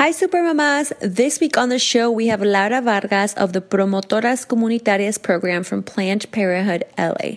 Hi, 0.00 0.12
Supermamas. 0.12 0.94
This 1.00 1.40
week 1.40 1.58
on 1.58 1.68
the 1.68 1.78
show, 1.78 2.10
we 2.10 2.28
have 2.28 2.40
Laura 2.40 2.80
Vargas 2.80 3.34
of 3.34 3.52
the 3.52 3.60
Promotoras 3.60 4.46
Comunitarias 4.46 5.22
program 5.22 5.62
from 5.62 5.82
Planned 5.82 6.24
Parenthood 6.32 6.84
LA. 6.96 7.36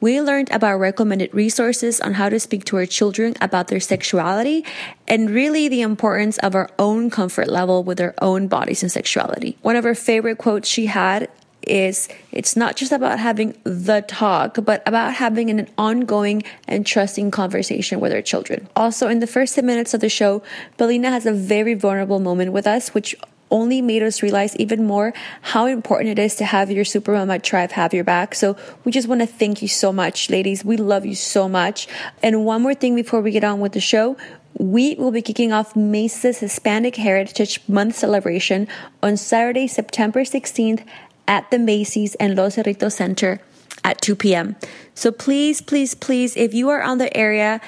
We 0.00 0.20
learned 0.20 0.50
about 0.50 0.80
recommended 0.80 1.32
resources 1.32 2.00
on 2.00 2.14
how 2.14 2.28
to 2.28 2.40
speak 2.40 2.64
to 2.64 2.76
our 2.78 2.86
children 2.86 3.34
about 3.40 3.68
their 3.68 3.78
sexuality 3.78 4.64
and 5.06 5.30
really 5.30 5.68
the 5.68 5.82
importance 5.82 6.38
of 6.38 6.56
our 6.56 6.68
own 6.76 7.08
comfort 7.08 7.46
level 7.46 7.84
with 7.84 8.00
our 8.00 8.16
own 8.20 8.48
bodies 8.48 8.82
and 8.82 8.90
sexuality. 8.90 9.56
One 9.62 9.76
of 9.76 9.84
her 9.84 9.94
favorite 9.94 10.38
quotes 10.38 10.68
she 10.68 10.86
had 10.86 11.30
is 11.66 12.08
it's 12.32 12.56
not 12.56 12.76
just 12.76 12.92
about 12.92 13.18
having 13.18 13.56
the 13.64 14.02
talk, 14.06 14.58
but 14.64 14.82
about 14.86 15.14
having 15.14 15.50
an 15.50 15.68
ongoing 15.76 16.42
and 16.66 16.86
trusting 16.86 17.30
conversation 17.30 18.00
with 18.00 18.12
our 18.12 18.22
children. 18.22 18.68
Also, 18.76 19.08
in 19.08 19.20
the 19.20 19.26
first 19.26 19.54
10 19.54 19.66
minutes 19.66 19.92
of 19.94 20.00
the 20.00 20.08
show, 20.08 20.42
Paulina 20.78 21.10
has 21.10 21.26
a 21.26 21.32
very 21.32 21.74
vulnerable 21.74 22.20
moment 22.20 22.52
with 22.52 22.66
us, 22.66 22.94
which 22.94 23.14
only 23.50 23.80
made 23.80 24.02
us 24.02 24.22
realize 24.22 24.56
even 24.56 24.84
more 24.84 25.12
how 25.42 25.66
important 25.66 26.10
it 26.10 26.18
is 26.18 26.34
to 26.36 26.44
have 26.44 26.70
your 26.70 26.84
Supermama 26.84 27.42
tribe 27.42 27.70
have 27.72 27.94
your 27.94 28.04
back. 28.04 28.34
So 28.34 28.56
we 28.84 28.92
just 28.92 29.08
want 29.08 29.20
to 29.20 29.26
thank 29.26 29.62
you 29.62 29.68
so 29.68 29.92
much, 29.92 30.30
ladies. 30.30 30.64
We 30.64 30.76
love 30.76 31.06
you 31.06 31.14
so 31.14 31.48
much. 31.48 31.86
And 32.22 32.44
one 32.44 32.62
more 32.62 32.74
thing 32.74 32.94
before 32.96 33.20
we 33.20 33.30
get 33.30 33.44
on 33.44 33.60
with 33.60 33.72
the 33.72 33.80
show. 33.80 34.16
We 34.58 34.94
will 34.94 35.10
be 35.10 35.20
kicking 35.20 35.52
off 35.52 35.76
Macy's 35.76 36.38
Hispanic 36.38 36.96
Heritage 36.96 37.60
Month 37.68 37.96
celebration 37.96 38.68
on 39.02 39.18
Saturday, 39.18 39.66
September 39.66 40.22
16th 40.22 40.82
at 41.28 41.50
the 41.50 41.58
Macy's 41.58 42.14
and 42.16 42.36
Los 42.36 42.56
Cerritos 42.56 42.92
Center 42.92 43.40
at 43.84 44.00
2 44.00 44.16
p.m. 44.16 44.56
So 44.94 45.12
please, 45.12 45.60
please, 45.60 45.94
please, 45.94 46.36
if 46.36 46.54
you 46.54 46.68
are 46.68 46.82
on 46.82 46.98
the 46.98 47.14
area, 47.16 47.60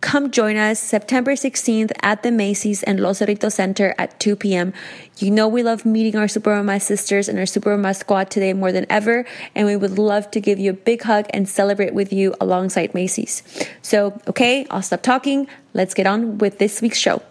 come 0.00 0.30
join 0.30 0.56
us 0.56 0.78
September 0.78 1.32
16th 1.32 1.90
at 2.02 2.22
the 2.22 2.30
Macy's 2.30 2.82
and 2.82 3.00
Los 3.00 3.18
Cerritos 3.18 3.52
Center 3.52 3.94
at 3.98 4.20
2 4.20 4.36
p.m. 4.36 4.72
You 5.18 5.30
know 5.30 5.48
we 5.48 5.62
love 5.62 5.84
meeting 5.84 6.16
our 6.16 6.26
Supermama 6.26 6.80
sisters 6.80 7.28
and 7.28 7.38
our 7.38 7.44
Supermama 7.44 7.96
squad 7.96 8.30
today 8.30 8.52
more 8.52 8.70
than 8.72 8.86
ever, 8.88 9.24
and 9.54 9.66
we 9.66 9.74
would 9.74 9.98
love 9.98 10.30
to 10.30 10.40
give 10.40 10.58
you 10.58 10.70
a 10.70 10.74
big 10.74 11.02
hug 11.02 11.26
and 11.30 11.48
celebrate 11.48 11.94
with 11.94 12.12
you 12.12 12.34
alongside 12.40 12.94
Macy's. 12.94 13.42
So, 13.82 14.20
okay, 14.28 14.66
I'll 14.70 14.82
stop 14.82 15.02
talking. 15.02 15.48
Let's 15.74 15.94
get 15.94 16.06
on 16.06 16.38
with 16.38 16.58
this 16.58 16.80
week's 16.80 16.98
show. 16.98 17.22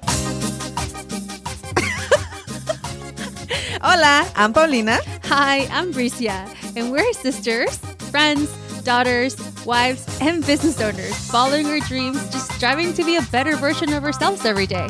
Hola, 3.87 4.27
I'm 4.35 4.51
Paulina. 4.51 4.97
Hi, 5.25 5.67
I'm 5.67 5.93
Bricia, 5.93 6.49
and 6.75 6.91
we're 6.91 7.13
sisters, 7.13 7.77
friends, 8.09 8.49
daughters, 8.81 9.37
wives, 9.63 10.03
and 10.19 10.43
business 10.43 10.81
owners, 10.81 11.15
following 11.29 11.67
our 11.67 11.79
dreams, 11.81 12.17
just 12.31 12.51
striving 12.51 12.95
to 12.95 13.03
be 13.03 13.15
a 13.15 13.21
better 13.31 13.55
version 13.55 13.93
of 13.93 14.03
ourselves 14.03 14.43
every 14.43 14.65
day. 14.65 14.87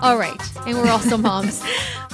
All 0.00 0.16
right, 0.16 0.40
and 0.64 0.78
we're 0.78 0.92
also 0.92 1.16
moms. 1.28 1.60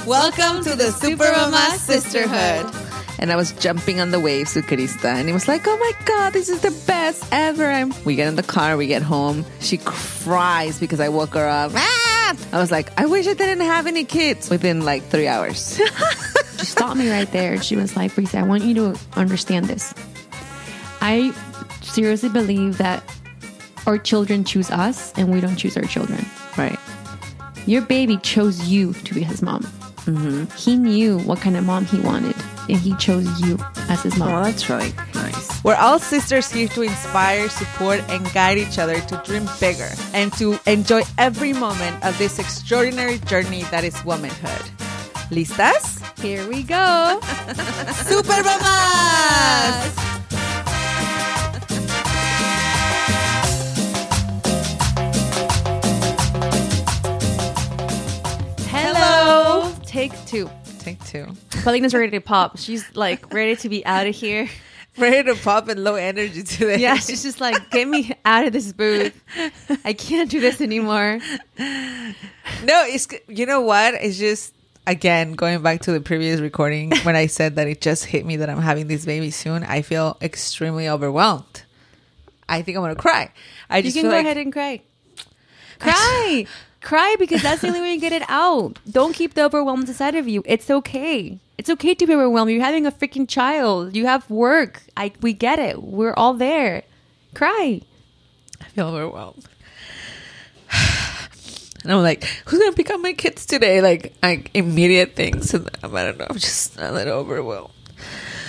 Welcome 0.07 0.65
to 0.65 0.75
the 0.75 0.85
Supermama 0.85 1.77
Sisterhood. 1.77 2.75
And 3.19 3.31
I 3.31 3.37
was 3.37 3.53
jumping 3.53 4.01
on 4.01 4.11
the 4.11 4.19
waves 4.19 4.55
with 4.55 4.65
Krista, 4.65 5.13
and 5.13 5.29
it 5.29 5.35
was 5.35 5.49
like, 5.49 5.67
oh 5.67 5.77
my 5.77 5.93
God, 6.07 6.33
this 6.33 6.49
is 6.49 6.63
the 6.63 6.71
best 6.87 7.27
ever. 7.31 7.91
We 8.07 8.15
get 8.15 8.27
in 8.27 8.37
the 8.37 8.43
car, 8.43 8.79
we 8.79 8.87
get 8.87 9.03
home. 9.03 9.45
She 9.61 9.77
cries 9.77 10.81
because 10.81 10.99
I 10.99 11.11
woke 11.11 11.35
her 11.35 11.47
up. 11.47 11.73
Ah! 11.75 12.06
I 12.53 12.59
was 12.59 12.71
like, 12.71 12.99
I 12.99 13.07
wish 13.07 13.27
I 13.27 13.35
didn't 13.35 13.65
have 13.65 13.87
any 13.87 14.05
kids 14.05 14.51
within 14.51 14.85
like 14.85 15.05
three 15.05 15.29
hours. 15.29 15.81
she 16.59 16.67
stopped 16.67 16.97
me 16.97 17.11
right 17.11 17.31
there. 17.31 17.61
She 17.63 17.77
was 17.77 17.97
like, 17.97 18.13
Bricia, 18.13 18.41
I 18.41 18.43
want 18.43 18.65
you 18.65 18.75
to 18.75 18.99
understand 19.15 19.67
this. 19.67 19.95
I 21.01 21.33
seriously 21.83 22.29
believe 22.29 22.79
that 22.79 23.03
our 23.87 23.99
children 23.99 24.45
choose 24.45 24.71
us 24.71 25.13
and 25.17 25.33
we 25.33 25.41
don't 25.41 25.57
choose 25.57 25.77
our 25.77 25.85
children. 25.85 26.25
right. 26.59 26.79
Your 27.67 27.83
baby 27.83 28.17
chose 28.19 28.69
you 28.69 28.93
to 28.93 29.15
be 29.15 29.23
his 29.23 29.43
mom. 29.43 29.63
Mm-hmm. 30.07 30.57
He 30.57 30.77
knew 30.77 31.19
what 31.21 31.41
kind 31.41 31.57
of 31.57 31.65
mom 31.65 31.85
he 31.85 31.99
wanted, 32.01 32.36
and 32.69 32.79
he 32.79 32.95
chose 32.97 33.41
you 33.41 33.59
as 33.89 34.03
his 34.03 34.17
mom. 34.17 34.33
Oh, 34.33 34.45
that's 34.45 34.69
really 34.69 34.93
nice. 35.15 35.65
We're 35.65 35.75
all 35.75 35.99
sisters 35.99 36.51
here 36.51 36.69
to 36.69 36.83
inspire, 36.83 37.49
support, 37.49 38.01
and 38.09 38.25
guide 38.33 38.59
each 38.59 38.79
other 38.79 39.01
to 39.01 39.23
dream 39.25 39.49
bigger 39.59 39.91
and 40.15 40.33
to 40.35 40.59
enjoy 40.67 41.03
every 41.19 41.53
moment 41.53 42.05
of 42.05 42.17
this 42.19 42.39
extraordinary 42.39 43.19
journey 43.19 43.63
that 43.65 43.85
is 43.85 44.05
womanhood. 44.05 44.71
¿Listas? 45.31 46.03
Here 46.21 46.49
we 46.49 46.63
go. 46.63 47.21
Super 48.05 48.43
Mamas! 48.45 49.97
Hello. 58.69 59.73
Take 59.85 60.13
two. 60.27 60.49
Take 60.87 61.05
two. 61.05 61.27
Paulina's 61.65 61.93
ready 61.95 62.13
to 62.13 62.21
pop. 62.21 62.59
She's 62.59 62.95
like 62.95 63.33
ready 63.35 63.57
to 63.57 63.69
be 63.69 63.85
out 63.85 64.07
of 64.07 64.15
here. 64.15 64.49
Ready 64.99 65.25
to 65.25 65.35
pop 65.35 65.69
and 65.69 65.85
low 65.85 65.97
energy 65.97 66.43
today. 66.43 66.79
Yeah, 66.79 66.95
she's 66.97 67.23
just 67.23 67.39
like, 67.39 67.69
get 67.71 67.87
me 67.87 68.13
out 68.25 68.47
of 68.47 68.55
this 68.55 68.73
booth. 68.73 69.13
I 69.85 69.93
can't 69.93 70.31
do 70.31 70.41
this 70.41 70.63
anymore. 70.63 71.21
No, 71.59 72.85
it's 72.87 73.07
you 73.29 73.45
know 73.45 73.61
what? 73.61 73.93
It's 73.93 74.17
just 74.17 74.55
again 74.87 75.33
going 75.35 75.61
back 75.61 75.83
to 75.83 75.93
the 75.93 76.01
previous 76.01 76.41
recording 76.41 76.93
when 77.03 77.15
I 77.15 77.27
said 77.27 77.57
that 77.57 77.67
it 77.69 77.83
just 77.83 78.07
hit 78.07 78.25
me 78.25 78.37
that 78.37 78.49
I'm 78.49 78.63
having 78.63 78.87
this 78.87 79.05
baby 79.05 79.31
soon. 79.31 79.65
I 79.65 79.83
feel 79.83 80.17
extremely 80.23 80.89
overwhelmed. 80.89 81.65
I 82.49 82.63
think 82.63 82.79
I'm 82.79 82.83
gonna 82.83 82.95
cry. 82.95 83.33
I 83.69 83.79
You 83.79 83.83
just 83.83 83.97
can 83.97 84.05
feel 84.05 84.13
go 84.13 84.17
like 84.17 84.25
ahead 84.25 84.39
and 84.39 84.51
cry. 84.53 84.81
Cry. 85.79 86.47
Cry 86.87 87.17
because 87.19 87.43
that's 87.43 87.61
the 87.63 87.69
only 87.69 87.81
way 87.81 87.95
you 87.95 88.01
get 88.01 88.13
it 88.13 88.23
out. 88.29 88.79
Don't 88.89 89.13
keep 89.13 89.35
the 89.35 89.45
overwhelmed 89.45 89.89
inside 89.89 90.15
of 90.15 90.29
you. 90.29 90.43
It's 90.47 90.71
okay. 90.71 91.39
It's 91.59 91.69
okay 91.69 91.95
to 91.95 92.07
be 92.07 92.15
overwhelmed. 92.15 92.51
You're 92.53 92.63
having 92.63 92.87
a 92.87 92.93
freaking 92.93 93.29
child. 93.29 93.97
You 93.97 94.07
have 94.07 94.31
work. 94.31 94.83
I 94.97 95.11
we 95.21 95.33
get 95.33 95.59
it. 95.59 95.83
We're 95.83 96.15
all 96.15 96.35
there. 96.35 96.85
Cry. 97.35 97.81
I 98.61 98.65
feel 98.71 98.87
overwhelmed. 98.89 99.45
And 101.85 101.93
I'm 101.95 102.03
like, 102.03 102.25
who's 102.47 102.59
gonna 102.59 102.73
pick 102.73 102.91
up 102.91 103.01
my 103.01 103.13
kids 103.13 103.47
today? 103.47 103.81
Like, 103.81 104.13
like 104.21 104.51
immediate 104.55 105.15
things. 105.15 105.55
And 105.55 105.71
I 105.85 105.87
don't 105.87 106.19
know. 106.19 106.27
I'm 106.29 106.37
just 106.37 106.77
a 106.79 106.91
little 106.91 107.19
overwhelmed. 107.19 107.71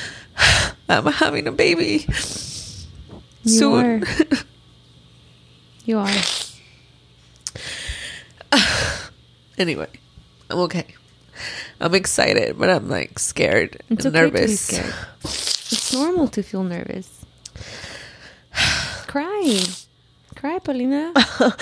I'm 0.89 1.05
having 1.05 1.45
a 1.45 1.51
baby 1.51 2.05
You 2.07 3.51
soon. 3.51 4.03
are. 4.03 4.07
You 5.85 5.99
are. 5.99 6.09
anyway, 9.57 9.87
I'm 10.49 10.59
okay. 10.59 10.85
I'm 11.79 11.93
excited, 11.93 12.57
but 12.57 12.69
I'm 12.69 12.89
like 12.89 13.19
scared 13.19 13.81
It's 13.89 14.05
and 14.05 14.15
okay 14.15 14.25
nervous. 14.25 14.67
to 14.67 14.73
be 14.73 14.79
scared. 14.79 14.95
It's 15.23 15.93
normal 15.93 16.27
to 16.29 16.41
feel 16.43 16.63
nervous. 16.63 17.25
Cry. 19.07 19.59
Cry, 20.35 20.59
Paulina. 20.59 21.13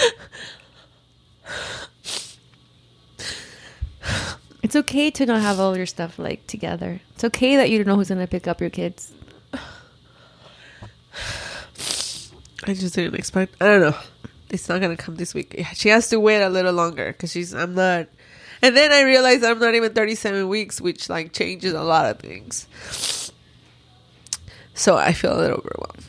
it's 4.63 4.75
okay 4.75 5.11
to 5.11 5.25
not 5.25 5.41
have 5.41 5.59
all 5.59 5.75
your 5.77 5.85
stuff 5.85 6.17
like 6.19 6.45
together. 6.47 7.01
It's 7.13 7.23
okay 7.25 7.55
that 7.57 7.69
you 7.69 7.77
don't 7.77 7.87
know 7.87 7.95
who's 7.95 8.09
gonna 8.09 8.27
pick 8.27 8.47
up 8.47 8.59
your 8.61 8.69
kids. 8.69 9.11
I 12.67 12.73
just 12.73 12.95
didn't 12.95 13.13
expect. 13.15 13.55
I 13.61 13.65
don't 13.65 13.81
know. 13.81 13.95
It's 14.55 14.69
not 14.69 14.81
gonna 14.81 14.97
come 14.97 15.15
this 15.15 15.33
week. 15.33 15.63
She 15.75 15.89
has 15.89 16.09
to 16.09 16.19
wait 16.19 16.41
a 16.41 16.49
little 16.49 16.73
longer 16.73 17.11
because 17.11 17.31
she's. 17.31 17.53
I'm 17.53 17.75
not. 17.75 18.07
And 18.61 18.75
then 18.75 18.91
I 18.91 19.01
realized 19.03 19.43
I'm 19.43 19.59
not 19.59 19.75
even 19.75 19.93
37 19.93 20.47
weeks, 20.47 20.81
which 20.81 21.09
like 21.09 21.33
changes 21.33 21.73
a 21.73 21.83
lot 21.83 22.09
of 22.09 22.19
things. 22.19 22.67
So 24.73 24.97
I 24.97 25.13
feel 25.13 25.37
a 25.37 25.39
little 25.39 25.57
overwhelmed. 25.57 26.05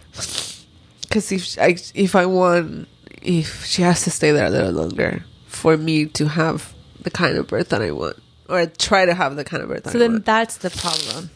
Because 1.03 1.31
if 1.33 1.59
I 1.59 1.77
if 1.95 2.15
I 2.17 2.27
want, 2.27 2.89
if 3.23 3.65
she 3.67 3.83
has 3.83 4.03
to 4.05 4.11
stay 4.11 4.31
there 4.33 4.47
a 4.47 4.51
little 4.51 4.73
longer 4.73 5.25
for 5.47 5.77
me 5.77 6.07
to 6.07 6.29
have 6.29 6.75
the 7.03 7.11
kind 7.11 7.37
of 7.37 7.47
birth 7.47 7.69
that 7.71 7.83
I 7.83 7.91
want, 7.93 8.17
or 8.49 8.67
try 8.67 9.07
to 9.07 9.15
have 9.15 9.37
the 9.37 9.45
kind 9.45 9.63
of 9.63 9.69
birth 9.69 9.85
that 9.85 9.93
So 9.93 9.99
I 9.99 10.01
then 10.01 10.13
want. 10.13 10.25
that's 10.25 10.57
the 10.59 10.71
problem. 10.71 11.31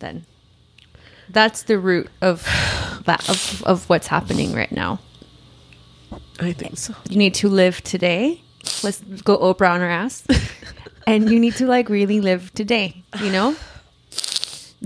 Then 0.00 0.24
that's 1.28 1.62
the 1.64 1.78
root 1.78 2.08
of 2.20 2.42
that 3.06 3.28
of, 3.28 3.62
of 3.64 3.88
what's 3.88 4.06
happening 4.08 4.52
right 4.52 4.72
now. 4.72 5.00
I 6.38 6.52
think 6.52 6.78
so. 6.78 6.94
You 7.08 7.16
need 7.16 7.34
to 7.34 7.48
live 7.48 7.82
today. 7.82 8.42
Let's 8.82 9.00
go 9.00 9.38
Oprah 9.38 9.70
on 9.70 9.80
her 9.80 9.88
ass. 9.88 10.24
and 11.06 11.30
you 11.30 11.40
need 11.40 11.56
to 11.56 11.66
like 11.66 11.88
really 11.88 12.20
live 12.20 12.52
today, 12.54 13.02
you 13.20 13.30
know? 13.30 13.56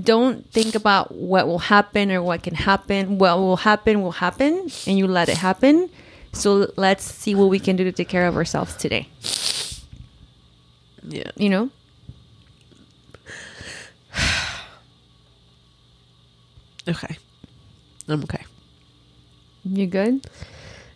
Don't 0.00 0.50
think 0.50 0.74
about 0.74 1.14
what 1.14 1.46
will 1.46 1.58
happen 1.58 2.10
or 2.10 2.22
what 2.22 2.42
can 2.42 2.54
happen. 2.54 3.18
What 3.18 3.38
will 3.38 3.56
happen 3.56 4.00
will 4.00 4.12
happen 4.12 4.70
and 4.86 4.96
you 4.96 5.06
let 5.06 5.28
it 5.28 5.36
happen. 5.36 5.90
So 6.32 6.72
let's 6.76 7.04
see 7.04 7.34
what 7.34 7.50
we 7.50 7.58
can 7.58 7.76
do 7.76 7.84
to 7.84 7.92
take 7.92 8.08
care 8.08 8.26
of 8.26 8.36
ourselves 8.36 8.74
today. 8.76 9.08
Yeah. 11.02 11.30
You 11.36 11.48
know? 11.48 11.70
Okay. 16.88 17.16
I'm 18.08 18.24
okay. 18.24 18.44
You 19.64 19.86
good? 19.86 20.26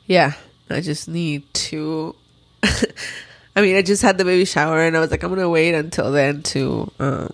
Yeah, 0.06 0.32
I 0.70 0.80
just 0.80 1.08
need 1.08 1.42
to. 1.54 2.14
I 3.56 3.62
mean, 3.62 3.76
I 3.76 3.82
just 3.82 4.02
had 4.02 4.18
the 4.18 4.24
baby 4.24 4.44
shower, 4.44 4.82
and 4.82 4.96
I 4.96 5.00
was 5.00 5.10
like, 5.10 5.22
I'm 5.22 5.30
gonna 5.30 5.48
wait 5.48 5.74
until 5.74 6.12
then 6.12 6.42
to 6.54 6.90
um, 6.98 7.32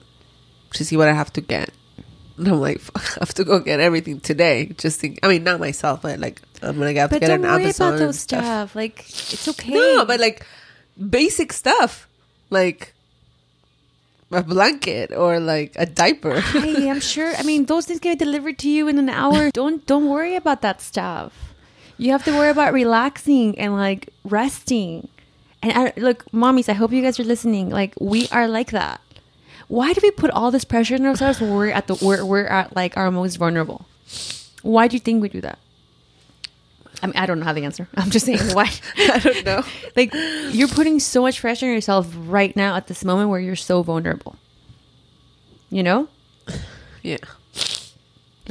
to 0.75 0.85
see 0.85 0.97
what 0.97 1.09
I 1.09 1.13
have 1.13 1.33
to 1.35 1.41
get. 1.41 1.71
And 2.39 2.49
I'm 2.49 2.61
like, 2.61 2.81
fuck, 2.81 3.19
I 3.19 3.21
have 3.21 3.35
to 3.35 3.45
go 3.45 3.61
get 3.61 3.81
everything 3.81 4.21
today. 4.21 4.67
Just 4.79 5.01
think, 5.01 5.19
I 5.23 5.29
mean, 5.29 5.45
not 5.45 5.61
myself, 5.61 6.03
but 6.03 6.19
like 6.19 6.41
I'm 6.63 6.79
gonna 6.79 6.95
have 6.95 7.11
to 7.11 7.17
But 7.17 7.21
get 7.21 7.29
don't 7.29 7.45
an 7.45 7.51
worry 7.51 7.65
Amazon 7.65 7.89
about 7.89 8.01
and 8.01 8.09
those 8.09 8.21
stuff. 8.21 8.75
Like 8.75 9.01
it's 9.01 9.49
okay. 9.49 9.73
No, 9.75 10.05
but 10.05 10.19
like 10.21 10.47
basic 10.97 11.53
stuff, 11.53 12.09
like 12.51 12.95
a 14.31 14.43
blanket 14.43 15.13
or 15.13 15.41
like 15.41 15.73
a 15.77 15.85
diaper. 15.85 16.41
Hey, 16.41 16.89
I'm 16.89 17.01
sure. 17.01 17.35
I 17.37 17.43
mean, 17.43 17.67
those 17.67 17.85
things 17.87 18.01
get 18.01 18.19
delivered 18.19 18.59
to 18.61 18.69
you 18.71 18.89
in 18.89 18.99
an 18.99 19.11
hour. 19.11 19.51
Don't 19.55 19.85
don't 19.87 20.09
worry 20.09 20.37
about 20.37 20.63
that 20.63 20.81
stuff. 20.81 21.52
You 22.03 22.11
have 22.11 22.25
to 22.25 22.33
worry 22.33 22.51
about 22.51 22.73
relaxing 22.73 23.57
and 23.61 23.77
like 23.77 24.09
resting. 24.25 25.07
And 25.63 25.73
I, 25.73 25.93
look, 25.97 26.25
mommies, 26.33 26.69
I 26.69 26.73
hope 26.73 26.91
you 26.91 27.01
guys 27.01 27.21
are 27.21 27.25
listening. 27.25 27.71
Like 27.71 27.95
we 28.01 28.27
are 28.33 28.49
like 28.49 28.73
that. 28.73 29.01
Why 29.69 29.93
do 29.93 30.01
we 30.03 30.11
put 30.11 30.33
all 30.33 30.51
this 30.51 30.65
pressure 30.65 30.97
on 30.97 31.07
ourselves 31.07 31.41
when 31.41 31.55
we're 31.55 31.69
at 31.69 31.87
the 31.87 31.95
we're, 32.03 32.25
we're 32.25 32.47
at 32.47 32.75
like 32.75 32.97
our 32.97 33.13
most 33.13 33.37
vulnerable? 33.37 33.87
Why 34.63 34.89
do 34.89 34.97
you 34.97 35.01
think 35.01 35.23
we 35.23 35.29
do 35.29 35.41
that? 35.43 35.61
I 37.05 37.07
mean, 37.07 37.15
I 37.15 37.25
don't 37.25 37.39
know 37.39 37.45
how 37.45 37.53
the 37.53 37.65
answer. 37.65 37.87
I'm 37.95 38.11
just 38.11 38.27
saying 38.27 38.53
why. 38.53 38.69
I 38.97 39.21
don't 39.21 39.45
know. 39.45 39.63
like 39.97 40.13
you're 40.51 40.67
putting 40.67 40.99
so 40.99 41.23
much 41.23 41.41
pressure 41.41 41.67
on 41.67 41.73
yourself 41.73 42.13
right 42.17 42.57
now 42.57 42.75
at 42.75 42.89
this 42.89 43.05
moment 43.05 43.31
where 43.31 43.39
you're 43.39 43.55
so 43.55 43.85
vulnerable. 43.85 44.35
You 45.71 45.85
know? 45.85 46.09
Yeah. 47.03 47.19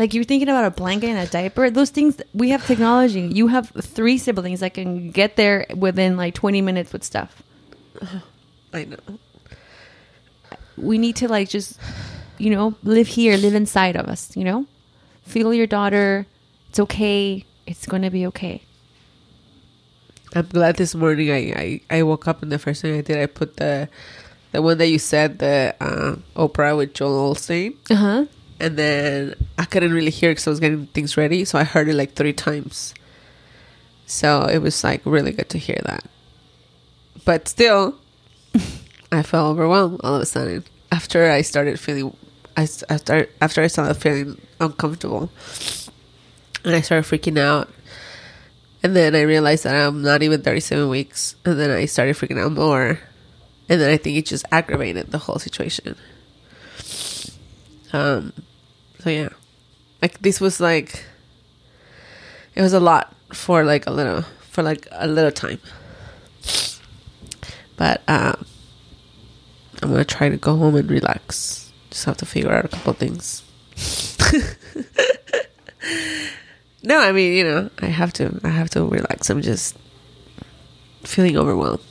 Like 0.01 0.15
you're 0.15 0.23
thinking 0.23 0.49
about 0.49 0.65
a 0.65 0.71
blanket 0.71 1.09
and 1.09 1.19
a 1.19 1.27
diaper. 1.27 1.69
Those 1.69 1.91
things 1.91 2.19
we 2.33 2.49
have 2.49 2.65
technology. 2.65 3.21
You 3.21 3.49
have 3.49 3.69
three 3.69 4.17
siblings 4.17 4.61
that 4.61 4.73
can 4.73 5.11
get 5.11 5.35
there 5.35 5.67
within 5.75 6.17
like 6.17 6.33
20 6.33 6.59
minutes 6.59 6.91
with 6.91 7.03
stuff. 7.03 7.43
I 8.73 8.85
know. 8.85 8.97
We 10.75 10.97
need 10.97 11.17
to 11.17 11.27
like 11.27 11.49
just 11.49 11.77
you 12.41 12.49
know, 12.49 12.73
live 12.83 13.07
here, 13.07 13.37
live 13.37 13.53
inside 13.53 13.95
of 13.95 14.07
us, 14.07 14.35
you 14.35 14.43
know? 14.43 14.65
Feel 15.21 15.53
your 15.53 15.67
daughter. 15.67 16.25
It's 16.69 16.79
okay. 16.79 17.45
It's 17.67 17.85
going 17.85 18.01
to 18.01 18.09
be 18.09 18.25
okay. 18.27 18.63
I'm 20.33 20.47
glad 20.47 20.77
this 20.77 20.95
morning 20.95 21.29
I, 21.29 21.81
I, 21.91 21.97
I 21.99 22.03
woke 22.03 22.27
up 22.27 22.41
and 22.41 22.51
the 22.51 22.57
first 22.57 22.81
thing 22.81 22.97
I 22.97 23.01
did 23.01 23.17
I 23.17 23.27
put 23.27 23.57
the 23.57 23.89
the 24.53 24.61
one 24.61 24.77
that 24.79 24.87
you 24.87 24.97
said 24.97 25.39
the 25.39 25.75
uh, 25.79 26.15
Oprah 26.35 26.75
with 26.75 26.93
Joel 26.93 27.35
Osteen 27.35 27.75
Uh-huh. 27.91 28.25
And 28.61 28.77
then 28.77 29.35
I 29.57 29.65
couldn't 29.65 29.93
really 29.93 30.11
hear 30.11 30.31
because 30.31 30.47
I 30.47 30.49
was 30.51 30.59
getting 30.59 30.87
things 30.87 31.17
ready 31.17 31.45
so 31.45 31.57
I 31.57 31.63
heard 31.63 31.89
it 31.89 31.95
like 31.95 32.13
three 32.13 32.33
times 32.33 32.93
so 34.05 34.43
it 34.43 34.59
was 34.59 34.83
like 34.83 35.01
really 35.05 35.31
good 35.31 35.49
to 35.49 35.57
hear 35.57 35.81
that 35.85 36.05
but 37.25 37.47
still 37.47 37.95
I 39.11 39.23
felt 39.23 39.51
overwhelmed 39.51 40.01
all 40.03 40.15
of 40.15 40.21
a 40.21 40.25
sudden 40.25 40.63
after 40.91 41.29
I 41.29 41.41
started 41.41 41.79
feeling 41.79 42.15
I, 42.55 42.67
I 42.89 43.27
after 43.41 43.61
I 43.61 43.67
started 43.67 43.95
feeling 43.95 44.39
uncomfortable 44.59 45.29
and 46.63 46.75
I 46.75 46.81
started 46.81 47.09
freaking 47.09 47.39
out 47.39 47.69
and 48.83 48.95
then 48.95 49.15
I 49.15 49.21
realized 49.21 49.63
that 49.65 49.75
I'm 49.75 50.01
not 50.01 50.23
even 50.23 50.41
37 50.41 50.89
weeks. 50.89 51.35
And 51.45 51.59
then 51.59 51.69
I 51.69 51.85
started 51.85 52.15
freaking 52.15 52.43
out 52.43 52.51
more. 52.51 52.99
And 53.69 53.79
then 53.79 53.91
I 53.91 53.97
think 53.97 54.17
it 54.17 54.25
just 54.25 54.45
aggravated 54.51 55.11
the 55.11 55.19
whole 55.19 55.37
situation. 55.37 55.95
Um, 57.93 58.33
so 59.03 59.09
yeah. 59.09 59.29
Like 60.01 60.21
this 60.21 60.41
was 60.41 60.59
like, 60.59 61.03
it 62.55 62.61
was 62.61 62.73
a 62.73 62.79
lot 62.79 63.15
for 63.33 63.63
like 63.63 63.87
a 63.87 63.91
little, 63.91 64.23
for 64.49 64.63
like 64.63 64.87
a 64.91 65.07
little 65.07 65.31
time. 65.31 65.59
But, 67.77 68.01
uh, 68.07 68.33
I'm 69.81 69.89
gonna 69.89 70.05
try 70.05 70.29
to 70.29 70.37
go 70.37 70.55
home 70.55 70.75
and 70.75 70.89
relax. 70.89 71.71
Just 71.89 72.05
have 72.05 72.17
to 72.17 72.25
figure 72.25 72.51
out 72.51 72.65
a 72.65 72.67
couple 72.67 72.93
things. 72.93 73.43
No, 76.83 76.99
I 76.99 77.11
mean, 77.11 77.33
you 77.33 77.43
know, 77.43 77.69
I 77.79 77.87
have 77.87 78.11
to 78.13 78.39
I 78.43 78.49
have 78.49 78.71
to 78.71 78.83
relax. 78.83 79.29
I'm 79.29 79.41
just 79.41 79.77
feeling 81.03 81.37
overwhelmed. 81.37 81.83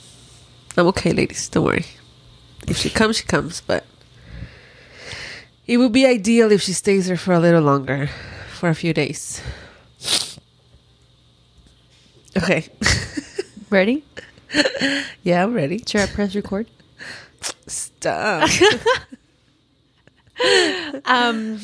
I'm 0.75 0.87
okay, 0.87 1.13
ladies, 1.13 1.47
don't 1.47 1.63
worry. 1.65 1.85
If 2.67 2.77
she 2.77 2.89
comes, 2.89 3.17
she 3.17 3.23
comes, 3.23 3.61
but 3.61 3.85
it 5.71 5.77
would 5.77 5.93
be 5.93 6.05
ideal 6.05 6.51
if 6.51 6.61
she 6.61 6.73
stays 6.73 7.07
there 7.07 7.15
for 7.15 7.31
a 7.33 7.39
little 7.39 7.61
longer, 7.61 8.09
for 8.55 8.67
a 8.67 8.75
few 8.75 8.93
days. 8.93 9.41
Okay. 12.35 12.67
Ready? 13.69 14.03
yeah, 15.23 15.43
I'm 15.43 15.53
ready. 15.53 15.81
Should 15.87 16.01
I 16.01 16.07
press 16.07 16.35
record? 16.35 16.67
Stop. 17.67 18.49
Um 21.05 21.59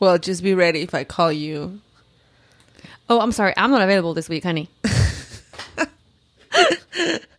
well, 0.00 0.18
just 0.18 0.42
be 0.42 0.52
ready 0.52 0.82
if 0.82 0.94
I 0.94 1.04
call 1.04 1.30
you. 1.30 1.80
Oh, 3.08 3.20
I'm 3.20 3.30
sorry. 3.30 3.54
I'm 3.56 3.70
not 3.70 3.82
available 3.82 4.14
this 4.14 4.28
week, 4.28 4.42
honey. 4.42 4.68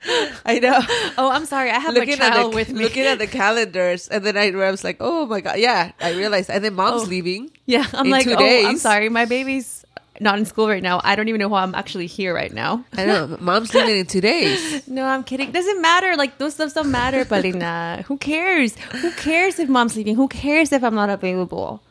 I 0.46 0.60
know. 0.60 0.80
Oh, 1.18 1.30
I'm 1.32 1.46
sorry. 1.46 1.70
I 1.70 1.80
have 1.80 1.94
my 1.94 2.00
looking 2.02 2.18
child 2.18 2.34
at 2.48 2.50
the, 2.52 2.56
with 2.56 2.70
me. 2.72 2.84
looking 2.84 3.04
at 3.06 3.20
the 3.20 3.28
calendars, 3.28 4.08
and 4.08 4.26
then 4.26 4.38
I, 4.38 4.50
I 4.52 4.72
was 4.72 4.84
like, 4.84 4.98
"Oh 5.00 5.26
my 5.26 5.42
god!" 5.42 5.60
Yeah, 5.60 5.92
I 6.02 6.12
realized, 6.14 6.50
and 6.50 6.64
then 6.64 6.74
mom's 6.76 7.04
Oh. 7.04 7.06
leaving. 7.06 7.52
Yeah, 7.66 7.86
I'm 7.94 8.06
in 8.06 8.12
like, 8.12 8.24
two 8.26 8.36
oh, 8.38 8.66
I'm 8.68 8.78
sorry, 8.78 9.10
my 9.10 9.26
baby's 9.26 9.84
not 10.20 10.40
in 10.40 10.46
school 10.46 10.68
right 10.68 10.82
now. 10.82 11.00
I 11.04 11.16
don't 11.16 11.28
even 11.28 11.40
know 11.40 11.48
why 11.48 11.62
I'm 11.62 11.76
actually 11.76 12.08
here 12.08 12.34
right 12.34 12.52
now. 12.54 12.84
I 12.98 13.06
know 13.06 13.38
mom's 13.42 13.74
leaving 13.74 13.98
in 13.98 14.06
two 14.08 14.22
days. 14.22 14.88
No, 14.88 15.06
I'm 15.06 15.24
kidding. 15.24 15.52
Doesn't 15.52 15.82
matter. 15.82 16.16
Like 16.16 16.38
those 16.40 16.54
stuff 16.56 16.74
don't 16.74 16.90
matter, 16.92 17.24
Paulina. 17.26 18.04
Who 18.08 18.18
cares? 18.18 18.76
Who 19.02 19.12
cares 19.12 19.60
if 19.60 19.70
mom's 19.70 19.96
leaving? 19.96 20.16
Who 20.16 20.28
cares 20.28 20.72
if 20.72 20.84
I'm 20.84 20.96
not 20.96 21.10
available? 21.10 21.82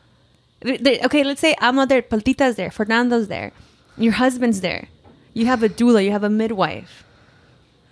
Okay, 0.65 1.23
let's 1.23 1.39
say 1.39 1.55
I'm 1.61 1.75
not 1.75 1.87
there. 1.89 2.01
Paltita's 2.01 2.55
there. 2.55 2.71
Fernando's 2.71 3.27
there. 3.27 3.51
Your 3.97 4.13
husband's 4.13 4.61
there. 4.61 4.87
You 5.33 5.45
have 5.45 5.61
a 5.63 5.69
doula. 5.69 6.03
You 6.03 6.11
have 6.11 6.23
a 6.23 6.29
midwife. 6.29 7.03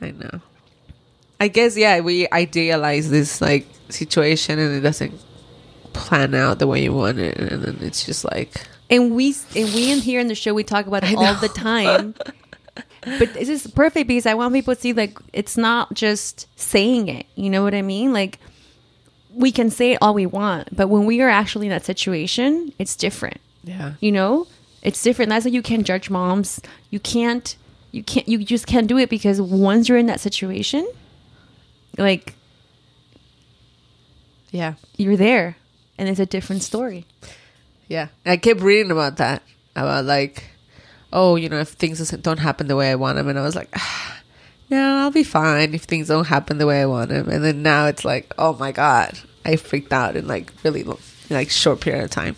I 0.02 0.12
know. 0.12 0.42
I 1.40 1.48
guess 1.48 1.76
yeah, 1.78 2.00
we 2.00 2.28
idealize 2.32 3.10
this 3.10 3.42
like 3.42 3.68
situation, 3.90 4.60
and 4.60 4.76
it 4.76 4.82
doesn't 4.82 5.14
plan 5.94 6.36
out 6.36 6.60
the 6.60 6.68
way 6.68 6.84
you 6.84 6.94
want 6.94 7.20
it, 7.20 7.38
and 7.38 7.64
then 7.64 7.78
it's 7.82 8.06
just 8.06 8.24
like 8.26 8.52
And 8.90 9.16
we 9.16 9.36
and 9.56 9.74
we 9.74 9.92
in 9.92 10.00
here 10.00 10.20
in 10.20 10.28
the 10.28 10.36
show 10.36 10.54
we 10.54 10.64
talk 10.64 10.88
about 10.88 11.04
it 11.04 11.16
all 11.16 11.36
the 11.36 11.50
time. 11.50 12.16
but 13.20 13.34
this 13.34 13.50
is 13.50 13.68
perfect 13.68 14.08
because 14.08 14.26
I 14.26 14.34
want 14.34 14.54
people 14.54 14.76
to 14.76 14.82
see 14.82 14.94
like 14.94 15.18
it's 15.34 15.58
not 15.58 15.94
just 15.94 16.48
saying 16.60 17.08
it. 17.08 17.26
You 17.36 17.50
know 17.50 17.64
what 17.64 17.74
I 17.74 17.82
mean? 17.82 18.14
Like 18.14 18.40
we 19.34 19.52
can 19.52 19.70
say 19.70 19.94
it 19.94 19.98
all 20.02 20.14
we 20.14 20.26
want, 20.26 20.76
but 20.76 20.88
when 20.88 21.06
we 21.06 21.22
are 21.22 21.30
actually 21.30 21.68
in 21.68 21.72
that 21.72 21.86
situation, 21.86 22.74
it's 22.80 22.96
different. 22.96 23.42
yeah, 23.64 23.94
You 24.00 24.12
know? 24.14 24.48
It's 24.82 25.02
different. 25.02 25.30
That's 25.30 25.46
why 25.46 25.52
you 25.52 25.62
can't 25.64 25.86
judge 25.86 26.10
moms. 26.12 26.62
You 26.92 27.00
can't 27.00 27.58
you 27.96 28.04
can't 28.04 28.28
you 28.28 28.44
just 28.44 28.68
can't 28.68 28.88
do 28.88 28.98
it 28.98 29.10
because 29.10 29.40
once 29.42 29.88
you're 29.88 29.98
in 29.98 30.08
that 30.08 30.20
situation, 30.20 30.86
like 31.98 32.36
yeah, 34.52 34.74
you're 34.98 35.16
there 35.16 35.56
and 35.98 36.10
it's 36.10 36.20
a 36.20 36.26
different 36.26 36.62
story. 36.62 37.06
yeah. 37.88 38.10
I 38.26 38.36
kept 38.36 38.60
reading 38.60 38.92
about 38.92 39.18
that 39.18 39.44
about 39.78 40.04
like, 40.04 40.44
oh, 41.14 41.38
you 41.38 41.48
know, 41.48 41.60
if 41.60 41.70
things 41.70 42.10
don't 42.12 42.40
happen 42.40 42.68
the 42.68 42.76
way 42.76 42.92
I 42.92 42.96
want 42.96 43.16
them, 43.16 43.30
and 43.30 43.40
I 43.40 43.44
was 43.44 43.56
like. 43.56 43.70
Ah, 43.74 44.22
no, 44.70 44.98
I'll 44.98 45.12
be 45.12 45.24
fine 45.24 45.74
if 45.74 45.84
things 45.84 46.08
don't 46.08 46.26
happen 46.26 46.58
the 46.58 46.66
way 46.66 46.82
I 46.82 46.88
want 46.88 47.10
them. 47.10 47.30
And 47.30 47.46
then 47.46 47.62
now 47.62 47.86
it's 47.86 48.04
like, 48.04 48.34
oh 48.38 48.54
my 48.58 48.72
god, 48.72 49.18
I 49.46 49.56
freaked 49.56 49.94
out 49.94 50.18
in 50.18 50.28
like 50.28 50.52
really 50.64 50.84
long, 50.84 51.00
like 51.30 51.50
short 51.50 51.80
period 51.80 52.04
of 52.04 52.10
time. 52.10 52.36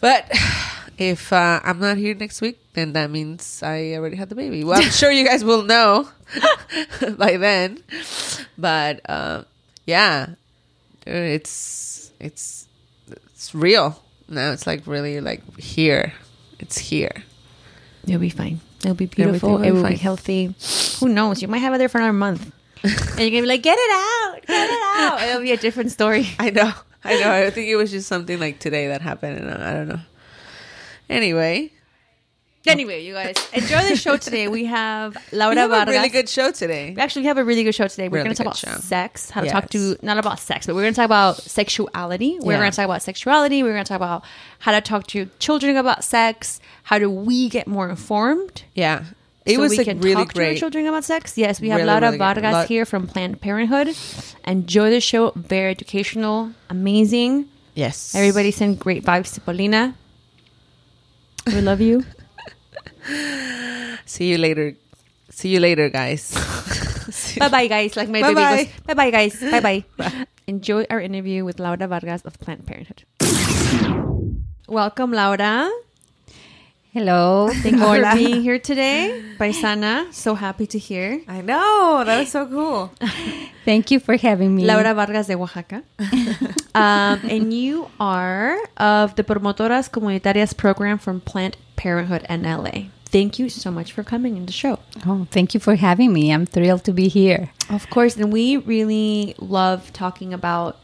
But 0.00 0.30
if 0.98 1.32
uh, 1.32 1.60
I'm 1.62 1.78
not 1.78 1.96
here 1.96 2.14
next 2.14 2.40
week, 2.40 2.60
then 2.74 2.92
that 2.92 3.10
means 3.10 3.62
I 3.62 3.92
already 3.94 4.16
had 4.16 4.28
the 4.28 4.34
baby. 4.34 4.64
Well, 4.64 4.82
I'm 4.82 4.90
sure 4.90 5.10
you 5.10 5.24
guys 5.24 5.44
will 5.44 5.62
know 5.62 6.08
by 7.16 7.36
then. 7.36 7.78
But 8.58 9.00
uh, 9.08 9.44
yeah, 9.86 10.34
it's 11.06 12.12
it's 12.18 12.66
it's 13.10 13.54
real 13.54 14.02
now. 14.28 14.52
It's 14.52 14.66
like 14.66 14.86
really 14.86 15.20
like 15.20 15.42
here. 15.58 16.12
It's 16.58 16.76
here. 16.76 17.12
It'll 18.04 18.18
be 18.20 18.30
fine. 18.30 18.60
It'll 18.80 18.94
be 18.94 19.04
Everything 19.04 19.24
beautiful. 19.24 19.52
will 19.52 19.62
It 19.62 19.70
will 19.70 19.88
be 19.88 19.96
healthy. 19.96 20.54
Who 20.98 21.08
knows? 21.08 21.40
You 21.42 21.48
might 21.48 21.58
have 21.58 21.74
it 21.74 21.78
there 21.78 21.88
for 21.88 21.98
another 21.98 22.12
month. 22.12 22.52
and 22.82 23.20
you're 23.20 23.30
gonna 23.30 23.42
be 23.42 23.46
like, 23.46 23.62
get 23.62 23.76
it 23.78 23.90
out, 23.90 24.46
get 24.46 24.70
it 24.70 25.00
out. 25.00 25.22
It'll 25.22 25.42
be 25.42 25.52
a 25.52 25.56
different 25.56 25.90
story. 25.92 26.26
I 26.38 26.50
know. 26.50 26.72
I 27.04 27.20
know. 27.20 27.32
I 27.32 27.50
think 27.50 27.68
it 27.68 27.76
was 27.76 27.90
just 27.90 28.08
something 28.08 28.38
like 28.40 28.58
today 28.58 28.88
that 28.88 29.00
happened, 29.02 29.38
and 29.38 29.62
I 29.62 29.72
don't 29.74 29.88
know. 29.88 30.00
Anyway, 31.08 31.72
Anyway, 32.66 33.02
you 33.02 33.14
guys 33.14 33.34
enjoy 33.54 33.80
the 33.88 33.96
show 33.96 34.18
today. 34.18 34.46
We 34.48 34.66
have 34.66 35.16
Laura 35.32 35.54
we 35.54 35.60
have 35.60 35.70
a 35.70 35.74
Vargas. 35.74 35.94
really 35.94 36.08
good 36.10 36.28
show 36.28 36.50
today. 36.50 36.92
We 36.94 37.00
actually 37.00 37.24
have 37.24 37.38
a 37.38 37.44
really 37.44 37.62
good 37.64 37.74
show 37.74 37.88
today. 37.88 38.08
We're 38.10 38.18
Really 38.18 38.34
going 38.34 38.36
to 38.36 38.44
talk 38.44 38.62
about 38.62 38.74
show. 38.74 38.80
sex, 38.80 39.30
how 39.30 39.40
to 39.40 39.48
talk 39.48 39.70
to 39.70 39.96
not 40.02 40.18
about 40.18 40.38
sex, 40.38 40.66
but 40.66 40.74
we're 40.74 40.82
going 40.82 40.92
to 40.92 40.96
talk 40.96 41.06
about 41.06 41.36
sexuality. 41.40 42.36
We're 42.40 42.52
Yeah. 42.52 42.58
going 42.58 42.70
to 42.70 42.76
talk 42.76 42.84
about 42.84 43.00
sexuality. 43.00 43.62
We're 43.62 43.72
going 43.72 43.84
to 43.84 43.88
talk 43.88 43.96
about 43.96 44.22
how 44.58 44.72
to 44.72 44.82
talk 44.82 45.06
to 45.08 45.30
children 45.38 45.76
about 45.76 46.04
sex. 46.04 46.60
How 46.82 46.98
do 46.98 47.08
we 47.08 47.48
get 47.48 47.68
more 47.68 47.88
informed? 47.88 48.64
Yeah. 48.74 49.04
It 49.46 49.54
so 49.54 49.60
was, 49.62 49.70
we 49.70 49.78
like, 49.78 49.86
can 49.86 50.00
really 50.00 50.14
talk 50.16 50.34
to 50.34 50.40
our 50.40 50.46
great. 50.48 50.58
children 50.58 50.86
about 50.86 51.04
sex. 51.04 51.38
Yes, 51.38 51.62
we 51.62 51.70
have 51.70 51.78
Really, 51.78 51.86
Laura 51.90 52.02
really. 52.08 52.18
Vargas 52.18 52.52
Lot- 52.52 52.68
here 52.68 52.84
from 52.84 53.06
Planned 53.06 53.40
Parenthood. 53.40 53.96
Enjoy 54.46 54.90
the 54.90 55.00
show. 55.00 55.32
Very 55.36 55.70
educational, 55.70 56.52
amazing. 56.68 57.46
Yes. 57.74 58.14
Everybody 58.14 58.50
send 58.50 58.78
great 58.78 59.04
vibes 59.04 59.32
to 59.34 59.40
Paulina. 59.40 59.94
We 61.48 61.60
love 61.60 61.80
you. 61.80 62.04
See 64.06 64.30
you 64.30 64.38
later. 64.38 64.74
See 65.30 65.48
you 65.50 65.60
later, 65.60 65.88
guys. 65.88 66.32
bye 67.38 67.48
bye, 67.48 67.66
guys. 67.66 67.96
Like 67.96 68.08
my 68.08 68.20
baby 68.22 68.34
Bye-bye. 68.34 68.64
goes. 68.64 68.72
Bye 68.86 68.94
bye, 68.94 69.10
guys. 69.10 69.40
Bye 69.40 69.60
bye. 69.68 69.84
Enjoy 70.46 70.84
our 70.90 71.00
interview 71.00 71.44
with 71.44 71.58
Laura 71.60 71.86
Vargas 71.86 72.22
of 72.22 72.38
Planned 72.40 72.66
Parenthood. 72.66 73.04
Welcome, 74.68 75.12
Laura. 75.12 75.70
Hello. 76.90 77.50
Thank 77.52 77.76
you 77.76 77.84
for 77.84 78.14
being 78.14 78.40
here 78.40 78.58
today. 78.58 79.22
Paisana, 79.38 80.10
so 80.10 80.34
happy 80.34 80.66
to 80.68 80.78
hear. 80.78 81.20
I 81.28 81.42
know. 81.42 82.02
That 82.02 82.20
was 82.20 82.30
so 82.30 82.46
cool. 82.46 82.90
Thank 83.66 83.90
you 83.90 84.00
for 84.00 84.16
having 84.16 84.56
me. 84.56 84.64
Laura 84.64 84.94
Vargas 84.94 85.26
de 85.26 85.34
Oaxaca. 85.34 85.82
um, 86.74 87.20
and 87.28 87.52
you 87.52 87.90
are 88.00 88.56
of 88.78 89.16
the 89.16 89.22
Promotoras 89.22 89.90
Comunitarias 89.90 90.56
program 90.56 90.96
from 90.96 91.20
Planned 91.20 91.58
Parenthood 91.76 92.24
in 92.30 92.44
LA. 92.44 92.88
Thank 93.04 93.38
you 93.38 93.50
so 93.50 93.70
much 93.70 93.92
for 93.92 94.02
coming 94.02 94.38
in 94.38 94.46
the 94.46 94.52
show. 94.52 94.78
Oh, 95.04 95.26
thank 95.30 95.52
you 95.52 95.60
for 95.60 95.74
having 95.76 96.14
me. 96.14 96.32
I'm 96.32 96.46
thrilled 96.46 96.84
to 96.84 96.92
be 96.92 97.08
here. 97.08 97.50
Of 97.68 97.90
course, 97.90 98.16
and 98.16 98.32
we 98.32 98.56
really 98.56 99.34
love 99.38 99.92
talking 99.92 100.32
about 100.32 100.78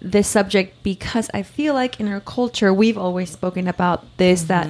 this 0.00 0.28
subject 0.28 0.82
because 0.82 1.30
I 1.32 1.42
feel 1.42 1.74
like 1.74 2.00
in 2.00 2.08
our 2.08 2.20
culture 2.20 2.72
we've 2.72 2.98
always 2.98 3.30
spoken 3.30 3.66
about 3.66 4.04
this 4.18 4.42
that 4.44 4.68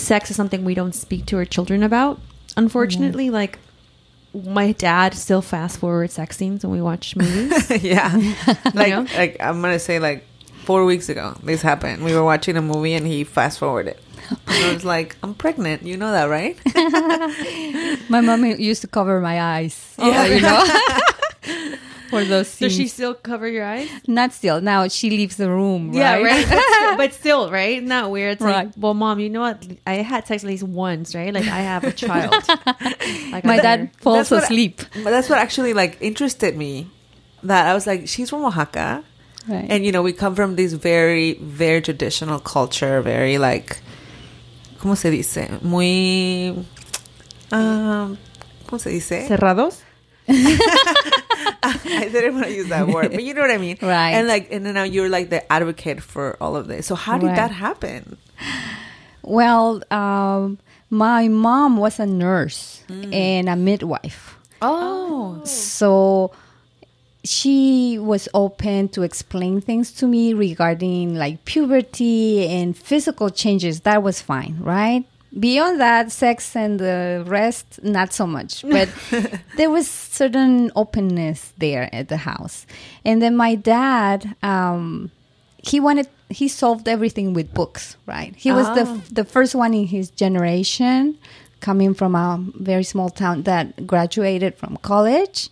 sex 0.00 0.30
is 0.30 0.36
something 0.36 0.64
we 0.64 0.74
don't 0.74 0.94
speak 0.94 1.26
to 1.26 1.36
our 1.36 1.44
children 1.44 1.82
about. 1.82 2.20
Unfortunately, 2.56 3.30
like 3.30 3.58
my 4.34 4.72
dad 4.72 5.14
still 5.14 5.42
fast 5.42 5.78
forward 5.78 6.10
sex 6.10 6.36
scenes 6.36 6.64
when 6.64 6.72
we 6.72 6.80
watch 6.80 7.16
movies. 7.20 7.70
yeah. 7.82 8.10
Like, 8.74 8.90
know? 8.90 9.06
like 9.16 9.36
I'm 9.40 9.60
gonna 9.60 9.78
say 9.78 9.98
like 9.98 10.26
four 10.64 10.84
weeks 10.84 11.08
ago 11.08 11.34
this 11.42 11.62
happened. 11.62 12.04
We 12.04 12.14
were 12.14 12.24
watching 12.24 12.56
a 12.56 12.62
movie 12.62 12.94
and 12.94 13.06
he 13.06 13.24
fast 13.24 13.58
forwarded. 13.58 13.96
And 14.46 14.64
I 14.64 14.72
was 14.72 14.84
like, 14.84 15.16
I'm 15.24 15.34
pregnant. 15.34 15.82
You 15.82 15.96
know 15.96 16.12
that, 16.12 16.26
right? 16.26 16.56
My 18.08 18.20
mom 18.20 18.44
used 18.44 18.80
to 18.82 18.86
cover 18.86 19.20
my 19.20 19.40
eyes. 19.40 19.94
Yeah. 19.98 20.24
you 20.26 20.40
know, 20.40 20.64
for 22.10 22.24
those 22.24 22.58
Does 22.58 22.74
she 22.74 22.88
still 22.88 23.14
cover 23.14 23.48
your 23.48 23.64
eyes? 23.64 23.88
Not 24.06 24.32
still. 24.32 24.60
Now 24.60 24.88
she 24.88 25.08
leaves 25.10 25.36
the 25.36 25.48
room. 25.48 25.92
Yeah, 25.94 26.16
right. 26.16 26.24
right. 26.24 26.46
but, 26.48 26.60
still, 26.74 26.96
but 26.96 27.14
still, 27.14 27.50
right? 27.50 27.82
Not 27.82 28.10
weird. 28.10 28.32
It's 28.34 28.42
like, 28.42 28.66
Right. 28.66 28.78
well, 28.78 28.94
mom, 28.94 29.20
you 29.20 29.30
know 29.30 29.40
what? 29.40 29.64
I 29.86 29.94
had 30.02 30.26
sex 30.26 30.44
at 30.44 30.48
least 30.48 30.64
once, 30.64 31.14
right? 31.14 31.32
Like 31.32 31.46
I 31.46 31.60
have 31.60 31.84
a 31.84 31.92
child. 31.92 32.34
Like, 33.32 33.44
my 33.44 33.56
I'm 33.56 33.62
dad 33.62 33.80
there. 33.80 33.90
falls 34.00 34.16
That's 34.28 34.30
what- 34.32 34.42
asleep. 34.44 34.82
But 35.04 35.10
that's 35.10 35.28
what 35.30 35.38
actually 35.38 35.72
like 35.72 35.96
interested 36.00 36.56
me. 36.56 36.88
That 37.44 37.66
I 37.68 37.74
was 37.74 37.86
like, 37.86 38.06
she's 38.08 38.28
from 38.28 38.44
Oaxaca. 38.44 39.02
Right. 39.48 39.66
And 39.70 39.86
you 39.86 39.92
know, 39.92 40.02
we 40.02 40.12
come 40.12 40.34
from 40.34 40.56
this 40.56 40.74
very, 40.74 41.34
very 41.40 41.80
traditional 41.80 42.38
culture, 42.40 43.00
very 43.00 43.38
like, 43.38 43.80
¿cómo 44.78 44.96
se 44.96 45.10
dice? 45.10 45.48
Muy, 45.62 46.50
um, 47.50 48.18
¿cómo 48.66 48.78
se 48.78 48.90
dice? 48.90 49.26
cerrados. 49.28 49.80
I 51.62 52.08
didn't 52.12 52.34
want 52.34 52.46
to 52.46 52.52
use 52.52 52.68
that 52.68 52.88
word, 52.88 53.12
but 53.12 53.22
you 53.22 53.34
know 53.34 53.42
what 53.42 53.50
I 53.50 53.58
mean, 53.58 53.76
Right. 53.82 54.10
And 54.10 54.26
like, 54.28 54.48
and 54.50 54.64
then 54.64 54.74
now 54.74 54.82
you're 54.84 55.08
like 55.08 55.30
the 55.30 55.40
advocate 55.52 56.02
for 56.02 56.36
all 56.40 56.56
of 56.56 56.68
this. 56.68 56.86
So 56.86 56.94
how 56.94 57.18
did 57.18 57.26
Right. 57.28 57.36
that 57.36 57.50
happen? 57.50 58.16
well, 59.22 59.82
um, 59.92 60.58
my 60.88 61.28
mom 61.28 61.76
was 61.76 62.00
a 62.00 62.06
nurse 62.06 62.82
Mm. 62.88 63.14
and 63.14 63.48
a 63.48 63.56
midwife. 63.56 64.36
Oh, 64.62 65.40
So 65.44 66.32
she 67.22 67.98
was 67.98 68.28
open 68.32 68.88
to 68.88 69.02
explain 69.02 69.60
things 69.60 69.92
to 69.92 70.06
me 70.06 70.32
regarding 70.32 71.14
like 71.14 71.44
puberty 71.44 72.48
and 72.48 72.76
physical 72.76 73.28
changes. 73.30 73.80
That 73.80 74.02
was 74.02 74.20
fine, 74.22 74.56
right? 74.60 75.04
Beyond 75.38 75.80
that, 75.80 76.10
sex 76.10 76.56
and 76.56 76.80
the 76.80 77.22
rest, 77.26 77.80
not 77.82 78.12
so 78.12 78.26
much. 78.26 78.64
But 78.68 78.88
there 79.56 79.70
was 79.70 79.88
certain 79.88 80.72
openness 80.74 81.52
there 81.58 81.88
at 81.94 82.08
the 82.08 82.16
house. 82.16 82.66
And 83.04 83.22
then 83.22 83.36
my 83.36 83.54
dad, 83.54 84.34
um, 84.42 85.10
he 85.58 85.78
wanted 85.78 86.08
he 86.30 86.48
solved 86.48 86.88
everything 86.88 87.32
with 87.32 87.52
books, 87.52 87.96
right? 88.06 88.34
He 88.36 88.52
was 88.52 88.66
the 88.68 88.84
the 89.12 89.24
first 89.24 89.54
one 89.54 89.74
in 89.74 89.86
his 89.86 90.10
generation 90.10 91.18
coming 91.60 91.94
from 91.94 92.14
a 92.14 92.42
very 92.54 92.84
small 92.84 93.10
town 93.10 93.42
that 93.42 93.86
graduated 93.86 94.54
from 94.56 94.76
college. 94.78 95.50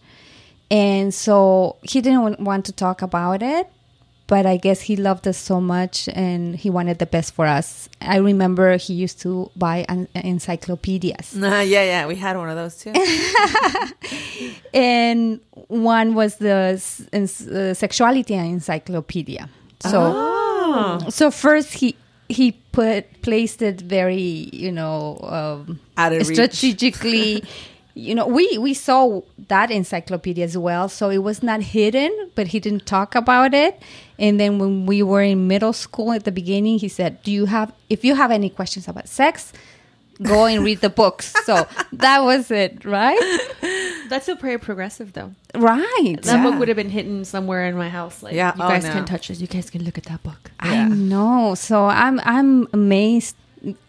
And 0.71 1.15
so 1.15 1.77
he 1.83 2.01
didn't 2.01 2.41
want 2.41 2.67
to 2.67 2.73
talk 2.73 3.01
about 3.03 3.43
it, 3.43 3.71
but 4.29 4.47
I 4.47 4.57
guess 4.59 4.83
he 4.83 4.95
loved 4.95 5.27
us 5.27 5.37
so 5.39 5.61
much 5.61 6.09
and 6.13 6.55
he 6.55 6.69
wanted 6.71 6.99
the 7.01 7.07
best 7.07 7.35
for 7.35 7.47
us. 7.47 7.89
I 8.01 8.19
remember 8.19 8.77
he 8.77 8.95
used 8.95 9.21
to 9.23 9.51
buy 9.57 9.85
an, 9.89 10.07
encyclopedias. 10.15 11.35
nah, 11.35 11.61
yeah, 11.75 11.83
yeah, 11.83 12.07
we 12.07 12.15
had 12.15 12.37
one 12.37 12.49
of 12.49 12.57
those 12.57 12.77
too. 12.77 12.93
and 14.75 15.41
one 15.69 16.15
was 16.15 16.37
the 16.37 16.81
uh, 17.13 17.75
sexuality 17.75 18.35
encyclopedia. 18.35 19.49
So, 19.81 19.99
Oh. 20.71 20.99
so 21.09 21.31
first 21.31 21.73
he 21.75 21.97
he 22.29 22.53
put 22.73 23.23
placed 23.23 23.63
it 23.63 23.81
very 23.81 24.51
you 24.53 24.71
know 24.71 25.19
um, 25.23 25.81
Out 25.97 26.13
of 26.13 26.29
reach. 26.29 26.37
strategically. 26.37 27.43
You 27.99 28.15
know, 28.15 28.29
we 28.29 28.59
we 28.59 28.75
saw 28.75 29.23
that 29.49 29.73
encyclopedia 29.73 30.45
as 30.45 30.57
well, 30.57 30.89
so 30.89 31.11
it 31.11 31.19
was 31.19 31.43
not 31.43 31.63
hidden, 31.75 32.13
but 32.37 32.47
he 32.55 32.61
didn't 32.61 32.87
talk 32.87 33.17
about 33.17 33.55
it. 33.55 33.83
And 34.19 34.39
then 34.41 34.59
when 34.59 34.87
we 34.87 35.03
were 35.03 35.23
in 35.23 35.47
middle 35.47 35.73
school 35.73 36.13
at 36.13 36.25
the 36.25 36.33
beginning, 36.33 36.79
he 36.79 36.89
said, 36.89 37.23
"Do 37.23 37.31
you 37.31 37.47
have 37.47 37.73
if 37.89 38.05
you 38.05 38.15
have 38.15 38.31
any 38.31 38.51
questions 38.51 38.89
about 38.89 39.09
sex, 39.09 39.53
go 40.23 40.47
and 40.47 40.65
read 40.65 40.81
the 40.81 40.91
books." 40.91 41.33
So 41.45 41.67
that 41.93 42.25
was 42.25 42.51
it, 42.51 42.85
right? 42.85 43.19
That's 44.09 44.25
still 44.25 44.37
very 44.37 44.59
progressive, 44.59 45.13
though. 45.13 45.33
Right. 45.55 46.17
That 46.23 46.37
Yeah. 46.37 46.43
book 46.43 46.59
would 46.59 46.69
have 46.69 46.77
been 46.77 46.91
hidden 46.91 47.25
somewhere 47.25 47.67
in 47.67 47.77
my 47.77 47.89
house. 47.91 48.23
Like, 48.23 48.35
Yeah, 48.35 48.55
you 48.57 48.63
oh, 48.65 48.69
guys 48.69 48.85
no. 48.85 48.93
can 48.93 49.05
touch 49.05 49.29
this. 49.29 49.41
You 49.41 49.47
guys 49.47 49.69
can 49.71 49.85
look 49.85 49.99
at 49.99 50.05
that 50.05 50.23
book. 50.23 50.51
Yeah. 50.65 50.87
I 50.87 50.89
know. 50.89 51.55
So 51.55 51.85
I'm 51.87 52.19
I'm 52.25 52.67
amazed 52.73 53.37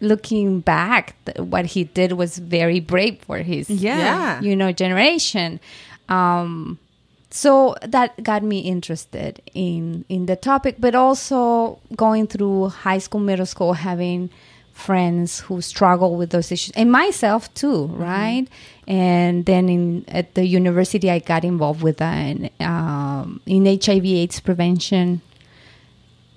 looking 0.01 0.59
back. 0.61 1.15
What 1.37 1.65
he 1.67 1.85
did 1.85 2.13
was 2.13 2.37
very 2.37 2.79
brave 2.79 3.19
for 3.25 3.37
his 3.39 3.69
Yeah. 3.69 4.41
you 4.41 4.55
know 4.55 4.71
generation. 4.71 5.59
Um, 6.09 6.79
so 7.31 7.75
that 7.81 8.21
got 8.23 8.43
me 8.43 8.59
interested 8.59 9.41
in 9.53 10.05
in 10.09 10.25
the 10.25 10.35
topic, 10.35 10.75
but 10.79 10.95
also 10.95 11.79
going 11.95 12.27
through 12.27 12.69
high 12.69 12.97
school, 12.97 13.21
middle 13.21 13.45
school, 13.45 13.73
having 13.73 14.29
friends 14.73 15.41
who 15.41 15.61
struggle 15.61 16.15
with 16.15 16.29
those 16.31 16.51
issues, 16.51 16.71
and 16.75 16.91
myself 16.91 17.53
too, 17.53 17.85
right? 17.87 18.47
And 18.87 19.45
then 19.45 19.69
in 19.69 20.05
at 20.07 20.33
the 20.33 20.45
university, 20.45 21.11
I 21.11 21.19
got 21.19 21.43
involved 21.43 21.83
with 21.83 21.97
that 21.97 22.51
um, 22.59 23.41
in 23.45 23.65
HIV/AIDS 23.65 24.39
prevention, 24.39 25.21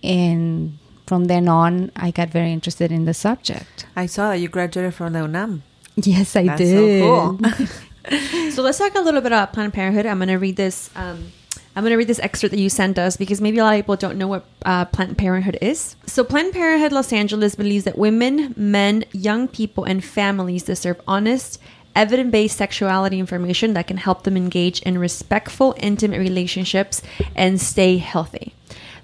and 0.02 0.76
from 1.06 1.24
then 1.24 1.48
on, 1.48 1.90
I 1.96 2.10
got 2.10 2.28
very 2.28 2.52
interested 2.52 2.92
in 2.92 3.06
the 3.06 3.14
subject. 3.14 3.86
I 3.96 4.06
saw 4.06 4.30
that 4.30 4.38
you 4.38 4.48
graduated 4.48 4.94
from 4.94 5.14
the 5.14 5.20
UNAM. 5.20 5.62
Yes, 5.96 6.36
I 6.36 6.46
That's 6.46 6.58
did. 6.58 7.02
so 7.02 7.36
cool. 7.36 7.66
So 8.50 8.62
let's 8.62 8.78
talk 8.78 8.94
a 8.94 9.00
little 9.00 9.20
bit 9.20 9.32
about 9.32 9.52
Planned 9.52 9.74
Parenthood. 9.74 10.06
I'm 10.06 10.18
going 10.18 10.28
to 10.28 10.36
read 10.36 10.56
this. 10.56 10.90
Um, 10.96 11.32
I'm 11.74 11.82
going 11.84 11.92
to 11.92 11.96
read 11.96 12.08
this 12.08 12.18
excerpt 12.18 12.50
that 12.50 12.60
you 12.60 12.68
sent 12.68 12.98
us 12.98 13.16
because 13.16 13.40
maybe 13.40 13.58
a 13.58 13.64
lot 13.64 13.74
of 13.74 13.78
people 13.78 13.96
don't 13.96 14.18
know 14.18 14.28
what 14.28 14.44
uh, 14.66 14.84
Planned 14.86 15.16
Parenthood 15.16 15.56
is. 15.62 15.96
So 16.06 16.22
Planned 16.24 16.52
Parenthood 16.52 16.92
Los 16.92 17.12
Angeles 17.12 17.54
believes 17.54 17.84
that 17.84 17.96
women, 17.96 18.54
men, 18.56 19.04
young 19.12 19.48
people, 19.48 19.84
and 19.84 20.04
families 20.04 20.64
deserve 20.64 21.00
honest, 21.06 21.60
evidence-based 21.94 22.56
sexuality 22.56 23.18
information 23.18 23.74
that 23.74 23.86
can 23.86 23.96
help 23.96 24.24
them 24.24 24.36
engage 24.36 24.82
in 24.82 24.98
respectful, 24.98 25.74
intimate 25.78 26.18
relationships 26.18 27.02
and 27.34 27.60
stay 27.60 27.98
healthy. 27.98 28.54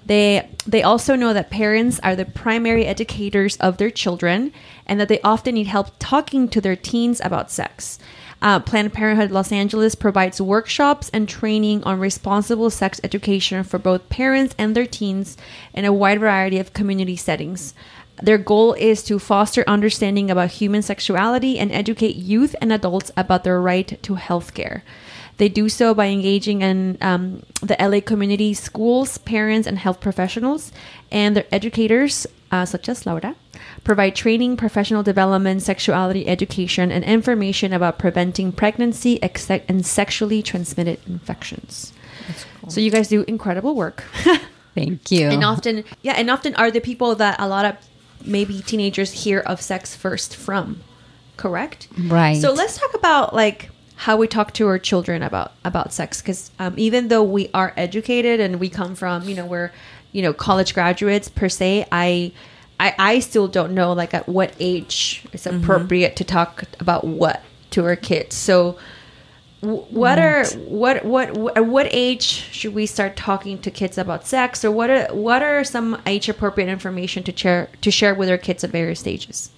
They 0.05 0.49
they 0.65 0.81
also 0.81 1.15
know 1.15 1.33
that 1.33 1.51
parents 1.51 1.99
are 2.01 2.15
the 2.15 2.25
primary 2.25 2.85
educators 2.85 3.57
of 3.57 3.77
their 3.77 3.91
children 3.91 4.51
and 4.87 4.99
that 4.99 5.07
they 5.07 5.21
often 5.21 5.53
need 5.53 5.67
help 5.67 5.91
talking 5.99 6.47
to 6.49 6.59
their 6.59 6.75
teens 6.75 7.21
about 7.23 7.51
sex. 7.51 7.99
Uh, 8.41 8.59
Planned 8.59 8.93
Parenthood 8.93 9.31
Los 9.31 9.51
Angeles 9.51 9.95
provides 9.95 10.39
workshops 10.39 11.09
and 11.09 11.27
training 11.27 11.83
on 11.83 11.99
responsible 11.99 12.69
sex 12.69 13.01
education 13.03 13.63
for 13.63 13.77
both 13.77 14.09
parents 14.09 14.55
and 14.57 14.75
their 14.75 14.85
teens 14.85 15.35
in 15.73 15.83
a 15.83 15.93
wide 15.93 16.19
variety 16.19 16.57
of 16.57 16.73
community 16.73 17.17
settings. 17.17 17.73
Their 18.21 18.37
goal 18.37 18.73
is 18.73 19.03
to 19.03 19.19
foster 19.19 19.63
understanding 19.67 20.29
about 20.29 20.51
human 20.51 20.81
sexuality 20.81 21.57
and 21.57 21.71
educate 21.71 22.15
youth 22.15 22.55
and 22.61 22.71
adults 22.71 23.11
about 23.15 23.43
their 23.43 23.61
right 23.61 24.01
to 24.01 24.15
health 24.15 24.53
care. 24.53 24.83
They 25.37 25.47
do 25.47 25.69
so 25.69 25.93
by 25.93 26.07
engaging 26.07 26.61
in 26.61 26.97
um, 26.99 27.43
the 27.61 27.77
LA 27.79 28.01
community, 28.01 28.53
schools, 28.53 29.17
parents, 29.19 29.67
and 29.67 29.79
health 29.79 30.01
professionals, 30.01 30.73
and 31.11 31.33
their 31.35 31.45
educators 31.49 32.27
uh, 32.51 32.65
such 32.65 32.89
as 32.89 33.05
Laura, 33.05 33.35
provide 33.89 34.15
training, 34.15 34.55
professional 34.55 35.01
development, 35.01 35.63
sexuality 35.63 36.27
education, 36.27 36.91
and 36.91 37.03
information 37.03 37.73
about 37.73 37.97
preventing 37.97 38.51
pregnancy 38.51 39.13
ex- 39.23 39.49
and 39.49 39.83
sexually 39.83 40.43
transmitted 40.43 40.99
infections. 41.07 41.91
So 42.67 42.79
you 42.81 42.91
guys 42.91 43.07
do 43.07 43.23
incredible 43.27 43.73
work. 43.73 44.03
Thank 44.75 45.09
you. 45.09 45.27
and 45.33 45.43
often 45.43 45.83
yeah 46.03 46.13
and 46.13 46.29
often 46.29 46.53
are 46.53 46.69
the 46.69 46.79
people 46.79 47.15
that 47.15 47.35
a 47.39 47.47
lot 47.47 47.65
of 47.65 47.73
maybe 48.23 48.61
teenagers 48.61 49.11
hear 49.23 49.39
of 49.39 49.59
sex 49.59 49.95
first 49.95 50.35
from 50.35 50.65
correct 51.35 51.87
Right. 51.97 52.37
so 52.39 52.53
let's 52.53 52.77
talk 52.77 52.93
about 52.93 53.33
like 53.33 53.71
how 54.05 54.15
we 54.15 54.27
talk 54.27 54.53
to 54.53 54.67
our 54.67 54.77
children 54.77 55.23
about 55.23 55.53
about 55.65 55.91
sex 55.91 56.21
because 56.21 56.51
um, 56.59 56.75
even 56.77 57.07
though 57.07 57.23
we 57.23 57.49
are 57.53 57.73
educated 57.75 58.39
and 58.39 58.59
we 58.59 58.69
come 58.69 58.93
from 58.95 59.27
you 59.27 59.35
know 59.35 59.45
we're 59.45 59.71
you 60.11 60.21
know 60.21 60.33
college 60.33 60.73
graduates 60.75 61.27
per 61.27 61.49
se 61.49 61.85
i 61.91 62.31
i, 62.79 62.95
I 62.97 63.19
still 63.19 63.47
don't 63.47 63.73
know 63.73 63.93
like 63.93 64.13
at 64.13 64.27
what 64.27 64.53
age 64.59 65.25
it's 65.33 65.45
appropriate 65.45 66.15
to 66.17 66.23
talk 66.23 66.63
about 66.79 67.03
what 67.05 67.43
to 67.71 67.85
our 67.85 67.95
kids. 67.95 68.35
So 68.35 68.77
what 69.61 70.17
are 70.19 70.45
what 70.67 71.03
what 71.03 71.57
at 71.57 71.65
what 71.65 71.87
age 71.91 72.23
should 72.23 72.73
we 72.73 72.85
start 72.85 73.17
talking 73.17 73.59
to 73.59 73.71
kids 73.71 73.97
about 73.97 74.25
sex? 74.25 74.63
Or 74.63 74.71
what 74.71 74.89
are 74.89 75.07
what 75.13 75.43
are 75.43 75.63
some 75.63 76.01
age 76.05 76.29
appropriate 76.29 76.69
information 76.69 77.23
to 77.23 77.35
share 77.35 77.69
to 77.81 77.91
share 77.91 78.15
with 78.15 78.29
our 78.29 78.37
kids 78.37 78.63
at 78.63 78.69
various 78.69 79.01
stages? 79.01 79.51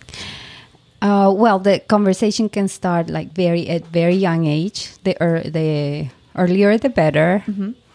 Uh, 1.01 1.33
well, 1.35 1.57
the 1.57 1.79
conversation 1.79 2.49
can 2.49 2.67
start 2.67 3.09
like 3.09 3.33
very 3.33 3.67
at 3.69 3.85
very 3.87 4.15
young 4.15 4.45
age. 4.45 4.91
The 5.03 5.15
er, 5.21 5.41
the 5.41 6.09
earlier 6.35 6.77
the 6.77 6.89
better, 6.89 7.43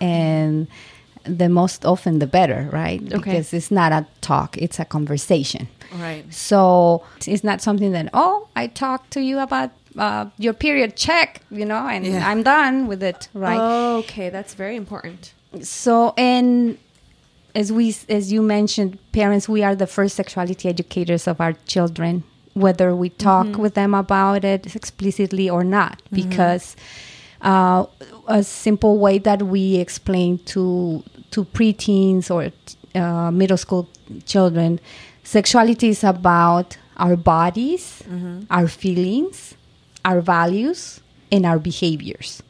and 0.01 0.69
the 1.29 1.49
most 1.49 1.85
often 1.85 2.19
the 2.19 2.27
better, 2.27 2.69
right? 2.73 3.01
Okay. 3.03 3.17
Because 3.17 3.53
it's 3.53 3.71
not 3.71 3.93
a 3.93 4.07
talk; 4.21 4.57
it's 4.59 4.79
a 4.79 4.85
conversation. 4.85 5.69
Right. 5.95 6.25
So 6.33 7.05
it's 7.27 7.45
not 7.45 7.61
something 7.63 7.93
that 7.93 8.11
oh, 8.13 8.49
I 8.57 8.67
talked 8.67 9.11
to 9.13 9.21
you 9.21 9.39
about 9.39 9.71
uh, 9.97 10.27
your 10.39 10.53
period. 10.53 10.97
Check, 10.97 11.43
you 11.51 11.65
know, 11.65 11.87
and 11.87 12.05
Yeah. 12.05 12.29
I'm 12.29 12.43
done 12.43 12.87
with 12.87 13.03
it, 13.03 13.29
right? 13.35 13.61
okay 13.99 14.29
that's 14.31 14.55
very 14.55 14.77
important 14.77 15.33
so 15.63 16.13
and 16.19 16.77
as 17.55 17.73
we 17.73 17.95
as 18.09 18.31
you 18.33 18.43
mentioned 18.43 18.99
parents 19.13 19.49
we 19.49 19.63
are 19.63 19.75
the 19.75 19.87
first 19.87 20.15
sexuality 20.17 20.69
educators 20.69 21.27
of 21.27 21.41
our 21.41 21.55
children 21.67 22.23
whether 22.53 22.95
we 22.95 23.09
talk 23.09 23.57
with 23.57 23.75
them 23.75 23.95
about 23.95 24.45
it 24.45 24.75
explicitly 24.77 25.49
or 25.49 25.65
not 25.65 26.03
because 26.11 26.77
uh, 27.43 27.85
a 28.29 28.43
simple 28.43 28.99
way 28.99 29.19
that 29.19 29.43
we 29.43 29.77
explain 29.77 30.39
to 30.39 31.03
to 31.31 31.45
preteens 31.45 32.31
or 32.31 32.53
uh, 33.01 33.31
middle 33.31 33.57
school 33.57 33.89
children 34.25 34.81
sexuality 35.23 35.89
is 35.89 36.05
about 36.05 36.77
our 36.97 37.17
bodies 37.17 38.03
our 38.51 38.69
feelings 38.69 39.55
our 40.05 40.21
values 40.21 41.01
and 41.33 41.45
our 41.45 41.59
behaviors 41.59 42.43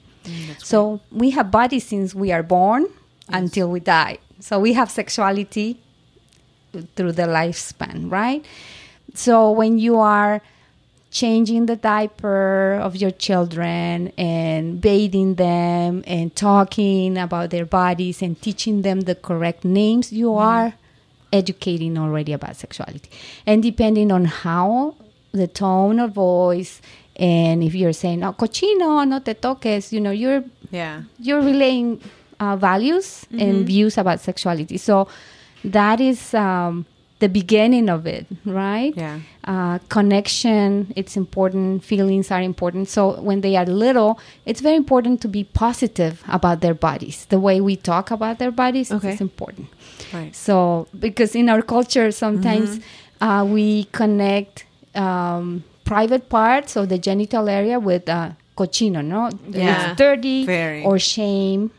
so 0.58 1.00
we 1.10 1.30
have 1.30 1.50
bodies 1.50 1.86
since 1.86 2.14
we 2.14 2.32
are 2.32 2.42
born 2.42 2.86
until 3.28 3.70
we 3.70 3.80
die. 3.80 4.18
So 4.40 4.58
we 4.58 4.72
have 4.74 4.90
sexuality 4.90 5.80
through 6.94 7.12
the 7.12 7.22
lifespan, 7.22 8.10
right? 8.10 8.44
So 9.14 9.50
when 9.50 9.78
you 9.78 9.98
are 9.98 10.42
changing 11.10 11.66
the 11.66 11.76
diaper 11.76 12.78
of 12.82 12.96
your 12.96 13.10
children 13.10 14.12
and 14.18 14.80
bathing 14.80 15.36
them 15.36 16.04
and 16.06 16.34
talking 16.36 17.16
about 17.16 17.50
their 17.50 17.64
bodies 17.64 18.20
and 18.22 18.40
teaching 18.42 18.82
them 18.82 19.02
the 19.02 19.14
correct 19.14 19.64
names, 19.64 20.12
you 20.12 20.34
are 20.34 20.74
educating 21.32 21.96
already 21.98 22.32
about 22.32 22.56
sexuality. 22.56 23.08
And 23.46 23.62
depending 23.62 24.12
on 24.12 24.24
how 24.26 24.94
the 25.32 25.46
tone 25.46 25.98
of 26.00 26.12
voice 26.12 26.80
and 27.18 27.62
if 27.62 27.74
you're 27.74 27.94
saying, 27.94 28.22
oh, 28.22 28.32
cochino, 28.34 29.08
no 29.08 29.20
te 29.20 29.34
toques, 29.34 29.92
you 29.92 30.00
know, 30.00 30.10
you're 30.10 30.44
Yeah. 30.70 31.02
you're 31.18 31.40
relaying 31.40 32.00
uh, 32.40 32.56
values 32.56 33.24
and 33.30 33.66
views 33.66 33.96
about 33.96 34.20
sexuality. 34.20 34.76
So 34.76 35.08
that 35.64 36.00
is 36.00 36.34
um, 36.34 36.84
the 37.18 37.28
beginning 37.28 37.88
of 37.88 38.06
it, 38.06 38.26
right? 38.44 38.92
Yeah. 38.96 39.20
Uh, 39.44 39.78
connection, 39.88 40.92
it's 40.96 41.16
important. 41.16 41.82
Feelings 41.82 42.30
are 42.30 42.42
important. 42.42 42.88
So 42.88 43.20
when 43.22 43.40
they 43.40 43.56
are 43.56 43.64
little, 43.64 44.18
it's 44.44 44.60
very 44.60 44.76
important 44.76 45.20
to 45.22 45.28
be 45.28 45.44
positive 45.44 46.22
about 46.28 46.60
their 46.60 46.74
bodies. 46.74 47.24
The 47.26 47.40
way 47.40 47.60
we 47.60 47.74
talk 47.76 48.10
about 48.10 48.38
their 48.38 48.50
bodies 48.50 48.92
Okay. 48.92 49.14
is 49.14 49.20
important. 49.20 49.68
Right. 50.12 50.34
So, 50.36 50.88
because 50.98 51.34
in 51.34 51.48
our 51.48 51.62
culture, 51.62 52.10
sometimes 52.12 52.80
uh, 53.22 53.46
we 53.48 53.84
connect 53.92 54.66
um, 54.94 55.64
private 55.84 56.28
parts 56.28 56.76
of 56.76 56.88
the 56.90 56.98
genital 56.98 57.48
area 57.48 57.78
with 57.80 58.08
uh, 58.08 58.32
cochino, 58.58 59.02
no? 59.02 59.30
Yeah. 59.48 59.90
It's 59.92 59.98
dirty 59.98 60.44
Very. 60.44 60.84
or 60.84 60.98
shame 60.98 61.70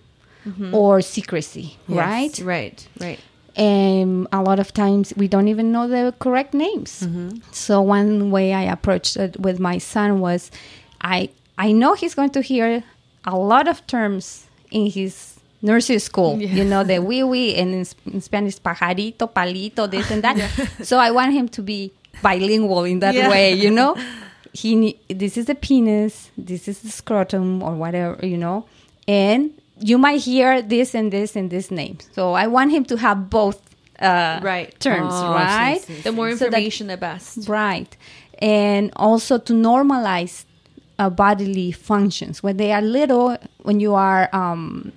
or 0.72 1.02
secrecy, 1.02 1.76
Yes. 1.90 1.98
right? 1.98 2.40
right 2.40 2.88
right 3.02 3.20
And 3.58 4.28
a 4.32 4.42
lot 4.42 4.60
of 4.60 4.72
times 4.74 5.14
we 5.18 5.28
don't 5.28 5.48
even 5.48 5.72
know 5.72 5.88
the 5.88 6.14
correct 6.20 6.54
names. 6.54 7.02
Mm-hmm. 7.04 7.40
So 7.52 7.82
one 7.82 8.30
way 8.32 8.54
I 8.54 8.64
approached 8.64 9.18
it 9.18 9.40
with 9.40 9.60
my 9.60 9.80
son 9.80 10.20
was, 10.20 10.52
I 11.02 11.30
I 11.58 11.72
know 11.72 11.96
he's 11.96 12.14
going 12.14 12.30
to 12.32 12.42
hear 12.42 12.84
a 13.26 13.36
lot 13.36 13.68
of 13.68 13.86
terms 13.88 14.46
in 14.70 14.92
his 14.92 15.40
nursery 15.64 15.98
school. 15.98 16.40
You 16.40 16.64
know 16.64 16.84
the 16.84 17.00
wee 17.10 17.24
wee 17.24 17.56
and 17.56 17.74
in, 17.74 17.86
in 18.14 18.22
Spanish 18.22 18.60
pajarito, 18.62 19.26
palito, 19.34 19.90
this 19.90 20.12
and 20.12 20.22
that. 20.24 20.38
So 20.86 21.00
I 21.00 21.10
want 21.10 21.34
him 21.34 21.50
to 21.50 21.62
be 21.64 21.92
bilingual 22.22 22.84
in 22.84 23.00
that 23.00 23.16
Yeah. 23.16 23.28
way. 23.30 23.54
You 23.54 23.72
know, 23.72 23.98
he 24.54 25.00
this 25.10 25.36
is 25.36 25.46
the 25.46 25.56
penis, 25.56 26.30
this 26.38 26.68
is 26.68 26.82
the 26.82 26.90
scrotum 26.90 27.64
or 27.64 27.74
whatever. 27.74 28.24
You 28.26 28.38
know, 28.38 28.66
and 29.08 29.50
you 29.80 29.98
might 29.98 30.22
hear 30.22 30.62
this 30.62 30.94
and 30.96 31.12
this 31.12 31.36
and 31.36 31.50
this 31.50 31.70
name. 31.72 31.98
So 32.14 32.34
I 32.34 32.48
want 32.48 32.72
him 32.72 32.86
to 32.86 32.98
have 32.98 33.30
both 33.30 33.62
uh, 34.00 34.40
Right. 34.44 34.78
terms, 34.80 35.14
Oh, 35.14 35.34
right? 35.34 35.82
sí, 35.82 35.96
sí, 35.96 36.04
the 36.04 36.12
more 36.12 36.32
So 36.32 36.46
that- 36.46 36.46
information 36.54 36.88
the 36.88 36.98
best 36.98 37.48
Right. 37.50 37.96
And 38.40 38.92
also 38.96 39.40
to 39.40 39.54
normalize 39.54 40.46
uh, 41.00 41.10
bodily 41.10 41.72
functions. 41.72 42.42
When 42.44 42.58
they 42.58 42.72
are 42.72 42.82
little, 42.82 43.38
when 43.64 43.80
you 43.80 43.94
are 43.96 44.30
um, 44.34 44.92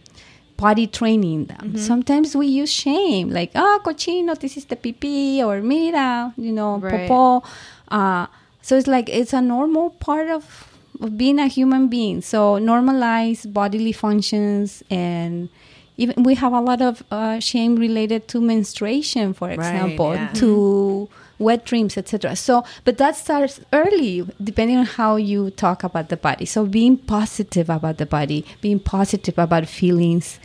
body 0.57 0.87
training 0.87 1.47
them, 1.47 1.77
sometimes 1.77 2.35
we 2.37 2.47
use 2.47 2.71
shame, 2.71 3.31
like, 3.31 3.51
oh, 3.55 3.81
cochino, 3.85 4.38
this 4.38 4.57
is 4.59 4.66
the 4.66 4.77
pipí, 4.77 5.38
or 5.40 5.61
mira, 5.62 6.33
you 6.37 6.53
know, 6.53 6.77
Right. 6.79 7.09
popo. 7.09 7.47
Uh, 7.88 8.27
so 8.62 8.77
it's 8.77 8.87
like, 8.87 9.09
it's 9.09 9.33
a 9.33 9.40
normal 9.40 9.90
part 9.90 10.29
of, 10.31 10.69
of 11.01 11.17
being 11.17 11.39
a 11.39 11.47
human 11.47 11.89
being. 11.89 12.21
So 12.21 12.59
normalize 12.59 13.51
bodily 13.51 13.93
functions 13.93 14.83
and 14.91 15.49
even 15.97 16.23
we 16.23 16.35
have 16.35 16.55
a 16.55 16.61
lot 16.61 16.81
of 16.81 17.03
uh, 17.11 17.39
shame 17.41 17.77
related 17.77 18.27
to 18.29 18.41
menstruation, 18.41 19.35
for 19.35 19.51
example, 19.51 20.15
yeah. 20.15 20.29
to 20.29 21.09
wet 21.39 21.67
dreams, 21.67 21.99
etc. 21.99 22.37
So, 22.37 22.65
but 22.85 22.97
that 22.97 23.17
starts 23.17 23.61
early, 23.75 24.27
depending 24.43 24.79
on 24.79 24.87
how 24.87 25.17
you 25.17 25.51
talk 25.51 25.85
about 25.85 26.09
the 26.09 26.17
body. 26.17 26.47
So, 26.47 26.65
being 26.65 26.97
positive 26.97 27.69
about 27.69 27.99
the 27.99 28.07
body, 28.07 28.47
being 28.63 28.81
positive 28.81 29.37
about 29.39 29.69
feelings, 29.69 30.41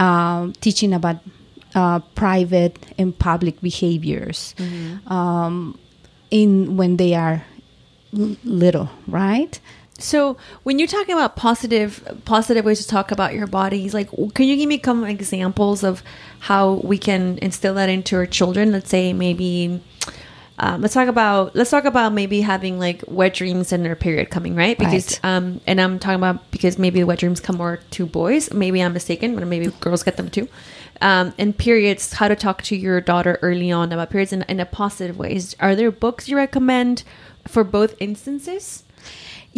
um, 0.00 0.52
teaching 0.60 0.92
about 0.92 1.18
uh, 1.76 2.00
private 2.16 2.84
and 2.98 3.16
public 3.16 3.60
behaviors 3.60 4.54
um, 5.06 5.78
in 6.32 6.76
when 6.76 6.96
they 6.96 7.14
are 7.14 7.44
little, 8.12 8.90
right? 9.06 9.60
So 9.98 10.36
when 10.62 10.78
you're 10.78 10.88
talking 10.88 11.14
about 11.14 11.34
positive 11.34 12.20
positive 12.24 12.64
ways 12.64 12.80
to 12.80 12.88
talk 12.88 13.10
about 13.10 13.34
your 13.34 13.48
bodies, 13.48 13.92
like 13.94 14.10
can 14.34 14.46
you 14.46 14.56
give 14.56 14.68
me 14.68 14.80
some 14.82 15.04
examples 15.04 15.82
of 15.82 16.02
how 16.40 16.74
we 16.84 16.98
can 16.98 17.38
instill 17.38 17.74
that 17.74 17.88
into 17.88 18.16
our 18.16 18.26
children? 18.26 18.70
Let's 18.70 18.88
say 18.88 19.12
maybe 19.12 19.80
um, 20.60 20.82
let's 20.82 20.94
talk 20.94 21.08
about 21.08 21.54
let's 21.56 21.70
talk 21.70 21.84
about 21.84 22.12
maybe 22.12 22.40
having 22.40 22.78
like 22.78 23.02
wet 23.08 23.34
dreams 23.34 23.72
and 23.72 23.84
their 23.84 23.96
period 23.96 24.30
coming, 24.30 24.54
right? 24.54 24.78
Because 24.78 25.18
Right. 25.22 25.36
um 25.36 25.60
and 25.66 25.80
I'm 25.80 25.98
talking 25.98 26.16
about 26.16 26.50
because 26.52 26.78
maybe 26.78 27.00
the 27.00 27.06
wet 27.06 27.18
dreams 27.18 27.40
come 27.40 27.56
more 27.56 27.80
to 27.90 28.06
boys. 28.06 28.52
Maybe 28.52 28.80
I'm 28.82 28.92
mistaken, 28.92 29.34
but 29.34 29.46
maybe 29.46 29.66
girls 29.80 30.02
get 30.04 30.16
them 30.16 30.30
too. 30.30 30.48
Um, 31.00 31.32
and 31.38 31.56
periods, 31.56 32.14
how 32.14 32.26
to 32.26 32.34
talk 32.34 32.62
to 32.62 32.76
your 32.76 33.00
daughter 33.00 33.38
early 33.40 33.70
on 33.70 33.92
about 33.92 34.10
periods 34.10 34.32
in, 34.32 34.42
in 34.48 34.58
a 34.58 34.66
positive 34.66 35.16
way. 35.16 35.40
Are 35.60 35.76
there 35.76 35.92
books 35.92 36.28
you 36.28 36.36
recommend 36.36 37.04
for 37.46 37.62
both 37.62 37.94
instances? 38.00 38.82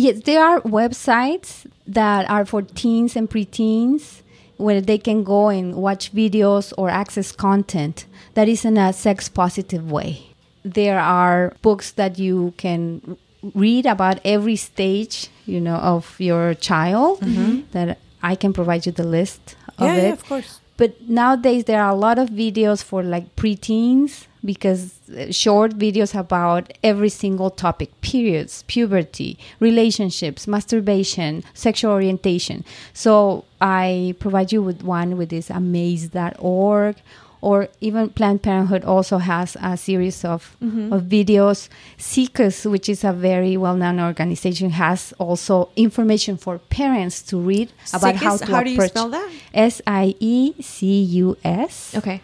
Yes, 0.01 0.23
there 0.23 0.43
are 0.43 0.63
websites 0.63 1.67
that 1.87 2.25
are 2.31 2.47
for 2.47 2.63
teens 2.63 3.17
and 3.17 3.29
preteens 3.29 4.23
where 4.57 4.81
they 4.81 4.97
can 4.97 5.25
go 5.25 5.51
and 5.51 5.75
watch 5.75 6.15
videos 6.15 6.73
or 6.79 6.89
access 6.89 7.33
content 7.33 8.07
that 8.33 8.49
is 8.49 8.65
in 8.65 8.79
a 8.79 8.95
sex 8.95 9.29
positive 9.29 9.93
way. 9.93 10.23
There 10.65 10.99
are 10.99 11.53
books 11.61 11.93
that 12.01 12.19
you 12.19 12.55
can 12.57 13.19
read 13.55 13.85
about 13.85 14.21
every 14.25 14.57
stage, 14.57 15.29
you 15.45 15.61
know, 15.61 15.77
of 15.77 16.19
your 16.19 16.55
child 16.55 17.21
mm-hmm. 17.21 17.69
that 17.73 17.99
I 18.23 18.37
can 18.37 18.55
provide 18.55 18.87
you 18.87 18.93
the 18.93 19.05
list 19.05 19.55
of 19.77 19.85
Yeah, 19.85 19.97
it. 19.97 20.03
yeah, 20.05 20.13
of 20.13 20.25
course. 20.25 20.61
But 20.79 21.11
nowadays 21.11 21.65
there 21.65 21.83
are 21.83 21.91
a 21.91 21.95
lot 22.07 22.19
of 22.19 22.31
videos 22.31 22.83
for 22.83 23.03
like 23.03 23.37
preteens 23.37 24.25
because 24.45 24.99
short 25.31 25.79
videos 25.79 26.19
about 26.19 26.73
every 26.83 27.09
single 27.09 27.51
topic 27.51 27.89
periods 28.01 28.65
puberty 28.67 29.39
relationships 29.59 30.47
masturbation 30.47 31.43
sexual 31.55 31.93
orientation 31.93 32.65
so 32.93 33.45
i 33.61 34.15
provide 34.19 34.51
you 34.53 34.63
with 34.63 34.83
one 34.83 35.17
with 35.17 35.29
this 35.29 35.51
amaze.org 35.51 36.97
or 37.41 37.69
even 37.81 38.11
Planned 38.11 38.43
Parenthood 38.43 38.85
also 38.85 39.19
has 39.19 39.57
a 39.63 39.77
series 39.77 40.25
of, 40.25 40.57
mm-hmm. 40.63 40.93
of 40.93 41.05
videos. 41.05 41.69
SIECUS, 41.97 42.67
which 42.67 42.89
is 42.89 43.03
a 43.03 43.13
very 43.13 43.57
well-known 43.57 43.99
organization, 44.01 44.71
has 44.71 45.15
also 45.19 45.71
information 45.77 46.37
for 46.37 46.59
parents 46.59 47.23
to 47.23 47.39
read 47.39 47.73
about 47.95 48.17
how 48.17 48.37
to 48.37 48.47
how 48.47 48.63
do 48.63 48.71
you 48.71 48.81
spell 48.83 49.09
that? 49.09 49.33
S 49.55 49.81
I 49.87 50.15
E 50.21 50.55
C 50.61 51.03
U 51.03 51.37
S. 51.43 51.95
Okay. 51.97 52.21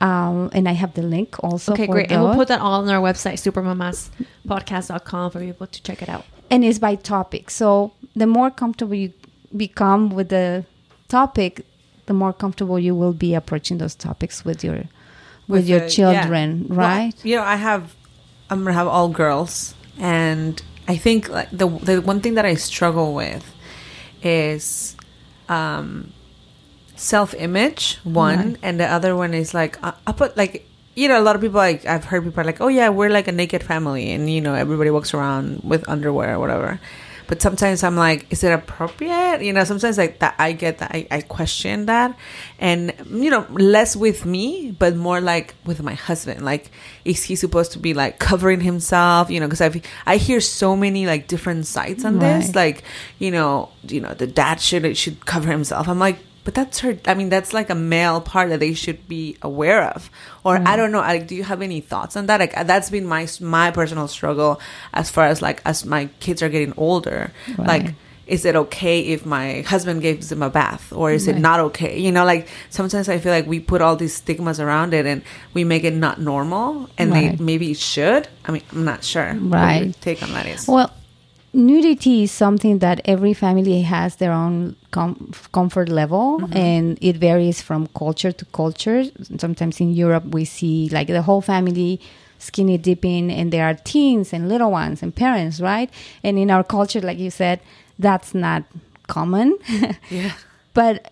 Um, 0.00 0.50
and 0.52 0.68
I 0.68 0.72
have 0.72 0.94
the 0.94 1.02
link 1.02 1.42
also. 1.42 1.72
Okay, 1.72 1.86
for 1.86 1.92
great. 1.92 2.12
And 2.12 2.22
we'll 2.22 2.34
put 2.34 2.48
that 2.48 2.60
all 2.60 2.80
on 2.82 2.88
our 2.88 3.02
website, 3.02 3.38
supermamaspodcast.com, 4.46 5.30
for 5.32 5.40
people 5.40 5.66
to 5.66 5.82
check 5.82 6.02
it 6.02 6.08
out. 6.08 6.24
and 6.50 6.64
it's 6.64 6.78
by 6.78 6.94
topic. 6.94 7.50
So 7.50 7.92
the 8.16 8.26
more 8.26 8.50
comfortable 8.50 8.94
you 8.94 9.12
become 9.56 10.10
with 10.10 10.28
the 10.28 10.64
topic, 11.08 11.64
the 12.06 12.14
more 12.14 12.32
comfortable 12.32 12.78
you 12.78 12.94
will 12.94 13.12
be 13.12 13.34
approaching 13.34 13.78
those 13.78 13.94
topics 13.94 14.44
with 14.44 14.62
your 14.64 14.84
with, 15.48 15.66
your 15.68 15.80
the- 15.80 15.90
children, 15.90 16.66
yeah. 16.68 16.74
Well, 16.74 16.78
right? 16.78 17.24
you 17.24 17.36
know, 17.36 17.42
I 17.42 17.56
have, 17.56 17.94
I'm 18.50 18.60
gonna 18.64 18.74
have 18.74 18.86
all 18.86 19.08
girls, 19.08 19.74
and 19.98 20.62
I 20.86 20.96
think 20.96 21.28
like 21.28 21.50
the 21.50 21.66
the 21.68 22.00
one 22.02 22.20
thing 22.20 22.34
that 22.34 22.44
I 22.44 22.54
struggle 22.54 23.14
with 23.14 23.44
is, 24.22 24.94
um, 25.48 26.12
self 26.98 27.32
image 27.34 27.98
one, 28.04 28.38
Right. 28.38 28.56
and 28.62 28.78
the 28.80 28.86
other 28.86 29.14
one 29.16 29.32
is 29.34 29.54
like 29.54 29.78
I, 29.82 29.92
I 30.06 30.12
put 30.12 30.36
like. 30.36 30.64
You 30.98 31.06
know, 31.06 31.14
a 31.14 31.22
lot 31.22 31.36
of 31.36 31.42
people 31.42 31.58
like 31.62 31.86
I've 31.86 32.02
heard 32.02 32.24
people 32.24 32.40
are 32.40 32.44
like, 32.44 32.60
"Oh 32.60 32.66
yeah, 32.66 32.88
we're 32.88 33.08
like 33.08 33.28
a 33.28 33.32
naked 33.32 33.62
family," 33.62 34.10
and 34.10 34.26
you 34.28 34.40
know, 34.40 34.54
everybody 34.54 34.90
walks 34.90 35.14
around 35.14 35.60
with 35.62 35.88
underwear 35.88 36.34
or 36.34 36.40
whatever. 36.40 36.80
But 37.28 37.40
sometimes 37.40 37.84
I'm 37.84 37.94
like, 37.94 38.26
is 38.32 38.42
it 38.42 38.50
appropriate? 38.50 39.42
You 39.42 39.52
know, 39.52 39.62
sometimes 39.62 39.96
like 39.96 40.18
that 40.18 40.34
I 40.40 40.50
get 40.50 40.78
that 40.78 40.90
I, 40.90 41.06
I 41.10 41.20
question 41.20 41.86
that, 41.86 42.18
and 42.58 42.92
you 43.06 43.30
know, 43.30 43.46
less 43.50 43.94
with 43.94 44.26
me, 44.26 44.74
but 44.76 44.96
more 44.96 45.20
like 45.20 45.54
with 45.64 45.80
my 45.84 45.94
husband. 45.94 46.42
Like, 46.44 46.72
is 47.04 47.22
he 47.22 47.36
supposed 47.36 47.70
to 47.72 47.78
be 47.78 47.94
like 47.94 48.18
covering 48.18 48.58
himself? 48.60 49.30
You 49.30 49.38
know, 49.38 49.46
because 49.46 49.60
I 49.60 49.70
I 50.04 50.16
hear 50.16 50.40
so 50.40 50.74
many 50.74 51.06
like 51.06 51.28
different 51.28 51.66
sides 51.66 52.04
on 52.04 52.18
this. 52.18 52.56
Like, 52.56 52.82
you 53.20 53.30
know, 53.30 53.68
you 53.86 54.00
know, 54.00 54.14
the 54.14 54.26
dad 54.26 54.60
should 54.60 54.96
should 54.96 55.26
cover 55.26 55.46
himself. 55.52 55.86
I'm 55.86 56.00
like. 56.00 56.18
But 56.48 56.54
that's 56.54 56.78
her. 56.78 56.96
I 57.04 57.12
mean, 57.12 57.28
that's 57.28 57.52
like 57.52 57.68
a 57.68 57.74
male 57.74 58.22
part 58.22 58.48
that 58.48 58.58
they 58.58 58.72
should 58.72 59.06
be 59.06 59.36
aware 59.42 59.84
of. 59.84 60.08
Or 60.44 60.56
I 60.56 60.60
mm. 60.60 60.76
don't 60.78 60.92
know. 60.92 61.00
Like, 61.00 61.26
do 61.26 61.34
you 61.34 61.44
have 61.44 61.60
any 61.60 61.82
thoughts 61.82 62.16
on 62.16 62.24
that? 62.24 62.40
Like, 62.40 62.56
uh, 62.56 62.62
that's 62.62 62.88
been 62.88 63.04
my 63.04 63.28
my 63.42 63.70
personal 63.70 64.08
struggle 64.08 64.58
as 64.94 65.10
far 65.10 65.26
as 65.26 65.42
like 65.42 65.60
as 65.66 65.84
my 65.84 66.06
kids 66.20 66.42
are 66.42 66.48
getting 66.48 66.72
older. 66.78 67.32
Like, 67.58 67.92
is 68.26 68.46
it 68.46 68.56
okay 68.56 69.00
if 69.12 69.26
my 69.26 69.60
husband 69.60 70.00
gives 70.00 70.30
them 70.30 70.42
a 70.42 70.48
bath, 70.48 70.90
or 70.90 71.10
is 71.12 71.28
it 71.28 71.36
not 71.36 71.60
okay? 71.60 71.98
You 71.98 72.12
know, 72.12 72.24
like 72.24 72.48
sometimes 72.70 73.10
I 73.10 73.18
feel 73.18 73.32
like 73.32 73.46
we 73.46 73.60
put 73.60 73.82
all 73.82 73.96
these 73.96 74.14
stigmas 74.14 74.58
around 74.58 74.94
it 74.94 75.04
and 75.04 75.20
we 75.52 75.64
make 75.64 75.84
it 75.84 75.92
not 75.92 76.18
normal, 76.18 76.88
and 76.96 77.10
Right. 77.10 77.36
they 77.36 77.44
maybe 77.44 77.72
it 77.72 77.76
should. 77.76 78.26
I 78.46 78.52
mean, 78.52 78.62
I'm 78.72 78.86
not 78.86 79.04
sure. 79.04 79.34
What 79.34 79.42
your 79.42 79.50
Right. 79.50 80.00
take 80.00 80.22
on 80.22 80.32
that 80.32 80.46
is. 80.46 80.66
Well, 80.66 80.90
nudity 81.52 82.22
is 82.22 82.32
something 82.32 82.78
that 82.78 83.02
every 83.04 83.34
family 83.34 83.82
has 83.82 84.16
their 84.16 84.32
own 84.32 84.76
com- 84.90 85.32
comfort 85.52 85.88
level 85.88 86.40
mm-hmm. 86.40 86.56
and 86.56 86.98
it 87.00 87.16
varies 87.16 87.60
from 87.60 87.86
culture 87.88 88.32
to 88.32 88.44
culture 88.46 89.04
sometimes 89.38 89.80
in 89.80 89.92
europe 89.92 90.24
we 90.26 90.44
see 90.44 90.88
like 90.90 91.08
the 91.08 91.22
whole 91.22 91.40
family 91.40 92.00
skinny 92.38 92.78
dipping 92.78 93.30
and 93.30 93.52
there 93.52 93.64
are 93.64 93.74
teens 93.74 94.32
and 94.32 94.48
little 94.48 94.70
ones 94.70 95.02
and 95.02 95.14
parents 95.14 95.60
right 95.60 95.90
and 96.22 96.38
in 96.38 96.50
our 96.50 96.64
culture 96.64 97.00
like 97.00 97.18
you 97.18 97.30
said 97.30 97.60
that's 97.98 98.34
not 98.34 98.62
common 99.06 99.56
yeah. 100.10 100.32
but 100.74 101.10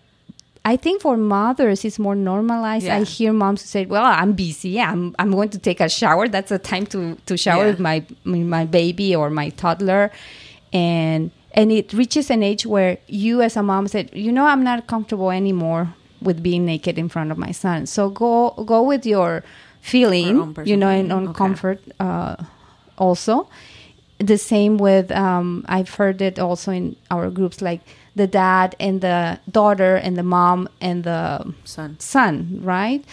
I 0.65 0.75
think 0.75 1.01
for 1.01 1.15
mothers 1.15 1.85
it's 1.85 1.97
more 1.97 2.13
normalized. 2.13 2.87
Yeah. 2.87 2.97
I 2.97 3.03
hear 3.05 3.31
moms 3.31 3.61
say, 3.61 3.85
"Well, 3.85 4.03
I'm 4.03 4.33
busy. 4.33 4.81
I'm 4.81 5.15
I'm 5.17 5.31
going 5.31 5.47
to 5.51 5.57
take 5.57 5.79
a 5.79 5.87
shower. 5.87 6.27
That's 6.27 6.51
a 6.51 6.59
time 6.59 6.85
to 6.87 7.15
to 7.25 7.37
shower 7.37 7.63
Yeah. 7.63 7.69
with 7.69 7.79
my 7.79 8.03
my 8.25 8.65
baby 8.65 9.15
or 9.15 9.29
my 9.29 9.47
toddler," 9.51 10.11
and 10.73 11.31
and 11.57 11.71
it 11.71 11.91
reaches 11.91 12.29
an 12.29 12.43
age 12.43 12.65
where 12.65 12.99
you 13.07 13.41
as 13.41 13.57
a 13.57 13.63
mom 13.63 13.87
said, 13.87 14.11
"You 14.13 14.31
know, 14.31 14.45
I'm 14.45 14.63
not 14.63 14.85
comfortable 14.87 15.31
anymore 15.31 15.93
with 16.21 16.41
being 16.41 16.65
naked 16.65 16.97
in 16.97 17.09
front 17.09 17.31
of 17.31 17.37
my 17.37 17.51
son. 17.51 17.87
So 17.87 18.09
go 18.09 18.51
go 18.65 18.83
with 18.83 19.05
your 19.05 19.43
feeling, 19.81 20.55
you 20.63 20.77
know, 20.77 20.87
and 20.89 21.11
on. 21.11 21.23
Okay. 21.29 21.37
comfort 21.37 21.81
uh, 21.99 22.35
also." 22.97 23.49
the 24.19 24.37
same 24.37 24.77
with 24.77 25.11
um, 25.11 25.63
i've 25.69 25.93
heard 25.93 26.21
it 26.23 26.39
also 26.39 26.71
in 26.71 26.95
our 27.11 27.29
groups 27.29 27.61
like 27.61 27.81
the 28.15 28.25
dad 28.25 28.75
and 28.79 29.01
the 29.01 29.39
daughter 29.51 29.95
and 29.95 30.17
the 30.17 30.23
mom 30.23 30.67
and 30.81 31.03
the 31.03 31.53
Son. 31.65 31.95
son 31.99 32.59
right 32.63 33.05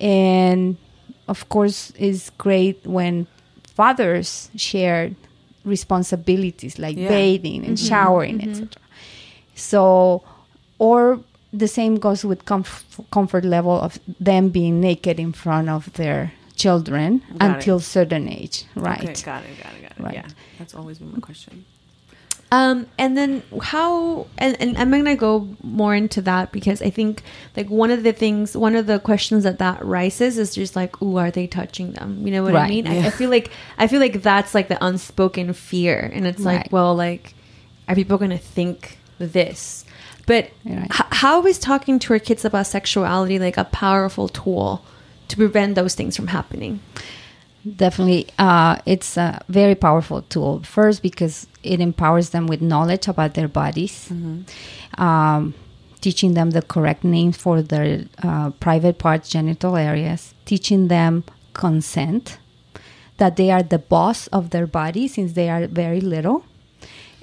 and 0.00 0.76
of 1.26 1.48
course 1.48 1.92
it's 1.98 2.30
great 2.38 2.78
when 2.86 3.26
fathers 3.66 4.48
share 4.54 5.10
responsibilities 5.64 6.78
like 6.78 6.96
Yeah. 6.96 7.08
bathing 7.08 7.64
and 7.64 7.76
mm-hmm. 7.76 7.88
showering 7.88 8.38
mm-hmm. 8.38 8.50
etc 8.50 8.82
so 9.54 10.22
or 10.78 11.20
the 11.52 11.68
same 11.68 11.96
goes 11.96 12.24
with 12.24 12.44
comf- 12.44 13.04
comfort 13.10 13.44
level 13.44 13.80
of 13.80 13.98
them 14.20 14.48
being 14.48 14.80
naked 14.80 15.20
in 15.20 15.32
front 15.32 15.68
of 15.68 15.92
their 15.94 16.32
children 16.56 17.22
Got 17.38 17.50
it. 17.50 17.54
until 17.54 17.80
certain 17.80 18.28
age 18.28 18.64
right 18.74 19.02
Okay, 19.02 19.22
got 19.22 19.42
it, 19.44 19.62
got 19.62 19.72
it, 19.74 19.82
got 19.82 19.92
it. 19.98 20.02
Right. 20.02 20.14
Yeah, 20.14 20.28
that's 20.58 20.74
always 20.74 20.98
been 20.98 21.12
my 21.12 21.20
question. 21.20 21.64
Um, 22.54 22.86
and 22.98 23.16
then 23.18 23.42
how, 23.62 24.26
and, 24.38 24.56
and 24.60 24.78
I'm 24.78 24.90
going 24.90 25.04
to 25.06 25.16
go 25.16 25.48
more 25.62 25.94
into 25.94 26.20
that 26.22 26.52
because 26.52 26.80
I 26.82 26.90
think 26.90 27.22
like 27.56 27.68
one 27.68 27.90
of 27.90 28.02
the 28.04 28.12
things, 28.12 28.56
one 28.56 28.76
of 28.76 28.86
the 28.86 28.98
questions 29.00 29.44
that 29.44 29.58
that 29.58 29.84
rises 29.84 30.38
is 30.38 30.54
just 30.54 30.76
like, 30.76 31.00
ooh, 31.02 31.16
are 31.16 31.30
they 31.30 31.46
touching 31.46 31.92
them? 31.92 32.24
You 32.26 32.32
know 32.32 32.42
what 32.44 32.54
I 32.54 32.68
mean? 32.68 32.86
I, 32.86 32.94
Yeah. 33.00 33.06
I 33.06 33.10
feel 33.10 33.30
like, 33.30 33.50
I 33.78 33.86
feel 33.88 34.00
like 34.00 34.22
that's 34.22 34.54
like 34.54 34.68
the 34.68 34.78
unspoken 34.84 35.52
fear. 35.52 36.10
And 36.14 36.26
it's 36.26 36.44
like, 36.44 36.70
well, 36.70 36.94
like, 36.94 37.34
are 37.88 37.94
people 37.94 38.18
going 38.18 38.30
to 38.30 38.38
think 38.38 38.98
this? 39.18 39.84
But 40.26 40.50
Right. 40.64 40.84
h- 40.84 41.10
how 41.10 41.44
is 41.46 41.58
talking 41.58 41.98
to 42.00 42.12
our 42.12 42.18
kids 42.18 42.44
about 42.44 42.66
sexuality 42.66 43.38
like 43.38 43.56
a 43.56 43.64
powerful 43.64 44.28
tool 44.28 44.84
to 45.28 45.36
prevent 45.36 45.74
those 45.74 45.94
things 45.94 46.14
from 46.16 46.28
happening? 46.28 46.80
Definitely, 47.64 48.28
uh, 48.38 48.76
it's 48.84 49.16
a 49.16 49.40
very 49.48 49.74
powerful 49.74 50.22
tool. 50.22 50.62
First, 50.62 51.02
because 51.02 51.46
it 51.62 51.80
empowers 51.80 52.30
them 52.30 52.46
with 52.46 52.60
knowledge 52.60 53.08
about 53.08 53.34
their 53.34 53.48
bodies, 53.48 54.12
um, 54.98 55.54
teaching 56.00 56.34
them 56.34 56.50
the 56.50 56.60
correct 56.60 57.04
names 57.04 57.36
for 57.38 57.62
their 57.62 58.04
uh, 58.22 58.50
private 58.60 58.98
parts, 58.98 59.30
genital 59.30 59.76
areas, 59.76 60.34
teaching 60.44 60.88
them 60.88 61.24
consent, 61.54 62.38
that 63.16 63.36
they 63.36 63.50
are 63.50 63.62
the 63.62 63.78
boss 63.78 64.26
of 64.28 64.50
their 64.50 64.66
body 64.66 65.08
since 65.08 65.32
they 65.32 65.48
are 65.48 65.66
very 65.66 66.00
little. 66.00 66.44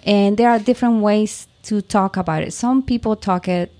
And 0.04 0.38
there 0.38 0.50
are 0.50 0.58
different 0.58 1.02
ways 1.04 1.48
to 1.64 1.82
talk 1.84 2.18
about 2.18 2.42
it. 2.42 2.54
Some 2.54 2.82
people 2.82 3.16
talk 3.16 3.48
it, 3.48 3.72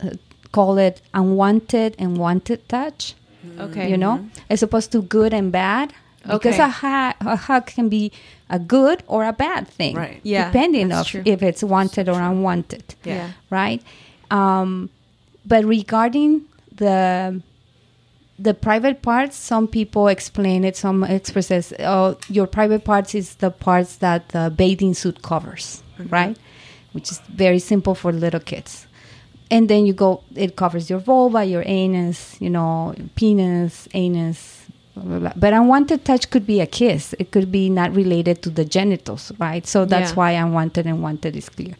uh, 0.00 0.10
call 0.50 0.78
it 0.78 1.00
unwanted 1.14 1.94
and 1.98 2.16
wanted 2.16 2.68
touch 2.68 3.14
Okay. 3.60 3.88
you 3.88 3.96
know, 3.96 4.28
as 4.50 4.62
opposed 4.62 4.90
to 4.92 5.02
good 5.02 5.32
and 5.32 5.52
bad. 5.52 5.92
Because 6.28 6.54
Okay. 6.54 6.62
a, 6.64 6.68
hug, 6.68 7.14
a 7.20 7.36
hug 7.36 7.66
can 7.66 7.88
be 7.88 8.12
a 8.50 8.58
good 8.58 9.02
or 9.06 9.24
a 9.24 9.32
bad 9.32 9.66
thing, 9.68 9.96
Right. 9.96 10.20
Yeah, 10.22 10.46
depending 10.50 10.88
that's 10.88 11.00
of 11.00 11.06
true. 11.12 11.22
if 11.24 11.42
it's 11.42 11.62
wanted 11.62 12.08
or 12.08 12.20
unwanted, 12.20 12.94
Yeah. 13.04 13.30
right? 13.50 13.82
Um, 14.30 14.90
but 15.46 15.64
regarding 15.64 16.42
the 16.74 17.40
the 18.40 18.54
private 18.54 19.02
parts, 19.02 19.36
some 19.36 19.66
people 19.66 20.06
explain 20.06 20.64
it. 20.64 20.76
Some 20.76 21.02
expresses, 21.02 21.72
"Oh, 21.80 22.16
your 22.28 22.46
private 22.46 22.84
parts 22.84 23.14
is 23.14 23.34
the 23.36 23.50
parts 23.50 23.96
that 23.96 24.28
the 24.28 24.52
bathing 24.56 24.94
suit 24.94 25.22
covers, 25.22 25.82
right?" 26.10 26.36
Which 26.92 27.10
is 27.10 27.18
very 27.28 27.58
simple 27.58 27.94
for 27.94 28.12
little 28.12 28.40
kids 28.40 28.86
and 29.50 29.68
then 29.70 29.86
you 29.86 29.94
go 29.94 30.20
it 30.36 30.56
covers 30.56 30.90
your 30.90 30.98
vulva 30.98 31.42
your 31.44 31.62
anus 31.64 32.36
you 32.38 32.50
know 32.50 32.94
penis 33.14 33.88
anus 33.94 34.57
blah, 34.98 35.08
blah, 35.08 35.18
blah. 35.18 35.32
but 35.36 35.52
unwanted 35.52 36.04
touch 36.04 36.30
could 36.30 36.46
be 36.46 36.60
a 36.60 36.66
kiss 36.66 37.14
it 37.18 37.30
could 37.30 37.50
be 37.50 37.68
not 37.70 37.94
related 37.94 38.42
to 38.42 38.50
the 38.50 38.64
genitals 38.64 39.32
right 39.38 39.66
so 39.66 39.84
that's 39.84 40.10
Yeah. 40.10 40.16
why 40.16 40.30
unwanted 40.32 40.86
and 40.86 41.02
wanted 41.02 41.36
is 41.36 41.48
clear 41.48 41.74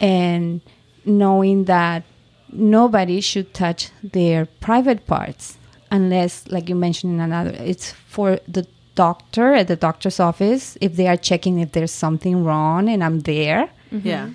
and 0.00 0.60
knowing 1.04 1.64
that 1.64 2.04
nobody 2.52 3.20
should 3.20 3.54
touch 3.54 3.90
their 4.02 4.46
private 4.60 5.06
parts 5.06 5.56
unless 5.90 6.46
like 6.48 6.68
you 6.68 6.74
mentioned 6.74 7.12
in 7.14 7.20
another 7.20 7.54
it's 7.58 7.90
for 8.14 8.38
the 8.48 8.66
doctor 8.94 9.54
at 9.54 9.68
the 9.68 9.76
doctor's 9.76 10.20
office 10.20 10.76
if 10.80 10.96
they 10.96 11.06
are 11.08 11.16
checking 11.16 11.58
if 11.58 11.72
there's 11.72 11.90
something 11.90 12.44
wrong 12.44 12.88
and 12.88 13.02
i'm 13.02 13.20
there 13.20 13.70
mm-hmm. 13.90 14.06
Yeah. 14.06 14.30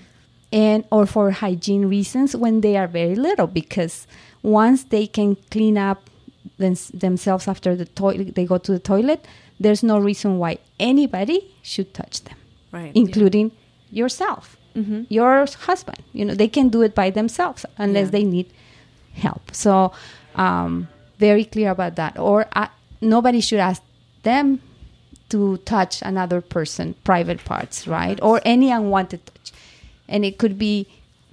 and 0.51 0.83
or 0.91 1.05
for 1.05 1.29
hygiene 1.31 1.85
reasons 1.85 2.35
when 2.35 2.61
they 2.61 2.75
are 2.75 2.87
very 2.87 3.15
little 3.15 3.47
because 3.47 4.07
once 4.41 4.83
they 4.85 5.05
can 5.05 5.35
clean 5.51 5.77
up 5.77 6.09
them, 6.57 6.75
themselves 6.93 7.47
after 7.47 7.75
the 7.75 7.85
toilet, 7.85 8.35
they 8.35 8.45
go 8.45 8.57
to 8.57 8.71
the 8.71 8.79
toilet. 8.79 9.25
There's 9.59 9.83
no 9.83 9.97
reason 9.99 10.37
why 10.37 10.57
anybody 10.79 11.39
should 11.61 11.93
touch 11.93 12.23
them, 12.23 12.37
Right. 12.71 12.91
including 12.95 13.51
yourself, 13.91 14.57
your 15.09 15.45
husband. 15.61 15.99
You 16.13 16.25
know, 16.25 16.35
they 16.35 16.47
can 16.47 16.69
do 16.69 16.81
it 16.83 16.93
by 16.93 17.09
themselves 17.09 17.65
unless 17.77 18.05
Yeah. 18.07 18.11
they 18.11 18.23
need 18.23 18.47
help. 19.13 19.41
So, 19.53 19.91
um, 20.35 20.87
very 21.19 21.43
clear 21.45 21.71
about 21.71 21.95
that. 21.95 22.19
Or 22.19 22.45
uh, 22.55 22.67
nobody 23.01 23.41
should 23.41 23.59
ask 23.59 23.81
them 24.23 24.59
to 25.29 25.57
touch 25.65 26.01
another 26.03 26.41
person 26.41 26.93
private 27.03 27.43
parts, 27.43 27.87
right? 27.87 28.19
Or 28.21 28.39
any 28.45 28.71
unwanted 28.71 29.25
touch, 29.25 29.51
and 30.07 30.23
it 30.23 30.37
could 30.37 30.57
be 30.59 30.85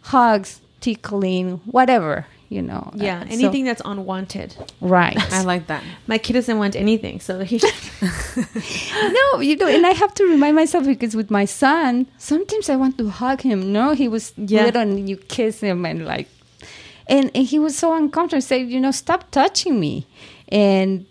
hugs, 0.03 0.61
tickling, 0.81 1.61
whatever. 1.67 2.27
You 2.51 2.63
know. 2.63 2.91
Yeah, 2.95 3.19
Uh, 3.19 3.21
so- 3.23 3.27
anything 3.31 3.65
that's 3.65 3.83
unwanted. 3.85 4.55
right. 4.81 5.17
I 5.33 5.43
like 5.43 5.67
that. 5.69 5.83
My 6.07 6.19
kid 6.19 6.35
doesn't 6.35 6.59
want 6.59 6.77
anything, 6.77 7.21
so 7.21 7.41
he 7.45 7.59
no, 8.03 9.41
you 9.41 9.57
know, 9.57 9.67
and 9.67 9.87
I 9.87 9.91
have 9.93 10.15
to 10.15 10.25
remind 10.25 10.57
myself 10.57 10.85
because 10.87 11.17
with 11.17 11.31
my 11.31 11.45
son, 11.45 12.07
sometimes 12.19 12.69
I 12.69 12.77
want 12.77 12.99
to 12.99 13.09
hug 13.09 13.41
him. 13.43 13.73
No, 13.73 13.93
he 13.95 14.09
was 14.09 14.33
Yeah. 14.37 14.65
little 14.67 14.83
and 14.83 15.09
you 15.09 15.17
kiss 15.17 15.61
him 15.61 15.85
and 15.87 16.05
like, 16.05 16.29
and, 17.07 17.31
and 17.35 17.47
he 17.47 17.59
was 17.59 17.77
so 17.77 17.95
uncomfortable. 17.95 18.41
Say, 18.43 18.63
you 18.63 18.81
know, 18.81 18.91
stop 18.91 19.31
touching 19.31 19.79
me, 19.81 20.07
and 20.49 21.07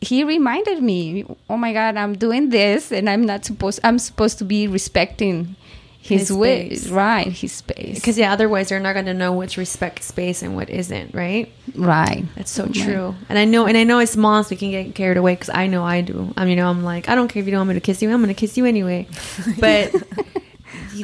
he 0.00 0.24
reminded 0.24 0.82
me, 0.82 1.24
oh 1.48 1.56
my 1.56 1.72
God, 1.72 1.96
I'm 1.96 2.14
doing 2.14 2.50
this, 2.50 2.90
and 2.92 3.08
I'm 3.08 3.24
not 3.24 3.44
supposed. 3.44 3.80
I'm 3.84 3.98
supposed 3.98 4.38
to 4.38 4.44
be 4.44 4.66
respecting 4.66 5.54
his, 6.02 6.28
His 6.28 6.32
way, 6.32 6.76
right? 6.90 7.28
His 7.28 7.52
space, 7.52 7.94
because 7.94 8.18
yeah, 8.18 8.32
otherwise 8.32 8.68
they're 8.68 8.80
not 8.80 8.94
going 8.94 9.06
to 9.06 9.14
know 9.14 9.30
what's 9.30 9.56
respect 9.56 10.02
space 10.02 10.42
and 10.42 10.56
what 10.56 10.68
isn't, 10.68 11.14
right? 11.14 11.52
right. 11.76 12.24
That's 12.34 12.50
so 12.50 12.66
true. 12.66 13.14
And 13.28 13.38
I 13.38 13.44
know, 13.44 13.66
and 13.66 13.78
I 13.78 13.84
know 13.84 14.00
as 14.00 14.16
moms 14.16 14.50
we 14.50 14.56
can 14.56 14.72
get 14.72 14.96
carried 14.96 15.16
away 15.16 15.34
because 15.34 15.50
I 15.50 15.68
know 15.68 15.84
I 15.84 16.00
do. 16.00 16.34
I 16.36 16.40
mean, 16.40 16.50
you 16.50 16.56
know, 16.56 16.68
I'm 16.68 16.82
like, 16.82 17.08
I 17.08 17.14
don't 17.14 17.28
care 17.28 17.40
if 17.40 17.46
you 17.46 17.52
don't 17.52 17.60
want 17.60 17.68
me 17.68 17.74
to 17.74 17.80
kiss 17.80 18.02
you, 18.02 18.10
I'm 18.10 18.20
going 18.20 18.34
to 18.34 18.34
kiss 18.34 18.56
you 18.56 18.64
anyway. 18.64 19.06
But 19.60 19.94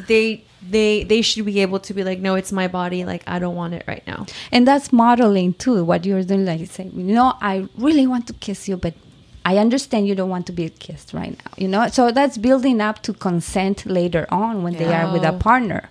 they 0.07 0.43
they 0.61 1.03
they 1.03 1.21
should 1.21 1.45
be 1.45 1.61
able 1.61 1.79
to 1.79 1.93
be 1.93 2.03
like, 2.03 2.19
no, 2.19 2.35
it's 2.35 2.51
my 2.51 2.67
body. 2.67 3.05
Like 3.05 3.23
I 3.25 3.39
don't 3.39 3.55
want 3.55 3.73
it 3.75 3.85
right 3.87 4.05
now. 4.05 4.25
And 4.51 4.67
that's 4.67 4.91
modeling 4.91 5.53
too. 5.53 5.83
What 5.85 6.05
you're 6.05 6.23
doing, 6.23 6.45
like 6.45 6.59
you 6.59 6.65
say, 6.65 6.91
you 6.93 7.15
know, 7.15 7.35
I 7.41 7.69
really 7.77 8.05
want 8.05 8.27
to 8.27 8.33
kiss 8.33 8.67
you, 8.67 8.75
but 8.75 8.93
I 9.49 9.57
understand 9.57 10.07
you 10.07 10.13
don't 10.13 10.29
want 10.29 10.45
to 10.45 10.51
be 10.51 10.69
kissed 10.69 11.11
right 11.11 11.31
now. 11.31 11.51
You 11.57 11.67
know, 11.67 11.87
so 11.87 12.11
that's 12.11 12.37
building 12.37 12.81
up 12.81 13.01
to 13.01 13.13
consent 13.13 13.83
later 13.87 14.27
on 14.29 14.61
when 14.61 14.73
they 14.73 14.93
are 14.93 15.11
with 15.11 15.23
a 15.23 15.33
partner. 15.33 15.89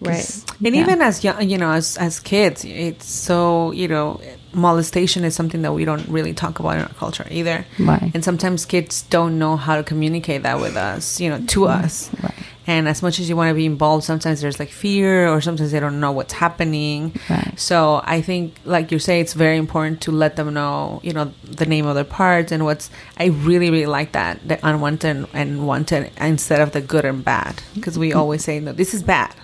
Right. 0.00 0.44
And 0.64 0.74
yeah. 0.74 0.80
even 0.80 1.02
as 1.02 1.22
young, 1.22 1.48
you 1.48 1.58
know, 1.58 1.72
as 1.72 1.98
as 1.98 2.20
kids, 2.20 2.64
it's 2.64 3.06
so 3.06 3.70
you 3.72 3.86
know, 3.86 4.20
molestation 4.54 5.24
is 5.24 5.34
something 5.34 5.60
that 5.60 5.74
we 5.74 5.84
don't 5.84 6.08
really 6.08 6.32
talk 6.32 6.58
about 6.58 6.76
in 6.78 6.82
our 6.84 6.94
culture 6.94 7.26
either. 7.30 7.66
Right. 7.78 8.10
And 8.14 8.24
sometimes 8.24 8.64
kids 8.64 9.02
don't 9.02 9.38
know 9.38 9.56
how 9.56 9.76
to 9.76 9.82
communicate 9.82 10.42
that 10.44 10.58
with 10.58 10.76
us, 10.76 11.20
you 11.20 11.28
know, 11.28 11.40
to 11.48 11.66
us. 11.66 12.10
Right. 12.22 12.34
And 12.68 12.88
as 12.88 13.00
much 13.00 13.20
as 13.20 13.28
you 13.28 13.36
want 13.36 13.50
to 13.50 13.54
be 13.54 13.64
involved, 13.64 14.02
sometimes 14.04 14.40
there's 14.40 14.58
like 14.58 14.70
fear, 14.70 15.28
or 15.28 15.40
sometimes 15.40 15.70
they 15.70 15.78
don't 15.78 16.00
know 16.00 16.10
what's 16.10 16.32
happening. 16.32 17.14
Right. 17.30 17.52
So 17.58 18.00
I 18.04 18.20
think, 18.22 18.56
like 18.64 18.90
you 18.90 18.98
say, 18.98 19.20
it's 19.20 19.34
very 19.34 19.56
important 19.56 20.00
to 20.02 20.10
let 20.10 20.34
them 20.34 20.52
know, 20.52 21.00
you 21.04 21.12
know, 21.12 21.32
the 21.44 21.66
name 21.66 21.86
of 21.86 21.94
their 21.94 22.04
parts 22.04 22.50
and 22.50 22.64
what's. 22.64 22.90
I 23.18 23.26
really, 23.26 23.70
really 23.70 23.86
like 23.86 24.12
that 24.12 24.46
the 24.46 24.58
unwanted 24.66 25.28
and 25.32 25.66
wanted 25.66 26.10
instead 26.20 26.60
of 26.60 26.72
the 26.72 26.80
good 26.80 27.04
and 27.04 27.24
bad, 27.24 27.56
mm-hmm. 27.56 27.74
because 27.74 27.98
we 27.98 28.12
always 28.12 28.42
say 28.42 28.58
no, 28.58 28.72
this 28.72 28.94
is 28.94 29.02
bad, 29.02 29.34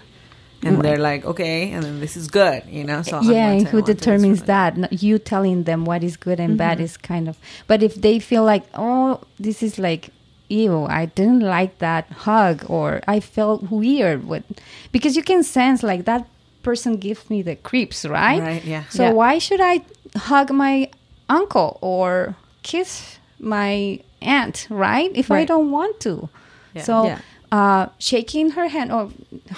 and 0.63 0.77
Right. 0.77 0.83
they're 0.83 0.99
like, 0.99 1.25
okay, 1.25 1.71
and 1.71 1.85
then 1.85 2.01
this 2.01 2.17
is 2.17 2.27
good, 2.27 2.65
you 2.69 2.83
know. 2.83 3.03
So 3.03 3.21
yeah, 3.23 3.51
and 3.53 3.69
who 3.69 3.83
determines 3.83 4.41
really- 4.41 4.47
that? 4.47 4.77
Not 4.77 4.93
You 5.01 5.19
telling 5.21 5.63
them 5.63 5.85
what 5.85 6.03
is 6.03 6.17
good 6.17 6.41
and 6.41 6.59
bad 6.59 6.79
mm-hmm. 6.79 6.85
is 6.85 6.97
kind 6.97 7.29
of. 7.29 7.39
But 7.69 7.83
if 7.85 7.95
they 7.95 8.19
feel 8.19 8.43
like, 8.43 8.65
oh, 8.75 9.21
this 9.39 9.63
is 9.63 9.79
like, 9.79 10.11
ew, 10.53 10.85
I 11.01 11.07
didn't 11.07 11.41
like 11.41 11.79
that 11.79 12.05
hug, 12.29 12.65
or 12.69 13.01
I 13.09 13.21
felt 13.21 13.71
weird 13.71 14.21
with, 14.29 14.45
because 14.93 15.17
you 15.17 15.23
can 15.25 15.43
sense 15.43 15.83
like 15.83 16.05
that 16.05 16.27
person 16.63 16.97
gives 16.97 17.29
me 17.31 17.43
the 17.43 17.57
creeps, 17.57 18.05
right? 18.05 18.41
Right, 18.41 18.65
yeah. 18.65 18.85
So 18.91 19.03
Yeah. 19.05 19.13
why 19.21 19.39
should 19.39 19.61
I 19.61 19.81
hug 20.29 20.53
my 20.53 20.89
uncle 21.29 21.79
or 21.81 22.37
kiss 22.63 23.19
my 23.41 23.99
aunt, 24.21 24.67
right? 24.71 25.11
If 25.15 25.31
I 25.31 25.45
don't 25.45 25.71
want 25.73 25.99
to. 26.07 26.29
Yeah. 26.75 26.83
So 26.85 26.95
Yeah. 27.07 27.19
uh, 27.51 27.87
shaking 27.99 28.51
her 28.57 28.69
hand, 28.69 28.91
or 28.93 29.11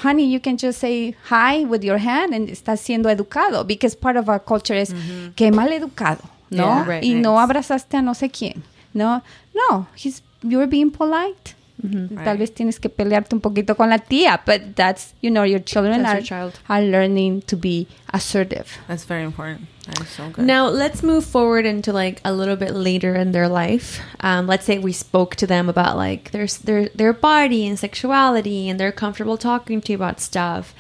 honey, 0.03 0.27
you 0.27 0.41
can 0.41 0.57
just 0.57 0.79
say 0.81 1.15
hi 1.31 1.63
with 1.65 1.85
your 1.85 1.99
hand 1.99 2.35
and 2.35 2.49
estás 2.49 2.81
siendo 2.83 3.07
educado, 3.09 3.65
because 3.67 3.95
part 3.95 4.17
of 4.17 4.29
our 4.29 4.41
culture 4.41 4.75
is 4.75 4.91
que 5.37 5.51
mal 5.53 5.69
educado, 5.71 6.25
no? 6.51 6.65
Yeah, 6.83 6.89
right, 6.89 7.05
y 7.05 7.13
no 7.15 7.39
abrazaste 7.39 7.95
a 7.99 8.03
no 8.03 8.13
sé 8.13 8.29
quién, 8.31 8.63
no? 8.95 9.23
No, 9.55 9.87
he's 9.95 10.23
you're 10.45 10.67
being 10.69 10.91
polite. 10.91 11.55
Tal 11.83 12.09
Right. 12.17 12.39
vez 12.39 12.55
tienes 12.55 12.79
que 12.79 12.89
pelearte 12.89 13.35
un 13.35 13.41
poquito 13.41 13.77
con 13.77 13.91
la 13.91 13.99
tía, 13.99 14.41
but 14.47 14.75
that's 14.77 15.13
you 15.21 15.31
know 15.31 15.43
your 15.45 15.59
children 15.61 16.03
That's 16.03 16.09
are 16.15 16.19
your 16.21 16.27
child. 16.27 16.53
are 16.69 16.81
learning 16.81 17.43
to 17.49 17.57
be 17.57 17.89
assertive. 18.13 18.79
That's 18.89 19.05
very 19.05 19.25
important. 19.25 19.67
That 19.87 20.01
is 20.01 20.09
so 20.09 20.31
good. 20.31 20.47
Now 20.47 20.69
let's 20.69 21.03
move 21.03 21.25
forward 21.27 21.67
into 21.67 21.93
like 21.93 22.21
a 22.25 22.33
little 22.33 22.57
bit 22.57 22.73
later 22.75 23.15
in 23.17 23.33
their 23.33 23.49
life. 23.49 24.01
Um, 24.21 24.47
let's 24.47 24.65
say 24.65 24.79
we 24.79 24.93
spoke 24.93 25.35
to 25.37 25.47
them 25.47 25.69
about 25.69 25.97
like 25.97 26.31
their 26.31 26.47
their 26.65 26.89
their 26.95 27.13
body 27.13 27.67
and 27.67 27.77
sexuality, 27.79 28.69
and 28.71 28.79
they're 28.81 28.93
comfortable 28.93 29.37
talking 29.37 29.81
to 29.83 29.93
you 29.93 29.97
about 29.99 30.21
stuff. 30.21 30.75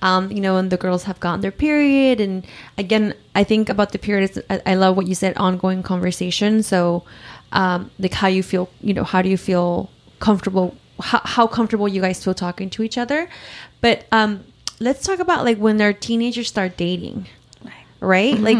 Um, 0.00 0.30
you 0.32 0.40
know, 0.40 0.56
and 0.56 0.70
the 0.70 0.76
girls 0.78 1.04
have 1.04 1.20
gotten 1.20 1.40
their 1.40 1.52
period, 1.52 2.20
and 2.20 2.44
again, 2.78 3.14
I 3.34 3.44
think 3.44 3.68
about 3.68 3.92
the 3.92 3.98
period. 3.98 4.30
Is, 4.30 4.42
I, 4.48 4.62
I 4.64 4.74
love 4.76 4.96
what 4.96 5.06
you 5.06 5.14
said, 5.14 5.36
ongoing 5.36 5.82
conversation. 5.82 6.62
So, 6.62 7.02
um, 7.52 7.90
like 7.98 8.12
how 8.12 8.28
you 8.28 8.42
feel, 8.42 8.68
you 8.80 8.94
know, 8.94 9.04
how 9.04 9.22
do 9.22 9.28
you 9.28 9.36
feel 9.38 9.90
comfortable? 10.20 10.76
How, 11.00 11.20
how 11.24 11.46
comfortable 11.46 11.88
you 11.88 12.00
guys 12.00 12.22
feel 12.22 12.34
talking 12.34 12.70
to 12.70 12.82
each 12.82 12.98
other? 12.98 13.28
But 13.80 14.06
um, 14.12 14.44
let's 14.80 15.04
talk 15.04 15.18
about 15.18 15.44
like 15.44 15.58
when 15.58 15.76
their 15.76 15.92
teenagers 15.92 16.48
start 16.48 16.76
dating 16.76 17.26
right? 18.00 18.38
Like, 18.38 18.58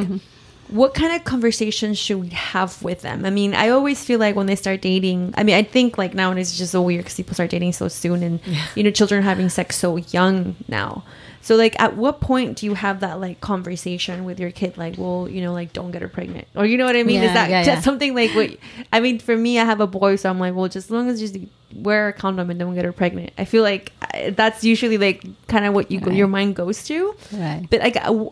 what 0.68 0.94
kind 0.94 1.14
of 1.14 1.24
conversations 1.24 1.98
should 1.98 2.20
we 2.20 2.28
have 2.28 2.82
with 2.82 3.02
them? 3.02 3.24
I 3.24 3.30
mean, 3.30 3.54
I 3.54 3.70
always 3.70 4.04
feel 4.04 4.18
like 4.18 4.36
when 4.36 4.46
they 4.46 4.56
start 4.56 4.80
dating, 4.80 5.34
I 5.36 5.42
mean, 5.42 5.54
I 5.54 5.62
think 5.62 5.98
like 5.98 6.14
nowadays 6.14 6.50
it's 6.50 6.58
just 6.58 6.72
so 6.72 6.82
weird 6.82 7.04
because 7.04 7.16
people 7.16 7.34
start 7.34 7.50
dating 7.50 7.72
so 7.72 7.88
soon 7.88 8.22
and, 8.22 8.40
you 8.74 8.82
know, 8.82 8.90
children 8.90 9.22
having 9.22 9.48
sex 9.48 9.76
so 9.76 9.96
young 9.96 10.56
now. 10.68 11.04
So, 11.40 11.56
like, 11.56 11.80
at 11.80 11.96
what 11.96 12.20
point 12.20 12.58
do 12.58 12.66
you 12.66 12.74
have 12.74 13.00
that 13.00 13.20
like 13.20 13.40
conversation 13.40 14.24
with 14.24 14.38
your 14.38 14.50
kid? 14.50 14.76
Like, 14.76 14.96
well, 14.98 15.28
you 15.30 15.40
know, 15.40 15.54
like, 15.54 15.72
don't 15.72 15.92
get 15.92 16.02
her 16.02 16.08
pregnant, 16.08 16.46
or 16.54 16.66
you 16.66 16.76
know 16.76 16.84
what 16.84 16.96
I 16.96 17.04
mean? 17.04 17.22
Yeah, 17.22 17.28
Is 17.28 17.32
that 17.32 17.48
yeah, 17.48 17.64
yeah. 17.64 17.80
something 17.80 18.14
like 18.14 18.32
what? 18.32 18.56
I 18.92 19.00
mean, 19.00 19.18
for 19.18 19.34
me, 19.34 19.58
I 19.58 19.64
have 19.64 19.80
a 19.80 19.86
boy, 19.86 20.16
so 20.16 20.28
I'm 20.28 20.38
like, 20.38 20.54
well, 20.54 20.68
just 20.68 20.88
as 20.88 20.90
long 20.90 21.08
as 21.08 21.22
you 21.22 21.28
just 21.28 21.50
wear 21.74 22.08
a 22.08 22.12
condom 22.12 22.50
and 22.50 22.58
don't 22.58 22.74
get 22.74 22.84
her 22.84 22.92
pregnant. 22.92 23.32
I 23.38 23.44
feel 23.44 23.62
like 23.62 23.92
uh, 24.14 24.30
that's 24.30 24.64
usually 24.64 24.98
like 24.98 25.24
kind 25.46 25.64
of 25.64 25.74
what 25.74 25.90
you 25.90 26.00
go, 26.00 26.10
your 26.10 26.26
mind 26.26 26.56
goes 26.56 26.84
to. 26.84 27.14
Right. 27.32 27.66
But 27.70 27.80
like, 27.80 27.96
uh, 27.96 28.26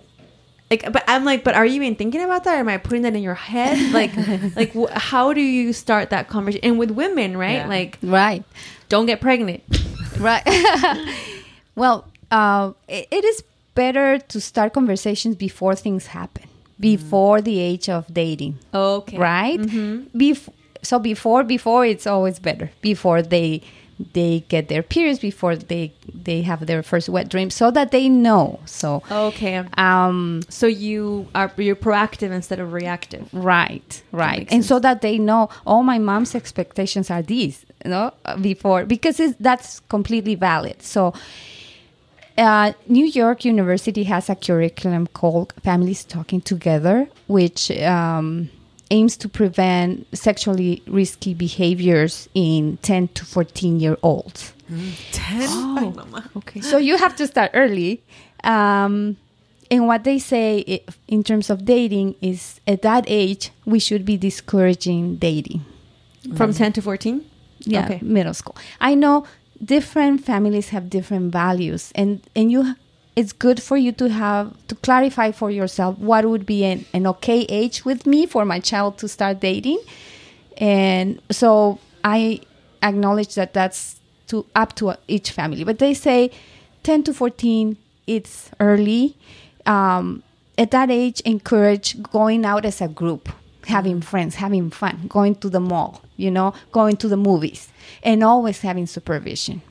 like, 0.71 0.91
but 0.93 1.05
I'm 1.07 1.25
like, 1.25 1.45
but 1.45 1.55
are 1.55 1.65
you 1.67 1.75
even 1.83 1.95
thinking 1.97 2.23
about 2.23 2.45
that? 2.45 2.57
Or 2.57 2.61
am 2.61 2.69
I 2.69 2.77
putting 2.79 3.03
that 3.03 3.15
in 3.15 3.23
your 3.23 3.35
head? 3.35 3.77
Like, 3.93 4.13
like, 4.57 4.75
how 4.93 5.33
do 5.33 5.41
you 5.41 5.73
start 5.73 6.11
that 6.11 6.29
conversation? 6.29 6.65
And 6.69 6.79
with 6.79 6.91
women, 6.91 7.37
right? 7.37 7.63
Yeah. 7.65 7.69
Like, 7.69 7.99
Right. 8.03 8.45
don't 8.89 9.07
get 9.07 9.21
pregnant. 9.21 9.63
Right. 10.19 10.43
well, 11.75 12.07
uh, 12.31 12.73
it, 12.89 13.07
it 13.11 13.25
is 13.25 13.43
better 13.75 14.19
to 14.19 14.41
start 14.41 14.73
conversations 14.73 15.37
before 15.37 15.75
things 15.75 16.07
happen, 16.07 16.45
before 16.81 17.43
the 17.43 17.59
age 17.61 17.89
of 17.91 18.07
dating, 18.13 18.59
Okay. 18.73 19.19
right? 19.19 19.61
Bef- 19.61 20.49
so 20.83 20.99
before 20.99 21.45
before 21.45 21.85
it's 21.85 22.07
always 22.07 22.39
better 22.39 22.71
before 22.81 23.21
they 23.21 23.61
they 24.13 24.45
get 24.49 24.69
their 24.69 24.83
periods 24.83 25.19
before 25.21 25.57
they 25.57 25.91
they 26.13 26.43
have 26.43 26.67
their 26.67 26.83
first 26.83 27.09
wet 27.09 27.29
dream 27.31 27.49
so 27.51 27.71
that 27.71 27.91
they 27.93 28.09
know 28.09 28.61
so 28.67 29.03
Okay. 29.11 29.65
um 29.79 30.43
So 30.49 30.67
you 30.67 31.27
are 31.35 31.51
you're 31.57 31.77
proactive 31.77 32.31
instead 32.31 32.61
of 32.61 32.73
reactive. 32.73 33.27
Right, 33.33 34.03
right, 34.13 34.47
and 34.53 34.65
so 34.65 34.79
that 34.81 35.01
they 35.01 35.19
know, 35.19 35.49
oh, 35.67 35.83
my 35.83 35.99
mom's 35.99 36.35
expectations 36.35 37.11
are 37.11 37.23
these, 37.23 37.65
you 37.85 37.91
know, 37.91 38.13
before 38.41 38.85
because 38.85 39.19
it's, 39.19 39.37
that's 39.41 39.81
completely 39.89 40.35
valid. 40.35 40.83
So, 40.83 41.15
uh, 42.39 42.73
New 42.89 43.07
York 43.07 43.45
University 43.45 44.05
has 44.05 44.29
a 44.29 44.35
curriculum 44.35 45.07
called 45.07 45.55
Families 45.63 46.05
Talking 46.05 46.41
Together, 46.43 47.09
which 47.29 47.71
um, 47.83 48.51
aims 48.91 49.17
to 49.19 49.29
prevent 49.29 50.07
sexually 50.17 50.83
risky 50.87 51.35
behaviors 51.35 52.29
in 52.35 52.79
10 52.83 53.09
to 53.09 53.25
14 53.25 53.81
year 53.81 53.97
olds. 54.03 54.53
Ten. 55.13 55.43
Ay, 55.79 55.93
mama. 55.95 56.31
Okay. 56.37 56.61
So 56.61 56.79
you 56.79 56.97
have 56.97 57.15
to 57.17 57.27
start 57.27 57.51
early. 57.55 58.03
Um, 58.45 59.17
and 59.71 59.87
what 59.87 60.05
they 60.05 60.19
say 60.19 60.83
in 61.09 61.23
terms 61.25 61.51
of 61.51 61.65
dating 61.65 62.15
is 62.21 62.61
at 62.67 62.83
that 62.83 63.05
age, 63.09 63.51
we 63.65 63.79
should 63.79 64.05
be 64.05 64.17
discouraging 64.17 65.17
dating. 65.17 65.65
From 66.37 66.53
10 66.53 66.73
to 66.75 66.83
14? 66.83 67.25
Yeah, 67.61 67.85
Okay. 67.87 67.99
middle 68.03 68.35
school. 68.35 68.57
I 68.81 68.95
know 68.95 69.25
different 69.65 70.25
families 70.25 70.69
have 70.71 70.91
different 70.91 71.33
values, 71.33 71.91
and, 71.95 72.21
and 72.35 72.51
you 72.53 72.75
it's 73.17 73.33
good 73.33 73.63
for 73.63 73.79
you 73.79 73.93
to 73.93 74.11
have 74.11 74.55
to 74.69 74.75
clarify 74.75 75.33
for 75.33 75.51
yourself 75.51 75.99
what 75.99 76.27
would 76.27 76.45
be 76.45 76.65
an, 76.65 76.85
an 76.93 77.07
okay 77.07 77.47
age 77.49 77.85
with 77.85 78.07
me 78.07 78.27
for 78.27 78.45
my 78.45 78.61
child 78.61 78.99
to 78.99 79.09
start 79.09 79.41
dating. 79.41 79.83
And 80.59 81.21
so 81.31 81.81
i 82.05 82.41
acknowledge 82.83 83.35
that 83.35 83.53
that's 83.53 83.99
to 84.29 84.45
up 84.55 84.75
to 84.77 84.95
each 85.09 85.31
family. 85.31 85.65
But 85.65 85.79
they 85.79 85.95
say 85.95 86.31
10 86.83 87.05
to 87.05 87.15
14 87.15 87.77
it's 88.07 88.51
early. 88.61 89.17
Um, 89.65 90.23
at 90.59 90.71
that 90.71 90.91
age 90.91 91.21
encourage 91.21 92.01
going 92.03 92.45
out 92.45 92.65
as 92.65 92.81
a 92.81 92.89
group 92.89 93.29
having 93.67 94.01
friends 94.01 94.37
having 94.37 94.71
fun 94.71 95.07
going 95.09 95.35
to 95.35 95.51
the 95.51 95.59
mall 95.59 96.01
you 96.17 96.31
know 96.31 96.55
going 96.71 96.97
to 96.97 97.09
the 97.09 97.17
movies 97.17 97.69
and 98.03 98.23
always 98.23 98.61
having 98.61 98.87
supervision. 98.87 99.63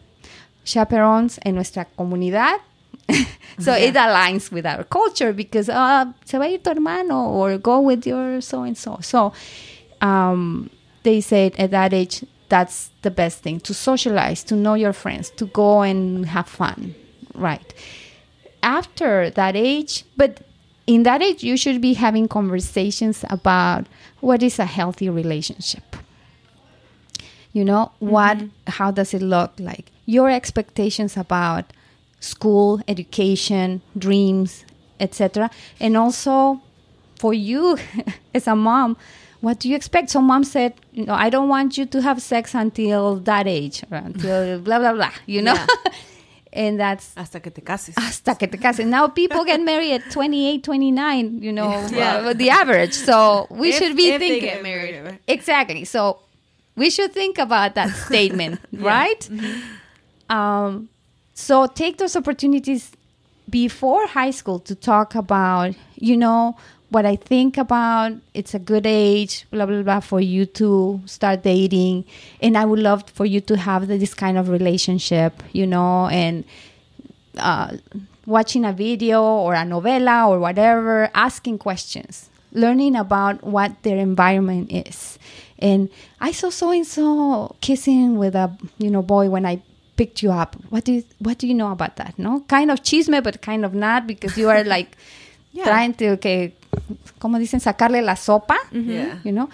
Chaperones 0.66 1.40
en 1.46 1.56
nuestra 1.56 1.86
comunidad 1.98 2.60
so 3.60 3.74
it 3.74 3.94
aligns 3.96 4.52
with 4.52 4.66
our 4.66 4.84
culture 4.84 5.32
because 5.34 5.70
uh, 5.70 6.06
se 6.26 6.38
va 6.38 6.46
a 6.46 6.52
ir 6.54 6.60
tu 6.60 6.70
hermano 6.70 7.30
or 7.30 7.58
go 7.58 7.80
with 7.80 8.06
your 8.08 8.42
so 8.42 8.64
and 8.64 8.78
so 8.78 8.98
so 9.02 9.32
um, 10.02 10.70
they 11.04 11.22
said 11.22 11.54
at 11.58 11.72
that 11.72 11.94
age 11.94 12.24
that's 12.50 12.90
the 13.02 13.12
best 13.12 13.40
thing 13.42 13.60
to 13.60 13.74
socialize 13.74 14.44
to 14.44 14.56
know 14.56 14.74
your 14.74 14.94
friends 14.94 15.30
to 15.32 15.46
go 15.48 15.82
and 15.82 16.26
have 16.26 16.48
fun 16.48 16.96
right? 17.36 17.74
After 18.64 19.30
that 19.32 19.56
age 19.56 20.06
but 20.18 20.42
in 20.88 21.04
that 21.04 21.22
age 21.22 21.44
you 21.44 21.58
should 21.58 21.82
be 21.82 21.94
having 21.94 22.28
conversations 22.28 23.24
about 23.30 23.88
what 24.22 24.42
is 24.42 24.60
a 24.60 24.66
healthy 24.66 25.10
relationship. 25.10 25.96
You 27.54 27.64
know 27.66 27.92
what 28.00 28.38
how 28.68 28.92
does 28.92 29.14
it 29.14 29.22
look 29.22 29.54
like? 29.60 29.92
Your 30.06 30.30
expectations 30.30 31.18
about 31.18 31.66
school 32.26 32.82
education 32.88 33.82
dreams 33.98 34.66
etc 35.00 35.50
and 35.80 35.96
also 35.98 36.60
for 37.20 37.34
you 37.34 37.78
as 38.34 38.48
a 38.48 38.56
mom 38.56 38.98
what 39.42 39.60
do 39.60 39.70
you 39.70 39.76
expect 39.76 40.10
so 40.10 40.20
mom 40.22 40.44
said 40.44 40.74
you 40.92 41.06
know 41.06 41.14
i 41.14 41.30
don't 41.30 41.50
want 41.50 41.78
you 41.78 41.86
to 41.86 42.02
have 42.02 42.22
sex 42.22 42.54
until 42.56 43.18
that 43.18 43.46
age 43.48 43.84
or 43.92 43.98
until 43.98 44.60
blah 44.60 44.80
blah 44.80 44.94
blah 44.94 45.12
you 45.26 45.42
know 45.42 45.56
and 46.54 46.80
that's 46.80 47.14
Hasta 47.16 47.40
que 47.42 47.52
te 47.52 47.62
cases. 47.62 47.96
hasta 47.98 48.34
que 48.36 48.48
te 48.48 48.58
cases. 48.58 48.86
Now 48.86 49.10
people 49.10 49.44
get 49.44 49.60
married 49.62 49.92
at 49.92 50.10
28, 50.10 50.64
29, 50.64 51.42
you 51.44 51.52
know, 51.52 51.68
uh, 51.68 52.32
the 52.34 52.50
average. 52.50 52.94
So 52.94 53.46
we 53.52 53.70
If- 53.72 53.76
should 53.78 53.98
be 53.98 54.18
thinking. 54.18 54.40
get 54.40 54.64
married. 54.64 55.20
Exactly. 55.28 55.84
So 55.84 56.20
we 56.78 56.90
should 56.90 57.12
think 57.12 57.40
about 57.40 57.76
that 57.76 57.90
statement, 58.08 58.62
right? 58.72 59.30
Um, 60.30 60.88
so 61.36 61.68
take 61.68 61.98
those 61.98 62.16
opportunities 62.16 62.92
before 63.50 64.08
high 64.08 64.32
school 64.32 64.58
to 64.60 64.74
talk 64.74 65.16
about, 65.16 65.76
you 65.96 66.16
know, 66.16 66.56
what 66.90 67.06
I 67.06 67.18
think 67.18 67.58
about. 67.58 68.14
It's 68.34 68.54
a 68.54 68.60
good 68.60 68.88
age, 68.88 69.46
blah 69.52 69.66
blah 69.66 69.84
blah, 69.84 70.00
for 70.00 70.22
you 70.22 70.46
to 70.58 71.02
start 71.06 71.44
dating, 71.44 72.06
and 72.42 72.58
I 72.58 72.64
would 72.64 72.80
love 72.80 73.04
for 73.10 73.26
you 73.26 73.42
to 73.42 73.58
have 73.58 73.88
this 73.88 74.14
kind 74.14 74.38
of 74.38 74.48
relationship, 74.48 75.44
you 75.52 75.68
know, 75.68 76.08
and 76.08 76.46
uh, 77.38 77.76
watching 78.26 78.64
a 78.64 78.72
video 78.72 79.22
or 79.22 79.54
a 79.56 79.64
novela 79.64 80.30
or 80.30 80.40
whatever, 80.40 81.12
asking 81.14 81.58
questions, 81.58 82.30
learning 82.54 82.96
about 82.96 83.44
what 83.44 83.84
their 83.84 83.98
environment 83.98 84.72
is. 84.72 85.20
And 85.60 85.90
I 86.22 86.32
saw 86.32 86.50
so 86.50 86.72
and 86.72 86.88
so 86.88 87.56
kissing 87.60 88.18
with 88.18 88.36
a 88.36 88.56
you 88.78 88.90
know 88.90 89.02
boy 89.02 89.30
when 89.30 89.46
I 89.46 89.62
picked 89.96 90.22
you 90.24 90.32
up. 90.32 90.56
What 90.70 90.84
do 90.86 90.94
you, 90.94 91.04
what 91.20 91.38
do 91.38 91.48
you 91.48 91.54
know 91.54 91.72
about 91.72 91.96
that? 91.98 92.18
No, 92.18 92.42
kind 92.48 92.72
of 92.72 92.82
chisme, 92.84 93.24
but 93.24 93.42
kind 93.42 93.66
of 93.66 93.74
not 93.74 94.08
because 94.08 94.38
you 94.38 94.50
are 94.50 94.64
like 94.76 94.98
trying 95.64 95.94
to 95.96 96.18
que, 96.18 96.52
como 97.20 97.38
dicen, 97.40 97.60
sacarle 97.60 98.04
la 98.04 98.16
sopa. 98.16 98.58
Yeah. 98.72 99.18
You 99.24 99.32
know, 99.32 99.50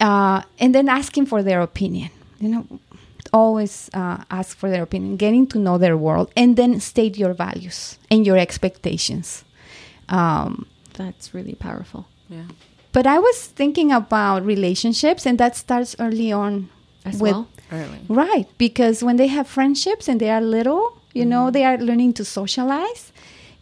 uh, 0.00 0.42
and 0.58 0.74
then 0.74 0.88
asking 0.88 1.26
for 1.26 1.42
their 1.42 1.60
opinion. 1.60 2.10
You 2.40 2.48
know, 2.48 2.66
always 3.32 3.88
uh, 3.94 4.24
ask 4.30 4.56
for 4.56 4.68
their 4.68 4.82
opinion, 4.82 5.16
getting 5.16 5.46
to 5.48 5.58
know 5.58 5.78
their 5.78 5.96
world, 5.96 6.30
and 6.36 6.56
then 6.56 6.80
state 6.80 7.16
your 7.16 7.32
values 7.34 7.98
and 8.10 8.26
your 8.26 8.36
expectations. 8.36 9.44
Um, 10.08 10.66
That's 10.94 11.32
really 11.32 11.54
powerful. 11.54 12.06
Yeah. 12.28 12.44
but 12.92 13.06
I 13.06 13.18
was 13.18 13.46
thinking 13.46 13.92
about 13.92 14.44
relationships, 14.44 15.26
and 15.26 15.38
that 15.38 15.56
starts 15.56 15.94
early 15.98 16.32
on 16.32 16.68
As 17.04 17.14
with 17.20 17.32
well. 17.32 17.48
Early. 17.72 18.00
Right, 18.08 18.46
because 18.58 19.02
when 19.02 19.16
they 19.16 19.28
have 19.28 19.48
friendships 19.48 20.06
and 20.06 20.20
they 20.20 20.30
are 20.30 20.42
little, 20.42 20.98
you 21.14 21.24
know, 21.24 21.44
mm-hmm. 21.44 21.52
they 21.52 21.64
are 21.64 21.78
learning 21.78 22.12
to 22.14 22.24
socialize. 22.24 23.12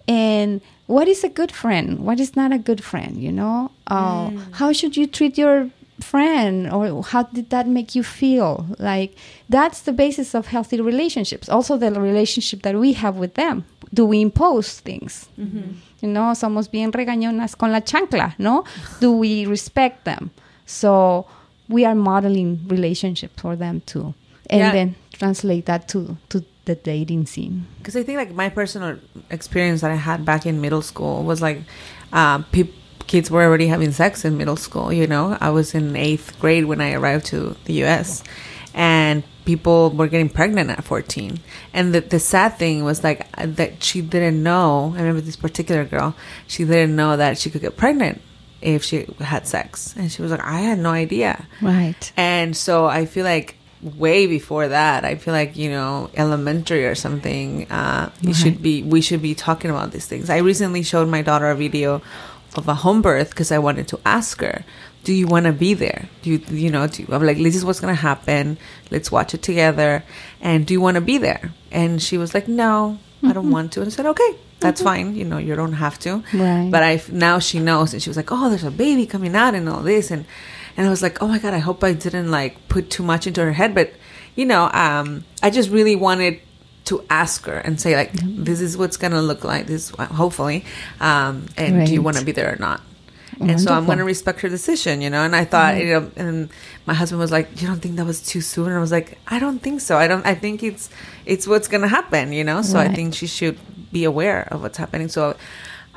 And 0.08 0.60
what 0.86 1.06
is 1.06 1.22
a 1.22 1.28
good 1.28 1.52
friend? 1.52 2.00
What 2.00 2.18
is 2.18 2.34
not 2.34 2.52
a 2.52 2.58
good 2.58 2.82
friend? 2.82 3.22
You 3.22 3.30
know, 3.30 3.70
uh, 3.86 4.30
mm. 4.30 4.52
how 4.54 4.72
should 4.72 4.96
you 4.96 5.06
treat 5.06 5.38
your 5.38 5.70
friend, 6.00 6.68
or 6.72 7.04
how 7.04 7.24
did 7.24 7.50
that 7.50 7.68
make 7.68 7.94
you 7.94 8.02
feel? 8.02 8.66
Like 8.78 9.14
that's 9.48 9.82
the 9.82 9.92
basis 9.92 10.34
of 10.34 10.46
healthy 10.46 10.80
relationships. 10.80 11.48
Also, 11.48 11.76
the 11.76 11.92
relationship 11.92 12.62
that 12.62 12.74
we 12.74 12.94
have 12.94 13.16
with 13.16 13.34
them. 13.34 13.64
Do 13.92 14.04
we 14.06 14.20
impose 14.20 14.80
things? 14.80 15.28
Mm-hmm. 15.38 15.72
You 16.00 16.08
know, 16.08 16.32
somos 16.34 16.70
bien 16.70 16.92
regañonas 16.92 17.56
con 17.56 17.70
la 17.70 17.80
chancla, 17.80 18.34
no? 18.38 18.64
Do 19.00 19.12
we 19.12 19.46
respect 19.46 20.04
them? 20.04 20.30
So 20.66 21.26
we 21.70 21.84
are 21.88 21.94
modeling 21.94 22.50
relationships 22.76 23.34
for 23.40 23.54
them 23.56 23.80
too, 23.86 24.06
and 24.50 24.60
Yeah. 24.60 24.72
then 24.72 24.88
translate 25.20 25.64
that 25.70 25.82
to 25.92 26.16
to 26.32 26.44
the 26.66 26.74
dating 26.74 27.24
scene. 27.26 27.56
because 27.78 27.96
I 27.96 28.02
think 28.06 28.16
like 28.22 28.32
my 28.44 28.48
personal 28.60 28.98
experience 29.30 29.80
that 29.82 29.90
I 29.90 30.00
had 30.10 30.24
back 30.24 30.42
in 30.46 30.60
middle 30.60 30.82
school 30.82 31.16
was 31.30 31.40
like 31.40 31.58
um, 32.12 32.44
peop 32.52 32.68
kids 33.06 33.28
were 33.30 33.42
already 33.48 33.66
having 33.74 33.92
sex 33.92 34.24
in 34.24 34.36
middle 34.36 34.56
school. 34.66 34.92
You 34.92 35.06
know, 35.06 35.36
I 35.40 35.50
was 35.50 35.74
in 35.74 35.96
eighth 35.96 36.38
grade 36.42 36.64
when 36.70 36.80
I 36.80 36.92
arrived 36.98 37.24
to 37.32 37.56
the 37.66 37.72
U.S. 37.84 38.22
and 38.74 39.24
people 39.44 39.90
were 39.90 40.06
getting 40.06 40.28
pregnant 40.28 40.70
at 40.70 40.84
14 40.84 41.38
and 41.74 41.92
the, 41.94 42.00
the 42.14 42.20
sad 42.20 42.50
thing 42.58 42.84
was 42.84 43.02
like 43.02 43.26
uh, 43.36 43.46
that 43.58 43.82
she 43.82 43.98
didn't 44.00 44.40
know 44.42 44.92
i 44.96 44.98
remember 45.00 45.20
this 45.22 45.34
particular 45.34 45.82
girl 45.84 46.14
she 46.46 46.62
didn't 46.64 46.94
know 46.94 47.16
that 47.16 47.36
she 47.40 47.50
could 47.50 47.62
get 47.66 47.74
pregnant 47.76 48.20
if 48.62 48.82
she 48.84 49.06
had 49.20 49.46
sex 49.46 49.94
and 49.96 50.10
she 50.12 50.20
was 50.22 50.30
like 50.30 50.44
i 50.44 50.60
had 50.60 50.78
no 50.78 50.90
idea 50.90 51.46
Right. 51.62 52.12
and 52.16 52.56
so 52.56 52.86
I 52.86 53.06
feel 53.06 53.24
like 53.24 53.56
way 53.82 54.26
before 54.26 54.68
that, 54.68 55.06
I 55.06 55.14
feel 55.14 55.32
like, 55.32 55.56
you 55.56 55.70
know, 55.70 56.10
elementary 56.14 56.84
or 56.84 56.94
something, 56.94 57.66
uh, 57.72 58.10
you 58.20 58.34
should 58.34 58.60
be, 58.60 58.82
we 58.82 59.00
should 59.00 59.22
be 59.22 59.34
talking 59.34 59.70
about 59.70 59.90
these 59.90 60.04
things. 60.04 60.28
I 60.28 60.38
recently 60.38 60.82
showed 60.82 61.08
my 61.08 61.22
daughter 61.22 61.48
a 61.48 61.56
video 61.56 62.02
of 62.56 62.68
a 62.68 62.74
home 62.74 63.00
birth 63.00 63.30
because 63.30 63.50
I 63.50 63.58
wanted 63.58 63.88
to 63.88 64.00
ask 64.04 64.38
her, 64.42 64.66
do 65.04 65.14
you 65.14 65.26
want 65.26 65.46
to 65.46 65.52
be 65.52 65.72
there? 65.72 66.10
Do 66.20 66.28
you, 66.28 66.38
you 66.50 66.68
know, 66.70 66.86
do 66.88 67.04
you, 67.04 67.08
I'm 67.10 67.24
like, 67.24 67.38
this 67.38 67.56
is 67.56 67.64
what's 67.64 67.80
going 67.80 67.94
to 67.94 67.98
happen. 68.02 68.58
Let's 68.90 69.10
watch 69.10 69.32
it 69.32 69.40
together. 69.40 70.04
And 70.42 70.66
do 70.66 70.74
you 70.74 70.80
want 70.82 70.96
to 70.96 71.00
be 71.00 71.16
there? 71.16 71.50
And 71.72 72.02
she 72.02 72.18
was 72.18 72.34
like, 72.34 72.48
no, 72.48 72.98
I 73.24 73.32
don't 73.32 73.50
want 73.50 73.72
to. 73.72 73.80
And 73.80 73.88
I 73.88 73.92
said, 73.96 74.04
okay, 74.04 74.36
that's 74.60 74.82
fine. 74.82 75.16
You 75.16 75.24
know, 75.24 75.38
you 75.38 75.56
don't 75.56 75.72
have 75.72 75.98
to. 76.00 76.22
Right. 76.32 76.68
But 76.70 76.82
I 76.82 77.02
now 77.10 77.38
she 77.38 77.58
knows, 77.58 77.92
and 77.92 78.02
she 78.02 78.08
was 78.08 78.16
like, 78.16 78.30
"Oh, 78.30 78.48
there's 78.48 78.64
a 78.64 78.70
baby 78.70 79.06
coming 79.06 79.34
out 79.34 79.54
and 79.54 79.68
all 79.68 79.80
this," 79.80 80.10
and 80.10 80.24
and 80.76 80.86
I 80.86 80.90
was 80.90 81.02
like, 81.02 81.22
"Oh 81.22 81.28
my 81.28 81.38
god, 81.38 81.54
I 81.54 81.58
hope 81.58 81.82
I 81.82 81.92
didn't 81.92 82.30
like 82.30 82.68
put 82.68 82.90
too 82.90 83.02
much 83.02 83.26
into 83.26 83.42
her 83.42 83.52
head." 83.52 83.74
But 83.74 83.92
you 84.36 84.46
know, 84.46 84.70
um, 84.72 85.24
I 85.42 85.50
just 85.50 85.70
really 85.70 85.96
wanted 85.96 86.40
to 86.84 87.04
ask 87.10 87.46
her 87.46 87.58
and 87.58 87.80
say 87.80 87.96
like, 87.96 88.12
"This 88.12 88.60
is 88.60 88.76
what's 88.76 88.96
gonna 88.96 89.22
look 89.22 89.44
like. 89.44 89.66
This 89.66 89.90
hopefully, 89.90 90.64
um, 91.00 91.46
and 91.56 91.86
do 91.86 91.92
you 91.92 92.02
want 92.02 92.18
to 92.18 92.24
be 92.24 92.32
there 92.32 92.52
or 92.52 92.56
not?" 92.56 92.80
And 93.40 93.60
so 93.60 93.72
I'm 93.72 93.86
going 93.86 93.98
to 93.98 94.04
respect 94.04 94.40
her 94.40 94.48
decision, 94.48 95.00
you 95.00 95.10
know. 95.10 95.22
And 95.22 95.34
I 95.34 95.44
thought, 95.44 95.74
mm-hmm. 95.74 95.86
you 95.86 96.00
know, 96.00 96.10
and 96.16 96.50
my 96.86 96.94
husband 96.94 97.20
was 97.20 97.30
like, 97.30 97.60
"You 97.60 97.66
don't 97.66 97.80
think 97.80 97.96
that 97.96 98.04
was 98.04 98.20
too 98.20 98.40
soon?" 98.40 98.66
And 98.66 98.76
I 98.76 98.80
was 98.80 98.92
like, 98.92 99.18
"I 99.28 99.38
don't 99.38 99.60
think 99.60 99.80
so. 99.80 99.96
I 99.96 100.06
don't. 100.06 100.24
I 100.26 100.34
think 100.34 100.62
it's 100.62 100.90
it's 101.24 101.46
what's 101.46 101.68
going 101.68 101.82
to 101.82 101.88
happen, 101.88 102.32
you 102.32 102.44
know. 102.44 102.62
So 102.62 102.78
I 102.78 102.88
think 102.88 103.14
she 103.14 103.26
should 103.26 103.58
be 103.90 104.04
aware 104.04 104.46
of 104.50 104.62
what's 104.62 104.78
happening. 104.78 105.08
So 105.08 105.36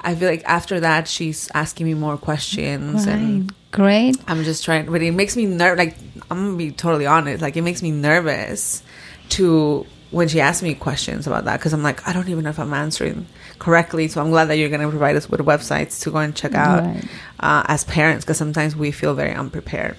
I 0.02 0.16
feel 0.16 0.30
like 0.30 0.44
after 0.46 0.80
that, 0.80 1.08
she's 1.08 1.50
asking 1.54 1.86
me 1.86 1.94
more 1.94 2.18
questions, 2.18 3.06
and 3.06 3.44
Right. 3.44 3.52
Great. 3.74 4.18
I'm 4.28 4.44
just 4.44 4.64
trying. 4.64 4.86
But 4.86 5.02
it 5.02 5.12
makes 5.12 5.36
me 5.36 5.48
nerve. 5.48 5.78
Like 5.78 5.98
I'm 6.30 6.46
gonna 6.46 6.58
be 6.58 6.72
totally 6.72 7.08
honest. 7.08 7.42
Like 7.42 7.58
it 7.58 7.64
makes 7.64 7.82
me 7.82 7.92
nervous 7.92 8.84
to 9.30 9.86
when 10.14 10.28
she 10.28 10.40
asks 10.40 10.64
me 10.64 10.74
questions 10.76 11.28
about 11.28 11.44
that 11.46 11.58
because 11.60 11.74
I'm 11.74 11.84
like, 11.84 12.08
I 12.08 12.14
don't 12.14 12.30
even 12.30 12.44
know 12.46 12.50
if 12.52 12.60
I'm 12.60 12.74
answering 12.74 13.26
correctly. 13.60 14.08
So 14.08 14.22
I'm 14.22 14.30
glad 14.30 14.46
that 14.46 14.58
you're 14.58 14.70
gonna 14.70 14.90
provide 14.90 15.16
us 15.16 15.30
with 15.30 15.42
websites 15.42 16.00
to 16.04 16.12
go 16.12 16.18
and 16.20 16.36
check 16.36 16.54
out 16.54 16.84
Right. 16.84 17.04
uh, 17.40 17.64
as 17.68 17.84
parents 17.84 18.24
because 18.24 18.38
sometimes 18.38 18.76
we 18.76 18.92
feel 18.92 19.14
very 19.16 19.34
unprepared. 19.34 19.96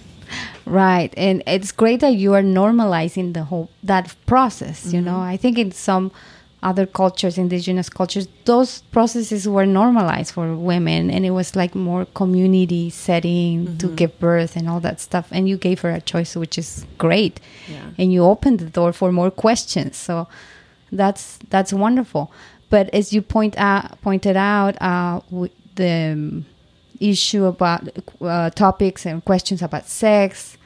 Right. 0.66 1.12
And 1.16 1.42
it's 1.46 1.72
great 1.72 2.00
that 2.00 2.14
you 2.14 2.32
are 2.34 2.42
normalizing 2.42 3.34
the 3.34 3.44
whole 3.44 3.68
that 3.82 4.14
process, 4.26 4.92
you 4.92 5.00
know. 5.00 5.20
I 5.20 5.36
think 5.36 5.58
in 5.58 5.70
some 5.72 6.10
other 6.64 6.86
cultures, 6.86 7.36
indigenous 7.36 7.88
cultures, 7.88 8.26
those 8.46 8.80
processes 8.90 9.46
were 9.46 9.66
normalized 9.66 10.32
for 10.32 10.56
women 10.56 11.10
and 11.10 11.26
it 11.26 11.30
was 11.30 11.54
like 11.54 11.74
more 11.74 12.06
community 12.06 12.88
setting 12.88 13.76
to 13.78 13.88
give 13.88 14.18
birth 14.18 14.56
and 14.56 14.68
all 14.68 14.80
that 14.80 14.98
stuff. 14.98 15.28
And 15.30 15.48
you 15.48 15.56
gave 15.56 15.80
her 15.82 15.90
a 15.90 16.00
choice 16.00 16.34
which 16.34 16.56
is 16.58 16.86
great. 16.96 17.38
Yeah. 17.68 17.90
And 17.98 18.12
you 18.12 18.24
opened 18.24 18.58
the 18.60 18.70
door 18.70 18.92
for 18.92 19.12
more 19.12 19.30
questions. 19.30 19.96
So 19.96 20.26
that's 20.90 21.38
that's 21.50 21.72
wonderful. 21.72 22.32
But 22.70 22.92
as 22.94 23.12
you 23.12 23.20
point 23.22 23.54
out, 23.58 24.00
pointed 24.00 24.36
out, 24.36 24.80
uh, 24.80 25.20
the 25.76 26.12
um, 26.12 26.46
issue 26.98 27.44
about 27.44 27.88
uh, 28.20 28.50
topics 28.50 29.04
and 29.06 29.24
questions 29.24 29.60
about 29.62 29.86
sex 29.86 30.56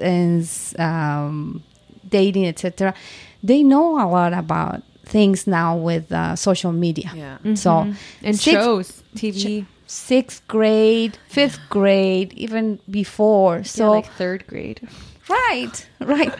and 0.00 0.48
um, 0.78 1.62
dating, 2.08 2.46
etc., 2.46 2.94
they 3.42 3.62
know 3.62 4.00
a 4.02 4.06
lot 4.06 4.32
about 4.32 4.82
things 5.08 5.46
now 5.46 5.76
with 5.76 6.12
uh, 6.12 6.36
social 6.36 6.72
media. 6.72 7.10
Yeah. 7.14 7.54
So 7.54 7.92
and 8.22 8.36
six- 8.36 8.42
shows, 8.44 9.02
TV, 9.16 9.66
sixth 9.86 10.46
grade, 10.48 11.18
fifth 11.28 11.58
grade, 11.68 12.32
even 12.34 12.78
before. 12.90 13.64
so 13.64 13.78
So 13.78 13.90
like 13.92 14.06
third 14.12 14.46
grade. 14.46 14.80
Right, 15.28 15.88
right. 16.00 16.34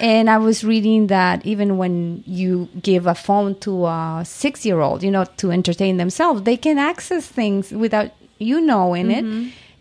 and 0.00 0.28
I 0.30 0.38
was 0.38 0.64
reading 0.64 1.08
that 1.08 1.44
even 1.46 1.76
when 1.76 2.22
you 2.26 2.68
give 2.82 3.06
a 3.06 3.14
phone 3.14 3.54
to 3.60 3.86
a 3.86 4.22
six 4.24 4.64
year 4.64 4.80
old, 4.80 5.02
you 5.02 5.10
know, 5.10 5.24
to 5.36 5.50
entertain 5.50 5.96
themselves, 5.98 6.42
they 6.42 6.56
can 6.56 6.78
access 6.78 7.26
things 7.26 7.70
without 7.70 8.10
you 8.38 8.60
knowing 8.60 9.10
it. 9.10 9.24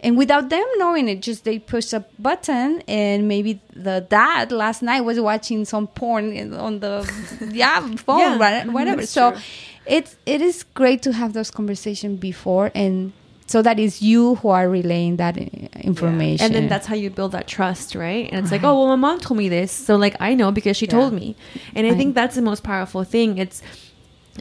And 0.04 0.18
without 0.18 0.49
them 0.49 0.66
knowing 0.78 1.08
it, 1.08 1.22
just 1.22 1.43
they 1.43 1.60
push 1.60 1.93
a 1.93 2.04
button, 2.18 2.82
and 2.88 3.28
maybe 3.28 3.62
the 3.76 4.06
dad 4.10 4.52
last 4.52 4.82
night 4.82 5.02
was 5.02 5.20
watching 5.20 5.64
some 5.64 5.88
porn 5.88 6.54
on 6.54 6.80
the 6.80 7.06
yeah 7.52 7.80
phone, 7.97 8.20
Yeah, 8.20 8.38
right, 8.39 8.64
mm-hmm. 8.64 8.74
whatever. 8.74 9.06
So 9.06 9.32
true. 9.32 9.39
it's 9.86 10.16
it 10.26 10.41
is 10.41 10.64
great 10.74 11.04
to 11.04 11.14
have 11.14 11.34
those 11.34 11.52
conversations 11.52 12.20
before, 12.20 12.72
and 12.74 13.14
so 13.45 13.62
that 13.62 13.80
is 13.80 14.02
you 14.02 14.36
who 14.36 14.49
are 14.49 14.70
relaying 14.70 15.18
that 15.18 15.38
information, 15.38 16.45
And 16.45 16.56
then 16.56 16.68
that's 16.70 16.88
how 16.88 16.95
you 16.95 17.10
build 17.10 17.34
that 17.34 17.47
trust, 17.47 17.95
right? 17.95 18.30
And 18.32 18.41
it's 18.41 18.52
like, 18.52 18.64
oh, 18.64 18.74
well, 18.78 18.88
my 18.88 18.95
mom 18.95 19.20
told 19.20 19.38
me 19.38 19.49
this, 19.49 19.72
so 19.74 19.97
like 19.97 20.16
I 20.22 20.34
know 20.34 20.52
because 20.52 20.78
she 20.78 20.88
told 20.88 21.14
me. 21.14 21.36
And 21.76 21.86
I 21.86 21.93
think 21.93 22.16
that's 22.16 22.36
the 22.36 22.41
most 22.41 22.64
powerful 22.64 23.04
thing. 23.04 23.38
It's 23.38 23.62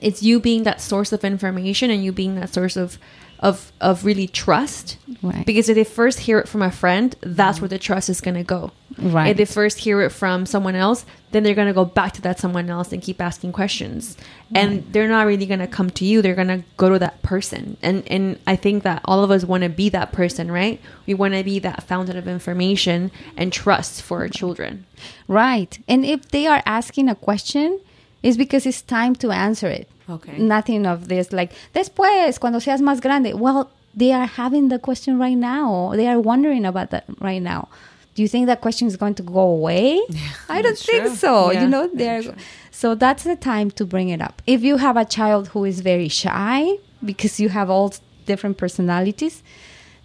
it's 0.00 0.22
you 0.22 0.38
being 0.40 0.62
that 0.62 0.80
source 0.80 1.12
of 1.12 1.24
information 1.24 1.90
and 1.90 2.04
you 2.04 2.12
being 2.12 2.36
that 2.36 2.54
source 2.54 2.76
of 2.76 2.98
of 3.41 3.72
of 3.80 4.05
really 4.05 4.28
trust. 4.28 4.99
Right. 5.22 5.45
Because 5.45 5.68
if 5.68 5.74
they 5.74 5.84
first 5.84 6.20
hear 6.20 6.38
it 6.38 6.49
from 6.49 6.62
a 6.62 6.70
friend, 6.70 7.16
that's 7.20 7.61
where 7.61 7.68
the 7.68 7.78
trust 7.78 8.09
is 8.09 8.20
going 8.20 8.36
to 8.36 8.45
go. 8.45 8.70
Right. 8.99 9.30
If 9.30 9.36
they 9.38 9.45
first 9.47 9.78
hear 9.78 10.03
it 10.03 10.11
from 10.11 10.45
someone 10.45 10.74
else, 10.74 11.07
then 11.30 11.43
they're 11.43 11.55
going 11.55 11.68
to 11.68 11.74
go 11.74 11.86
back 11.86 12.12
to 12.14 12.22
that 12.22 12.38
someone 12.38 12.68
else 12.68 12.93
and 12.93 13.03
keep 13.03 13.20
asking 13.20 13.53
questions. 13.53 14.16
And 14.55 14.84
they're 14.93 15.09
not 15.09 15.26
really 15.26 15.47
going 15.47 15.61
to 15.61 15.66
come 15.66 15.91
to 15.91 16.05
you. 16.05 16.20
They're 16.20 16.34
going 16.34 16.49
to 16.49 16.62
go 16.76 16.91
to 16.91 16.99
that 16.99 17.22
person. 17.22 17.78
And 17.82 18.07
and 18.09 18.38
I 18.47 18.57
think 18.57 18.82
that 18.82 19.01
all 19.07 19.24
of 19.24 19.30
us 19.30 19.45
want 19.45 19.62
to 19.62 19.70
be 19.70 19.88
that 19.88 20.12
person, 20.12 20.51
right? 20.53 20.80
We 21.07 21.14
want 21.14 21.34
to 21.34 21.43
be 21.43 21.59
that 21.61 21.84
fountain 21.84 22.18
of 22.18 22.28
information 22.28 23.11
and 23.36 23.53
trust 23.53 24.03
for 24.03 24.18
our 24.18 24.28
children. 24.28 24.84
Right. 25.28 25.78
And 25.88 26.05
if 26.05 26.28
they 26.28 26.47
are 26.47 26.62
asking 26.66 27.09
a 27.09 27.14
question, 27.14 27.80
it's 28.22 28.36
because 28.36 28.66
it's 28.66 28.82
time 28.82 29.14
to 29.16 29.30
answer 29.30 29.68
it. 29.68 29.88
Okay. 30.11 30.38
Nothing 30.38 30.86
of 30.86 31.08
this 31.08 31.32
like, 31.32 31.52
después, 31.74 32.38
cuando 32.40 32.58
seas 32.58 32.80
más 32.80 33.00
grande. 33.00 33.34
Well, 33.34 33.70
they 33.94 34.12
are 34.12 34.26
having 34.26 34.68
the 34.68 34.78
question 34.78 35.18
right 35.18 35.36
now. 35.36 35.92
They 35.94 36.06
are 36.06 36.20
wondering 36.20 36.64
about 36.64 36.90
that 36.90 37.04
right 37.20 37.42
now. 37.42 37.68
Do 38.14 38.22
you 38.22 38.28
think 38.28 38.46
that 38.46 38.61
question 38.61 38.88
is 38.88 38.96
going 38.96 39.14
to 39.14 39.22
go 39.22 39.40
away? 39.40 40.00
I 40.48 40.62
don't 40.62 40.76
think 40.76 41.04
true. 41.04 41.14
so. 41.14 41.52
Yeah, 41.52 41.62
you 41.62 41.68
know, 41.68 41.88
they're 41.92 42.22
so 42.70 42.94
that's 42.94 43.24
the 43.24 43.36
time 43.36 43.70
to 43.72 43.84
bring 43.84 44.08
it 44.08 44.20
up. 44.20 44.42
If 44.46 44.62
you 44.62 44.78
have 44.78 44.96
a 44.96 45.04
child 45.04 45.48
who 45.48 45.64
is 45.64 45.80
very 45.80 46.08
shy 46.08 46.78
because 47.04 47.38
you 47.38 47.48
have 47.50 47.70
all 47.70 47.92
different 48.26 48.58
personalities, 48.58 49.42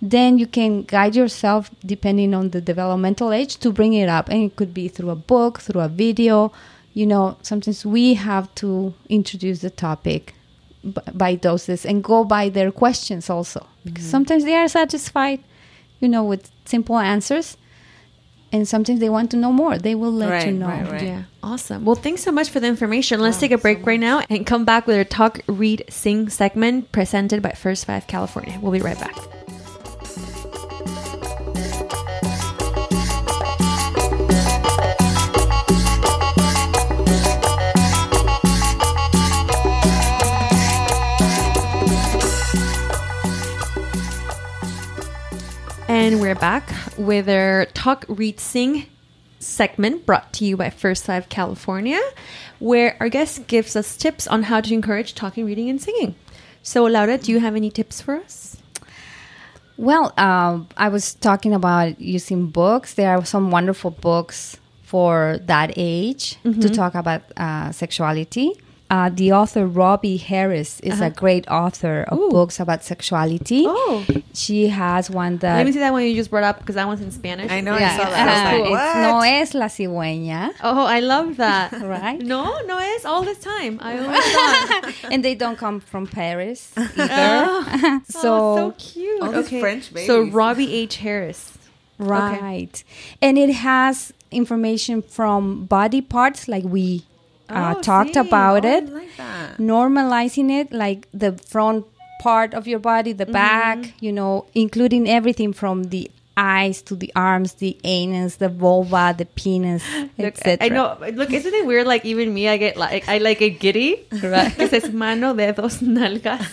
then 0.01 0.37
you 0.37 0.47
can 0.47 0.83
guide 0.83 1.15
yourself 1.15 1.71
depending 1.85 2.33
on 2.33 2.49
the 2.49 2.61
developmental 2.61 3.31
age 3.31 3.57
to 3.57 3.71
bring 3.71 3.93
it 3.93 4.09
up 4.09 4.29
and 4.29 4.43
it 4.43 4.55
could 4.55 4.73
be 4.73 4.87
through 4.87 5.09
a 5.09 5.15
book 5.15 5.59
through 5.59 5.81
a 5.81 5.87
video 5.87 6.51
you 6.95 7.05
know 7.05 7.37
sometimes 7.43 7.85
we 7.85 8.15
have 8.15 8.53
to 8.55 8.95
introduce 9.09 9.59
the 9.59 9.69
topic 9.69 10.33
b- 10.83 10.93
by 11.13 11.35
doses 11.35 11.85
and 11.85 12.03
go 12.03 12.23
by 12.23 12.49
their 12.49 12.71
questions 12.71 13.29
also 13.29 13.67
because 13.83 14.05
mm-hmm. 14.05 14.11
sometimes 14.11 14.43
they 14.45 14.55
are 14.55 14.67
satisfied 14.67 15.43
you 15.99 16.07
know 16.07 16.23
with 16.23 16.49
simple 16.65 16.97
answers 16.97 17.57
and 18.51 18.67
sometimes 18.67 18.99
they 19.01 19.09
want 19.09 19.29
to 19.29 19.37
know 19.37 19.51
more 19.51 19.77
they 19.77 19.93
will 19.93 20.11
let 20.11 20.47
you 20.47 20.53
know 20.53 20.67
right, 20.67 20.91
right. 20.91 21.03
Yeah. 21.03 21.23
Awesome. 21.43 21.85
Well, 21.85 21.95
thanks 21.95 22.23
so 22.23 22.31
much 22.31 22.49
for 22.49 22.59
the 22.59 22.65
information. 22.65 23.19
Let's 23.19 23.39
take 23.39 23.51
a 23.51 23.57
break 23.59 23.85
right 23.85 23.99
now 23.99 24.23
and 24.31 24.47
come 24.47 24.65
back 24.65 24.87
with 24.87 24.97
our 24.97 25.03
Talk, 25.03 25.41
Read, 25.45 25.85
Sing 25.89 26.27
segment 26.27 26.91
presented 26.91 27.43
by 27.43 27.51
First 27.51 27.85
Five 27.85 28.07
California. 28.07 28.57
We'll 28.59 28.71
be 28.71 28.79
right 28.79 28.99
back. 28.99 29.15
And 46.05 46.21
we're 46.21 46.35
back 46.35 46.69
with 46.99 47.27
our 47.27 47.65
Talk, 47.73 48.05
Read, 48.07 48.39
Sing 48.39 48.85
segment 49.39 50.05
brought 50.05 50.33
to 50.33 50.45
you 50.45 50.55
by 50.55 50.69
First 50.69 51.05
Five 51.05 51.29
California, 51.29 51.99
where 52.59 52.95
our 52.99 53.09
guest 53.09 53.47
gives 53.47 53.75
us 53.75 53.97
tips 53.97 54.27
on 54.27 54.43
how 54.43 54.61
to 54.61 54.71
encourage 54.71 55.15
talking, 55.15 55.47
reading, 55.47 55.67
and 55.67 55.81
singing. 55.81 56.13
So, 56.61 56.85
Laura, 56.85 57.17
do 57.17 57.31
you 57.31 57.39
have 57.39 57.55
any 57.55 57.71
tips 57.71 58.01
for 58.01 58.17
us? 58.17 58.57
Well, 59.77 60.13
um, 60.15 60.67
I 60.77 60.89
was 60.89 61.15
talking 61.15 61.55
about 61.55 61.99
using 61.99 62.51
books. 62.51 62.93
There 62.93 63.09
are 63.17 63.25
some 63.25 63.49
wonderful 63.49 63.89
books 63.89 64.57
for 64.83 65.39
that 65.45 65.73
age 65.75 66.37
Mm-hmm. 66.45 66.61
to 66.61 66.69
talk 66.69 66.93
about 66.93 67.23
uh, 67.35 67.71
sexuality. 67.71 68.53
Uh, 68.87 69.09
the 69.09 69.31
author 69.33 69.65
Robie 69.65 70.17
Harris 70.17 70.79
is 70.81 71.01
a 71.01 71.09
great 71.09 71.47
author 71.49 72.03
of 72.07 72.13
Uh-huh. 72.19 72.21
Ooh. 72.27 72.29
books 72.29 72.59
about 72.59 72.83
sexuality. 72.83 73.63
Oh. 73.67 74.05
She 74.33 74.67
has 74.67 75.09
one 75.09 75.37
that 75.37 75.57
Let 75.57 75.65
me 75.65 75.71
see 75.71 75.79
that 75.79 75.91
one 75.91 76.03
you 76.03 76.13
just 76.13 76.29
brought 76.29 76.43
up 76.43 76.59
because 76.59 76.75
that 76.75 76.85
one's 76.85 77.01
in 77.01 77.09
Spanish. 77.11 77.51
I 77.51 77.61
know. 77.61 77.75
Yeah, 77.77 77.93
I 77.93 77.97
saw 77.97 78.09
that. 78.11 78.27
I 78.27 78.55
uh, 78.55 78.59
like, 78.59 78.61
it's 78.61 78.69
what? 78.71 79.01
No 79.01 79.19
es 79.21 79.53
la 79.55 79.65
cigüeña. 79.65 80.53
Oh, 80.61 80.85
I 80.85 80.99
love 80.99 81.37
that. 81.37 81.71
Right? 81.81 82.19
No, 82.21 82.43
no, 82.67 82.77
it's 82.79 83.05
all 83.05 83.23
this 83.23 83.39
time. 83.39 83.79
I 83.81 83.97
always 83.97 84.23
thought. 84.35 85.11
and 85.11 85.25
they 85.25 85.33
don't 85.33 85.57
come 85.57 85.79
from 85.79 86.05
Paris 86.05 86.71
either. 86.77 87.07
oh, 87.09 88.01
so, 88.07 88.21
so 88.57 88.73
cute. 88.77 89.21
All 89.23 89.31
these 89.31 89.49
French 89.49 89.91
So. 90.05 90.23
Robie 90.29 90.71
H. 90.73 90.97
Harris. 90.97 91.57
right. 91.97 92.83
And 93.21 93.37
it 93.37 93.49
has 93.51 94.13
information 94.31 95.01
from 95.01 95.65
body 95.65 96.01
parts 96.01 96.47
like 96.47 96.63
we 96.65 97.03
uh, 97.49 97.73
Oh, 97.77 97.81
talked 97.81 98.13
see. 98.15 98.19
about 98.19 98.65
Oh, 98.65 98.77
it. 98.77 98.89
like 98.89 99.09
normalizing 99.59 100.49
it 100.51 100.71
like 100.71 101.07
the 101.13 101.31
front 101.47 101.85
part 102.21 102.53
of 102.53 102.67
your 102.67 102.79
body 102.79 103.11
the 103.13 103.25
back 103.25 103.93
you 103.99 104.11
know 104.11 104.45
including 104.55 105.07
everything 105.07 105.53
from 105.53 105.83
the 105.93 106.09
eyes 106.37 106.81
to 106.81 106.95
the 106.95 107.11
arms 107.15 107.53
the 107.63 107.77
anus 107.83 108.37
the 108.37 108.49
vulva 108.49 109.13
the 109.17 109.25
penis 109.25 109.83
etc 110.19 110.65
I 110.65 110.69
know. 110.69 110.97
Look, 111.13 111.31
isn't 111.31 111.53
it 111.53 111.65
weird? 111.65 111.87
Like 111.87 112.03
even 112.03 112.33
me, 112.33 112.49
I 112.49 112.57
get 112.57 112.75
like 112.75 113.07
I 113.07 113.19
like 113.19 113.39
get 113.39 113.59
giddy. 113.59 114.03
Right. 114.11 114.51
Because 114.55 114.73
it's 114.73 114.91
mano, 114.91 115.33
dedos, 115.33 115.79
nalgas. 115.95 116.43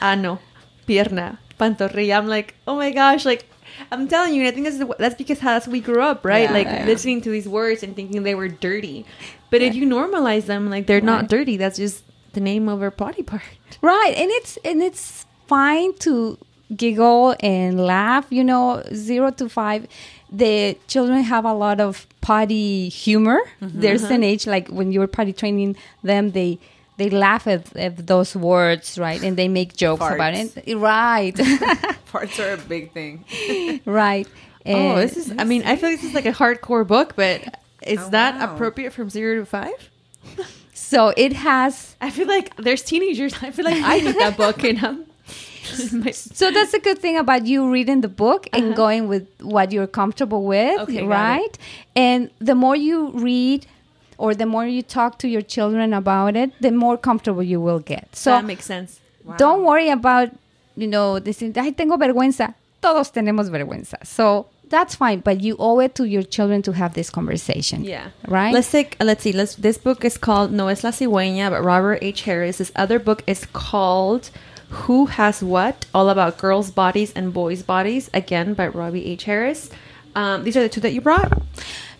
ano, 0.00 0.38
pierna, 0.88 1.36
pantorrilla. 1.58 2.16
I'm 2.18 2.28
like, 2.28 2.54
oh 2.66 2.76
my 2.76 2.90
gosh, 2.92 3.24
like. 3.26 3.44
I'm 3.90 4.08
telling 4.08 4.34
you, 4.34 4.42
and 4.42 4.48
I 4.48 4.50
think 4.52 4.66
that's 4.66 4.78
the, 4.78 4.96
that's 4.98 5.14
because 5.14 5.38
how 5.38 5.60
we 5.68 5.80
grew 5.80 6.02
up, 6.02 6.24
right? 6.24 6.48
Yeah, 6.48 6.52
like 6.52 6.66
yeah. 6.66 6.84
listening 6.86 7.20
to 7.22 7.30
these 7.30 7.48
words 7.48 7.82
and 7.82 7.94
thinking 7.94 8.22
they 8.22 8.34
were 8.34 8.48
dirty. 8.48 9.06
But 9.50 9.62
if 9.62 9.74
you 9.74 9.86
normalize 9.86 10.46
them, 10.46 10.70
like 10.70 10.86
they're 10.86 11.00
not 11.00 11.28
dirty. 11.28 11.56
That's 11.56 11.76
just 11.78 12.02
the 12.36 12.40
name 12.40 12.68
of 12.68 12.82
our 12.82 12.90
body 12.90 13.22
part. 13.22 13.42
right 13.80 14.14
and 14.14 14.30
it's 14.30 14.58
and 14.62 14.82
it's 14.82 15.26
fine 15.48 15.94
to 15.94 16.38
giggle 16.76 17.34
and 17.40 17.80
laugh 17.80 18.26
you 18.28 18.44
know 18.44 18.82
zero 18.92 19.30
to 19.30 19.48
five 19.48 19.86
the 20.30 20.76
children 20.86 21.22
have 21.22 21.46
a 21.46 21.54
lot 21.54 21.80
of 21.80 22.06
potty 22.20 22.90
humor 22.90 23.40
mm-hmm, 23.60 23.80
there's 23.80 24.02
an 24.04 24.20
mm-hmm. 24.20 24.24
age 24.24 24.46
like 24.46 24.68
when 24.68 24.92
you're 24.92 25.06
potty 25.06 25.32
training 25.32 25.74
them 26.02 26.32
they 26.32 26.58
they 26.96 27.10
laugh 27.10 27.46
at, 27.46 27.74
at 27.76 28.06
those 28.06 28.34
words 28.34 28.98
right 28.98 29.22
and 29.22 29.36
they 29.36 29.48
make 29.48 29.76
jokes 29.76 30.04
about 30.04 30.34
it 30.34 30.56
eh, 30.66 30.74
right 30.74 31.38
Parts 32.06 32.38
are 32.40 32.54
a 32.54 32.56
big 32.56 32.92
thing. 32.92 33.24
right 33.84 34.26
oh, 34.66 34.96
this 34.96 35.16
is. 35.16 35.32
I 35.38 35.44
mean, 35.44 35.62
I 35.64 35.76
feel 35.76 35.90
like 35.90 36.00
this 36.00 36.08
is 36.10 36.14
like 36.14 36.26
a 36.26 36.32
hardcore 36.32 36.86
book, 36.86 37.14
but 37.16 37.42
is 37.82 38.00
Oh, 38.00 38.10
that 38.10 38.38
wow. 38.38 38.54
appropriate 38.54 38.92
from 38.92 39.10
zero 39.10 39.40
to 39.40 39.46
five? 39.46 39.90
so 40.74 41.12
it 41.16 41.32
has 41.34 41.96
I 42.00 42.10
feel 42.10 42.26
like 42.26 42.56
there's 42.56 42.82
teenagers. 42.82 43.34
I 43.42 43.50
feel 43.50 43.64
like 43.64 43.82
I 43.82 44.00
need 44.00 44.16
that 44.16 44.36
book, 44.44 44.64
and 44.64 44.78
I'm. 44.84 45.04
so 46.12 46.50
that's 46.52 46.74
a 46.74 46.78
good 46.78 46.98
thing 46.98 47.16
about 47.18 47.44
you 47.44 47.70
reading 47.70 48.00
the 48.00 48.08
book 48.08 48.48
and 48.52 48.66
uh-huh. 48.66 48.74
going 48.76 49.08
with 49.08 49.26
what 49.40 49.72
you're 49.72 49.88
comfortable 49.88 50.44
with 50.44 50.78
Okay, 50.82 51.02
right 51.04 51.58
and 51.96 52.30
the 52.38 52.54
more 52.54 52.76
you 52.76 53.10
read 53.10 53.66
or 54.18 54.34
the 54.34 54.46
more 54.46 54.66
you 54.66 54.82
talk 54.82 55.18
to 55.18 55.28
your 55.28 55.42
children 55.42 55.92
about 55.92 56.36
it 56.36 56.50
the 56.60 56.70
more 56.70 56.96
comfortable 56.96 57.42
you 57.42 57.60
will 57.60 57.80
get 57.80 58.08
so 58.14 58.30
that 58.30 58.44
makes 58.44 58.64
sense. 58.64 59.00
don't 59.36 59.64
worry 59.64 59.88
about 59.88 60.30
you 60.76 60.86
know 60.86 61.18
this 61.18 61.42
ay 61.42 61.70
tengo 61.70 61.96
vergüenza 61.96 62.54
todos 62.80 63.10
tenemos 63.10 63.48
vergüenza 63.48 64.04
so 64.04 64.46
that's 64.68 64.94
fine. 64.94 65.20
But 65.20 65.40
you 65.42 65.56
owe 65.58 65.80
it 65.80 65.94
to 65.96 66.04
your 66.04 66.22
children 66.22 66.62
to 66.62 66.72
have 66.72 66.94
this 66.94 67.10
conversation. 67.10 67.84
Yeah. 67.84 68.10
Right? 68.26 68.52
Let's 68.52 68.70
take. 68.70 68.96
Let's 69.00 69.22
see. 69.22 69.32
Let's. 69.32 69.54
This 69.56 69.78
book 69.78 70.04
is 70.04 70.18
called 70.18 70.52
No 70.52 70.68
es 70.68 70.84
la 70.84 70.90
cigüeña, 70.90 71.50
but 71.50 71.62
Robert 71.62 71.98
H. 72.02 72.22
Harris. 72.22 72.58
This 72.58 72.72
other 72.76 72.98
book 72.98 73.22
is 73.26 73.46
called 73.46 74.30
Who 74.70 75.06
Has 75.06 75.42
What? 75.42 75.86
All 75.94 76.08
about 76.08 76.38
girls' 76.38 76.70
bodies 76.70 77.12
and 77.12 77.32
boys' 77.32 77.62
bodies. 77.62 78.10
Again 78.12 78.54
by 78.54 78.68
Robie 78.68 79.06
H. 79.06 79.24
Harris. 79.24 79.70
Um, 80.14 80.44
these 80.44 80.56
are 80.56 80.62
the 80.62 80.68
two 80.68 80.80
that 80.80 80.92
you 80.92 81.00
brought. 81.00 81.42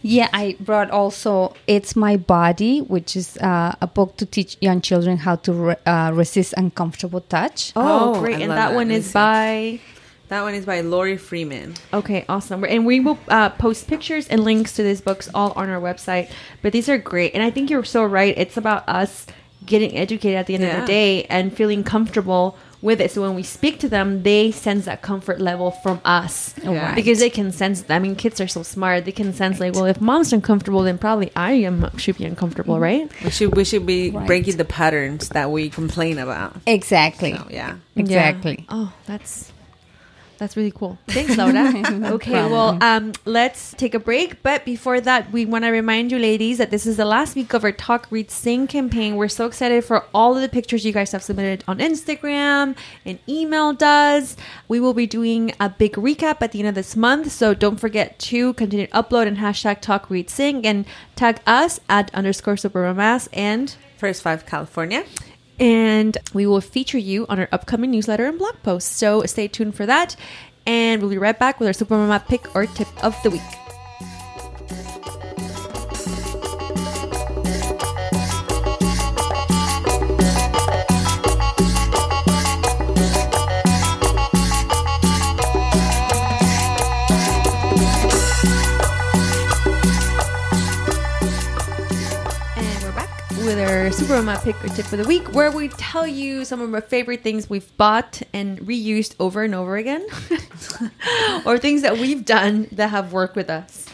Yeah, 0.02 0.28
I 0.32 0.56
brought 0.60 0.90
also 0.90 1.54
It's 1.66 1.96
My 1.96 2.16
Body, 2.16 2.80
which 2.80 3.16
is 3.16 3.36
uh, 3.38 3.74
a 3.80 3.86
book 3.86 4.16
to 4.18 4.26
teach 4.26 4.56
young 4.60 4.80
children 4.80 5.16
how 5.18 5.36
to 5.36 5.52
re- 5.52 5.76
uh, 5.86 6.12
resist 6.14 6.54
uncomfortable 6.56 7.20
touch. 7.22 7.72
Oh, 7.74 8.14
Oh, 8.16 8.20
great! 8.20 8.36
I 8.36 8.40
And 8.40 8.50
that 8.52 8.70
that. 8.70 8.74
one 8.74 8.90
is 8.90 9.12
by. 9.12 9.80
That 10.28 10.42
one 10.42 10.54
is 10.54 10.66
by 10.66 10.80
Lory 10.80 11.16
Freeman. 11.16 11.74
Okay, 11.92 12.24
awesome. 12.28 12.64
And 12.64 12.84
we 12.84 12.98
will 12.98 13.16
uh, 13.28 13.50
post 13.50 13.86
pictures 13.86 14.26
and 14.26 14.42
links 14.42 14.72
to 14.74 14.82
these 14.82 15.00
books 15.00 15.28
all 15.32 15.52
on 15.52 15.70
our 15.70 15.80
website. 15.80 16.30
But 16.62 16.72
these 16.72 16.88
are 16.88 16.98
great. 16.98 17.32
And 17.34 17.44
I 17.44 17.50
think 17.50 17.70
you're 17.70 17.84
so 17.84 18.04
right. 18.04 18.34
It's 18.36 18.56
about 18.56 18.88
us 18.88 19.26
getting 19.64 19.96
educated 19.96 20.36
at 20.36 20.46
the 20.48 20.54
end 20.54 20.64
of 20.64 20.80
the 20.80 20.86
day 20.86 21.24
and 21.24 21.52
feeling 21.56 21.84
comfortable 21.84 22.56
with 22.86 23.00
it. 23.02 23.10
So 23.10 23.20
when 23.20 23.34
we 23.34 23.42
speak 23.42 23.78
to 23.80 23.88
them, 23.88 24.22
they 24.22 24.50
sense 24.52 24.86
that 24.86 25.02
comfort 25.02 25.40
level 25.40 25.72
from 25.72 26.00
us. 26.04 26.54
Yeah. 26.62 26.94
Because 26.94 27.18
they 27.18 27.28
can 27.28 27.52
sense, 27.52 27.84
I 27.90 27.98
mean, 27.98 28.16
kids 28.16 28.40
are 28.40 28.48
so 28.48 28.62
smart. 28.62 29.04
They 29.04 29.12
can 29.12 29.34
sense, 29.34 29.60
like, 29.60 29.74
well, 29.74 29.84
if 29.84 30.00
mom's 30.00 30.32
uncomfortable, 30.32 30.82
then 30.82 30.96
probably 30.96 31.30
I 31.36 31.52
am 31.52 31.90
should 31.98 32.16
be 32.16 32.24
uncomfortable, 32.24 32.78
right? 32.80 33.10
We 33.22 33.30
should 33.30 33.54
we 33.54 33.64
should 33.64 33.84
be 33.84 34.10
Right. 34.10 34.26
breaking 34.26 34.56
the 34.56 34.64
patterns 34.64 35.28
that 35.30 35.50
we 35.50 35.68
complain 35.68 36.18
about. 36.18 36.56
Exactly. 36.66 37.34
So, 37.34 37.46
yeah. 37.50 37.76
Exactly. 37.96 38.58
Yeah. 38.60 38.64
Oh, 38.70 38.92
that's 39.06 39.52
that's 40.38 40.56
really 40.56 40.70
cool. 40.70 40.98
Thanks, 41.08 41.36
Laura. 41.36 41.82
okay, 42.14 42.32
well, 42.32 42.78
um, 42.82 43.12
let's 43.24 43.72
take 43.74 43.94
a 43.94 43.98
break. 43.98 44.42
But 44.42 44.64
before 44.64 45.00
that, 45.00 45.32
we 45.32 45.46
want 45.46 45.64
to 45.64 45.70
remind 45.70 46.12
you, 46.12 46.18
ladies, 46.18 46.58
that 46.58 46.70
this 46.70 46.86
is 46.86 46.96
the 46.96 47.04
last 47.04 47.34
week 47.34 47.54
of 47.54 47.64
our 47.64 47.72
Talk, 47.72 48.06
Read, 48.10 48.30
Sing 48.30 48.66
campaign. 48.66 49.16
We're 49.16 49.28
so 49.28 49.46
excited 49.46 49.84
for 49.84 50.04
all 50.14 50.34
of 50.34 50.42
the 50.42 50.48
pictures 50.48 50.84
you 50.84 50.92
guys 50.92 51.12
have 51.12 51.22
submitted 51.22 51.64
on 51.66 51.78
Instagram 51.78 52.76
and 53.04 53.18
emailed 53.26 53.82
us. 53.82 54.36
We 54.68 54.80
will 54.80 54.94
be 54.94 55.06
doing 55.06 55.52
a 55.58 55.68
big 55.68 55.94
recap 55.94 56.38
at 56.40 56.52
the 56.52 56.60
end 56.60 56.68
of 56.68 56.74
this 56.74 56.96
month, 56.96 57.32
so 57.32 57.54
don't 57.54 57.78
forget 57.78 58.18
to 58.20 58.52
continue 58.54 58.86
to 58.86 58.92
upload 58.92 59.26
and 59.26 59.38
hashtag 59.38 59.80
Talk, 59.80 60.10
Read, 60.10 60.30
Sing 60.30 60.66
and 60.66 60.86
tag 61.14 61.40
us 61.46 61.80
at 61.88 62.14
underscore 62.14 62.54
supermamas 62.56 63.28
and 63.32 63.74
First 63.96 64.22
five 64.22 64.44
California. 64.44 65.04
And 65.58 66.16
we 66.32 66.46
will 66.46 66.60
feature 66.60 66.98
you 66.98 67.26
on 67.28 67.38
our 67.38 67.48
upcoming 67.52 67.90
newsletter 67.90 68.26
and 68.26 68.38
blog 68.38 68.56
post. 68.62 68.92
So 68.92 69.22
stay 69.24 69.48
tuned 69.48 69.74
for 69.74 69.86
that. 69.86 70.16
And 70.66 71.00
we'll 71.00 71.10
be 71.10 71.18
right 71.18 71.38
back 71.38 71.60
with 71.60 71.68
our 71.68 71.72
Supermama 71.72 72.26
pick 72.26 72.54
or 72.54 72.66
tip 72.66 72.88
of 73.04 73.14
the 73.22 73.30
week. 73.30 73.65
With 93.46 93.58
our 93.60 93.90
Supermama 93.90 94.42
pick 94.42 94.62
or 94.64 94.68
tip 94.68 94.86
for 94.86 94.96
the 94.96 95.04
week, 95.04 95.32
where 95.32 95.52
we 95.52 95.68
tell 95.68 96.06
you 96.06 96.44
some 96.44 96.60
of 96.60 96.74
our 96.74 96.80
favorite 96.80 97.22
things 97.22 97.48
we've 97.48 97.74
bought 97.76 98.20
and 98.32 98.58
reused 98.60 99.14
over 99.20 99.44
and 99.44 99.54
over 99.54 99.76
again, 99.76 100.04
or 101.46 101.56
things 101.56 101.82
that 101.82 101.94
we've 101.98 102.24
done 102.24 102.66
that 102.72 102.88
have 102.90 103.12
worked 103.12 103.36
with 103.36 103.48
us. 103.48 103.86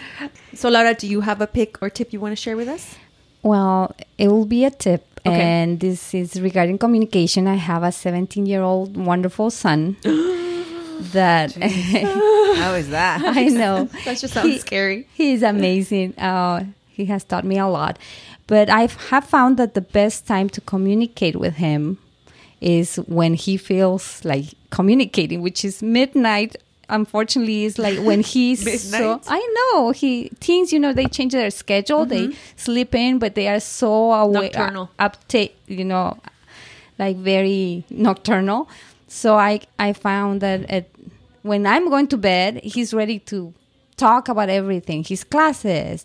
So, 0.55 0.71
Laura, 0.71 0.95
do 0.95 1.07
you 1.07 1.21
have 1.21 1.41
a 1.43 1.47
pick 1.47 1.83
or 1.83 1.91
tip 1.91 2.13
you 2.15 2.21
want 2.21 2.33
to 2.33 2.37
share 2.37 2.57
with 2.57 2.69
us? 2.69 2.97
Well, 3.43 3.95
it 4.17 4.29
will 4.29 4.47
be 4.47 4.65
a 4.65 4.71
tip. 4.71 5.07
Okay. 5.27 5.41
And 5.41 5.79
this 5.79 6.15
is 6.15 6.41
regarding 6.41 6.79
communication. 6.79 7.47
I 7.47 7.55
have 7.57 7.83
a 7.83 7.93
17 7.93 8.47
year 8.47 8.63
old 8.63 8.97
wonderful 8.97 9.51
son 9.51 9.97
that 11.13 11.53
How 12.57 12.75
is 12.75 12.89
that? 12.91 13.23
I 13.23 13.45
know. 13.49 13.89
That 14.05 14.19
just 14.19 14.35
sounds 14.35 14.49
He- 14.49 14.59
scary. 14.59 15.07
He's 15.15 15.43
amazing. 15.43 16.19
Uh, 16.19 16.65
he 16.93 17.07
has 17.07 17.25
taught 17.25 17.45
me 17.45 17.59
a 17.59 17.67
lot. 17.67 17.99
But 18.47 18.69
I 18.69 18.87
have 19.11 19.25
found 19.25 19.57
that 19.57 19.75
the 19.75 19.81
best 19.81 20.27
time 20.27 20.49
to 20.51 20.61
communicate 20.61 21.37
with 21.37 21.55
him 21.55 21.99
is 22.61 22.97
when 22.97 23.35
he 23.35 23.57
feels 23.57 24.25
like 24.25 24.55
communicating, 24.71 25.43
which 25.43 25.65
is 25.65 25.83
midnight. 25.83 26.57
Unfortunately, 26.89 27.65
is 27.65 27.79
like 27.79 27.99
when 28.01 28.21
he's 28.33 28.91
so. 28.91 29.21
I 29.27 29.41
know 29.57 29.93
he 29.93 30.31
teens. 30.41 30.73
You 30.73 30.81
know 30.81 30.93
they 30.93 31.07
change 31.07 31.33
their 31.33 31.51
schedule. 31.51 32.05
They 32.05 32.29
mm-hmm. 32.29 32.57
sleep 32.57 32.95
in, 32.95 33.19
but 33.19 33.35
they 33.35 33.49
are 33.49 33.61
so 33.61 34.13
aware, 34.13 34.51
uh, 34.55 34.59
Nocturnal. 34.59 34.91
update. 34.99 35.53
You 35.67 35.85
know, 35.85 36.19
like 36.99 37.17
very 37.17 37.85
nocturnal. 37.89 38.69
So 39.09 39.37
I 39.37 39.61
I 39.79 39.93
found 39.95 40.41
that 40.43 40.69
at, 40.71 40.89
when 41.43 41.67
I'm 41.67 41.89
going 41.89 42.09
to 42.09 42.17
bed, 42.17 42.61
he's 42.63 42.93
ready 42.93 43.19
to 43.31 43.55
talk 44.03 44.29
about 44.29 44.49
everything, 44.49 45.05
his 45.05 45.23
classes, 45.23 46.05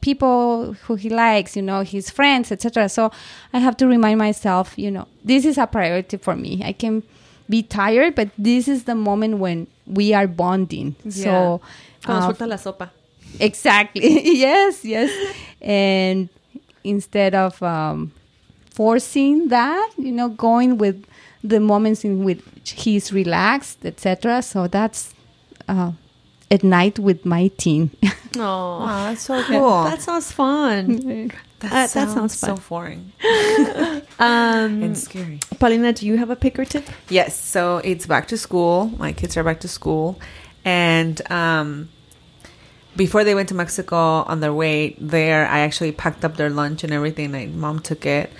people 0.00 0.72
who 0.84 0.96
he 0.96 1.08
likes, 1.08 1.54
you 1.54 1.62
know, 1.62 1.82
his 1.82 2.10
friends, 2.10 2.50
etc. 2.50 2.88
So 2.88 3.12
I 3.52 3.60
have 3.60 3.76
to 3.76 3.86
remind 3.86 4.18
myself, 4.18 4.74
you 4.76 4.90
know, 4.90 5.06
this 5.24 5.44
is 5.44 5.56
a 5.56 5.66
priority 5.66 6.16
for 6.16 6.34
me. 6.34 6.62
I 6.64 6.72
can 6.72 7.04
be 7.48 7.62
tired, 7.62 8.16
but 8.16 8.30
this 8.36 8.66
is 8.66 8.84
the 8.84 8.96
moment 8.96 9.38
when 9.38 9.68
we 9.86 10.12
are 10.12 10.26
bonding. 10.26 10.96
So 11.08 11.60
uh, 12.06 12.34
la 12.40 12.56
sopa. 12.56 12.90
Exactly. 13.38 14.02
yes, 14.46 14.84
yes. 14.84 15.10
And 15.60 16.28
instead 16.82 17.34
of 17.34 17.62
um, 17.62 18.12
forcing 18.70 19.48
that, 19.48 19.90
you 19.96 20.10
know, 20.10 20.30
going 20.30 20.78
with 20.78 21.04
the 21.44 21.60
moments 21.60 22.04
in 22.04 22.24
which 22.24 22.42
he's 22.64 23.12
relaxed, 23.12 23.84
etc. 23.84 24.42
So 24.42 24.66
that's 24.66 25.14
uh, 25.68 25.92
at 26.50 26.62
night 26.62 26.98
with 26.98 27.24
my 27.24 27.48
teen. 27.56 27.90
Oh, 28.38 28.80
Oh, 28.82 28.86
that's 28.86 29.22
so 29.22 29.42
cool. 29.44 29.84
that 29.84 30.02
sounds 30.02 30.30
fun. 30.30 30.96
that, 31.60 31.70
that 31.70 31.90
sounds 31.90 32.36
so 32.38 32.48
fun. 32.56 32.56
foreign 32.58 33.12
Um, 34.18 34.82
and 34.82 34.98
scary. 34.98 35.40
Paulina, 35.58 35.94
do 35.94 36.06
you 36.06 36.18
have 36.18 36.28
a 36.28 36.36
pick 36.36 36.58
or 36.58 36.66
tip? 36.66 36.84
Yes, 37.08 37.34
so 37.40 37.78
it's 37.78 38.04
back 38.04 38.28
to 38.28 38.36
school. 38.36 38.92
My 38.98 39.12
kids 39.14 39.38
are 39.38 39.42
back 39.44 39.60
to 39.60 39.68
school, 39.68 40.20
and 40.66 41.16
um, 41.32 41.88
before 42.94 43.24
they 43.24 43.34
went 43.34 43.48
to 43.48 43.54
Mexico 43.54 43.96
on 43.96 44.40
their 44.40 44.52
way 44.52 44.96
there, 45.00 45.46
I 45.48 45.60
actually 45.60 45.92
packed 45.92 46.22
up 46.22 46.36
their 46.36 46.50
lunch 46.50 46.84
and 46.84 46.92
everything. 46.92 47.32
Like 47.32 47.48
mom 47.50 47.80
took 47.80 48.04
it, 48.04 48.30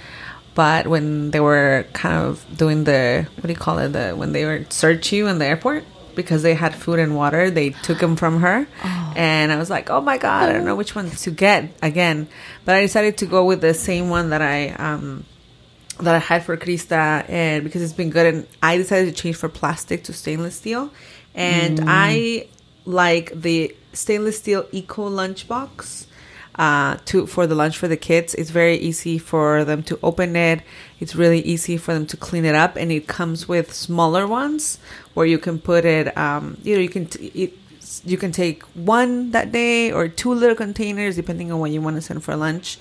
but 0.54 0.86
when 0.88 1.30
they 1.30 1.40
were 1.40 1.86
kind 1.94 2.16
of 2.22 2.44
doing 2.54 2.84
the 2.84 3.26
what 3.36 3.46
do 3.46 3.52
you 3.52 3.58
call 3.58 3.78
it? 3.78 3.88
The 3.94 4.12
when 4.12 4.32
they 4.32 4.44
were 4.44 4.66
search 4.68 5.10
you 5.12 5.26
in 5.26 5.38
the 5.38 5.46
airport 5.46 5.84
because 6.16 6.42
they 6.42 6.54
had 6.54 6.74
food 6.74 6.98
and 6.98 7.14
water, 7.14 7.50
they 7.50 7.70
took 7.70 8.00
them 8.00 8.16
from 8.16 8.40
her, 8.40 8.66
and 9.14 9.52
I 9.52 9.56
was 9.56 9.70
like, 9.70 9.90
oh 9.90 10.00
my 10.00 10.18
god, 10.18 10.48
I 10.48 10.52
don't 10.52 10.64
know 10.64 10.74
which 10.74 10.96
one 10.96 11.10
to 11.10 11.30
get 11.30 11.70
again, 11.82 12.26
but 12.64 12.74
I 12.74 12.80
decided 12.80 13.18
to 13.18 13.26
go 13.26 13.44
with 13.44 13.60
the 13.60 13.74
same 13.74 14.08
one 14.10 14.30
that 14.30 14.42
I 14.42 14.70
um 14.70 15.24
that 16.00 16.14
I 16.14 16.18
had 16.18 16.44
for 16.44 16.56
Krista, 16.56 17.24
and 17.28 17.62
because 17.62 17.82
it's 17.82 17.92
been 17.92 18.10
good, 18.10 18.26
and 18.34 18.46
I 18.60 18.76
decided 18.76 19.14
to 19.14 19.22
change 19.22 19.36
for 19.36 19.48
plastic 19.48 20.04
to 20.04 20.12
stainless 20.12 20.56
steel, 20.56 20.90
and 21.34 21.80
I 21.86 22.48
like 22.84 23.30
the 23.40 23.74
stainless 23.92 24.38
steel 24.38 24.66
eco 24.72 25.08
lunchbox 25.08 26.06
uh, 26.58 26.96
to 27.06 27.26
for 27.26 27.46
the 27.46 27.54
lunch 27.54 27.76
for 27.78 27.88
the 27.88 27.96
kids. 27.96 28.34
It's 28.34 28.50
very 28.50 28.76
easy 28.76 29.18
for 29.18 29.64
them 29.64 29.82
to 29.84 29.98
open 30.02 30.36
it. 30.36 30.62
It's 31.00 31.14
really 31.14 31.40
easy 31.40 31.76
for 31.76 31.92
them 31.94 32.06
to 32.06 32.16
clean 32.16 32.44
it 32.44 32.54
up, 32.54 32.76
and 32.76 32.90
it 32.90 33.06
comes 33.06 33.46
with 33.46 33.72
smaller 33.72 34.26
ones 34.26 34.78
where 35.14 35.26
you 35.26 35.38
can 35.38 35.58
put 35.58 35.84
it. 35.84 36.16
Um, 36.16 36.58
you 36.62 36.74
know, 36.74 36.80
you 36.80 36.88
can 36.88 37.06
t- 37.06 37.26
it, 37.34 37.52
you 38.04 38.16
can 38.16 38.32
take 38.32 38.62
one 38.74 39.30
that 39.30 39.52
day 39.52 39.92
or 39.92 40.08
two 40.08 40.32
little 40.32 40.56
containers 40.56 41.16
depending 41.16 41.52
on 41.52 41.60
what 41.60 41.70
you 41.70 41.80
want 41.80 41.96
to 41.96 42.02
send 42.02 42.24
for 42.24 42.36
lunch, 42.36 42.78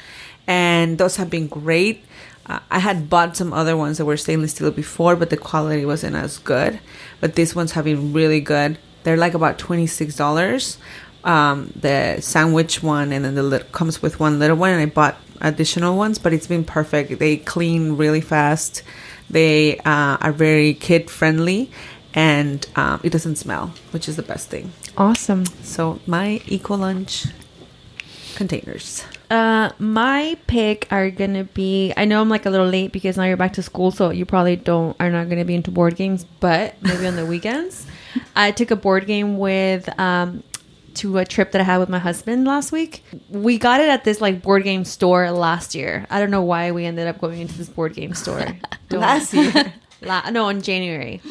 and 0.47 0.97
those 0.97 1.17
have 1.17 1.29
been 1.29 1.47
great. 1.47 2.03
Uh, 2.47 2.59
I 2.69 2.79
had 2.79 3.09
bought 3.09 3.35
some 3.35 3.53
other 3.53 3.75
ones 3.75 3.97
that 3.97 4.05
were 4.05 4.17
stainless 4.17 4.51
steel 4.51 4.69
before, 4.71 5.15
but 5.15 5.31
the 5.31 5.37
quality 5.37 5.83
wasn't 5.83 6.15
as 6.15 6.37
good. 6.37 6.79
But 7.19 7.35
these 7.35 7.55
ones 7.55 7.71
have 7.71 7.85
been 7.85 8.13
really 8.13 8.39
good. 8.39 8.77
They're 9.03 9.17
like 9.17 9.33
about 9.33 9.57
twenty 9.57 9.87
six 9.87 10.15
dollars. 10.15 10.77
Um, 11.25 11.73
the 11.75 12.21
sandwich 12.21 12.81
one, 12.83 13.11
and 13.11 13.25
then 13.25 13.35
the 13.35 13.43
lit- 13.43 13.71
comes 13.71 14.01
with 14.01 14.19
one 14.19 14.39
little 14.39 14.55
one. 14.55 14.71
And 14.71 14.81
I 14.81 14.85
bought 14.85 15.17
additional 15.41 15.97
ones, 15.97 16.19
but 16.19 16.33
it's 16.33 16.47
been 16.47 16.63
perfect. 16.63 17.19
They 17.19 17.37
clean 17.37 17.97
really 17.97 18.21
fast. 18.21 18.83
They 19.29 19.79
uh, 19.79 20.17
are 20.21 20.31
very 20.31 20.75
kid 20.75 21.09
friendly, 21.09 21.71
and 22.13 22.65
um, 22.75 23.01
it 23.03 23.11
doesn't 23.11 23.37
smell, 23.37 23.73
which 23.91 24.07
is 24.07 24.15
the 24.15 24.23
best 24.23 24.49
thing. 24.49 24.71
Awesome. 24.97 25.45
So 25.63 25.99
my 26.05 26.41
eco 26.45 26.75
lunch 26.75 27.25
containers. 28.35 29.03
Uh, 29.29 29.71
my 29.79 30.37
pick 30.45 30.87
are 30.91 31.09
gonna 31.09 31.43
be. 31.43 31.91
I 31.97 32.05
know 32.05 32.21
I'm 32.21 32.29
like 32.29 32.45
a 32.45 32.49
little 32.49 32.67
late 32.67 32.91
because 32.91 33.17
now 33.17 33.23
you're 33.23 33.37
back 33.37 33.53
to 33.53 33.63
school, 33.63 33.89
so 33.89 34.11
you 34.11 34.25
probably 34.25 34.55
don't 34.55 34.95
are 34.99 35.09
not 35.09 35.29
gonna 35.29 35.45
be 35.45 35.55
into 35.55 35.71
board 35.71 35.95
games. 35.95 36.25
But 36.39 36.75
maybe 36.81 37.07
on 37.07 37.15
the 37.15 37.25
weekends, 37.33 37.87
I 38.35 38.51
took 38.51 38.69
a 38.69 38.75
board 38.75 39.07
game 39.07 39.39
with 39.39 39.89
um, 39.99 40.43
to 40.95 41.17
a 41.17 41.25
trip 41.25 41.51
that 41.51 41.61
I 41.61 41.63
had 41.63 41.77
with 41.77 41.89
my 41.89 41.99
husband 41.99 42.45
last 42.45 42.71
week. 42.71 43.03
We 43.29 43.57
got 43.57 43.79
it 43.79 43.89
at 43.89 44.03
this 44.03 44.21
like 44.21 44.41
board 44.41 44.63
game 44.63 44.85
store 44.85 45.31
last 45.31 45.75
year. 45.75 46.05
I 46.09 46.19
don't 46.19 46.31
know 46.31 46.43
why 46.43 46.71
we 46.71 46.85
ended 46.85 47.07
up 47.07 47.19
going 47.19 47.41
into 47.41 47.57
this 47.57 47.69
board 47.69 47.93
game 47.93 48.13
store. 48.13 48.45
Last 48.91 49.33
year. 49.33 49.73
La- 50.01 50.29
no, 50.29 50.49
in 50.49 50.61
January, 50.61 51.21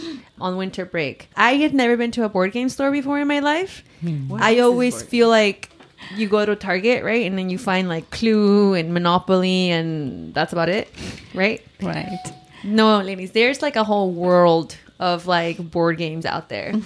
on 0.41 0.57
winter 0.57 0.85
break. 0.85 1.29
I 1.37 1.57
had 1.57 1.75
never 1.75 1.97
been 1.97 2.11
to 2.13 2.25
a 2.25 2.29
board 2.29 2.53
game 2.53 2.69
store 2.69 2.91
before 2.91 3.21
in 3.21 3.29
my 3.29 3.41
life. 3.41 3.85
Hmm. 4.01 4.35
I 4.41 4.59
always 4.61 5.03
feel 5.03 5.29
like 5.29 5.71
you 6.17 6.29
go 6.29 6.45
to 6.45 6.57
Target, 6.57 7.05
right, 7.05 7.25
and 7.25 7.39
then 7.39 7.51
you 7.51 7.59
find 7.59 7.89
like 7.89 8.11
Clue 8.11 8.75
and 8.75 8.93
Monopoly, 8.93 9.71
and 9.71 10.35
that's 10.35 10.53
about 10.53 10.69
it, 10.69 10.89
right? 11.35 11.63
Right. 11.81 12.19
No, 12.65 13.01
ladies, 13.01 13.33
there's 13.33 13.63
like 13.63 13.77
a 13.77 13.85
whole 13.85 14.11
world 14.11 14.77
of 14.99 15.27
like 15.27 15.59
board 15.71 15.99
games 15.99 16.27
out 16.27 16.49
there. 16.49 16.73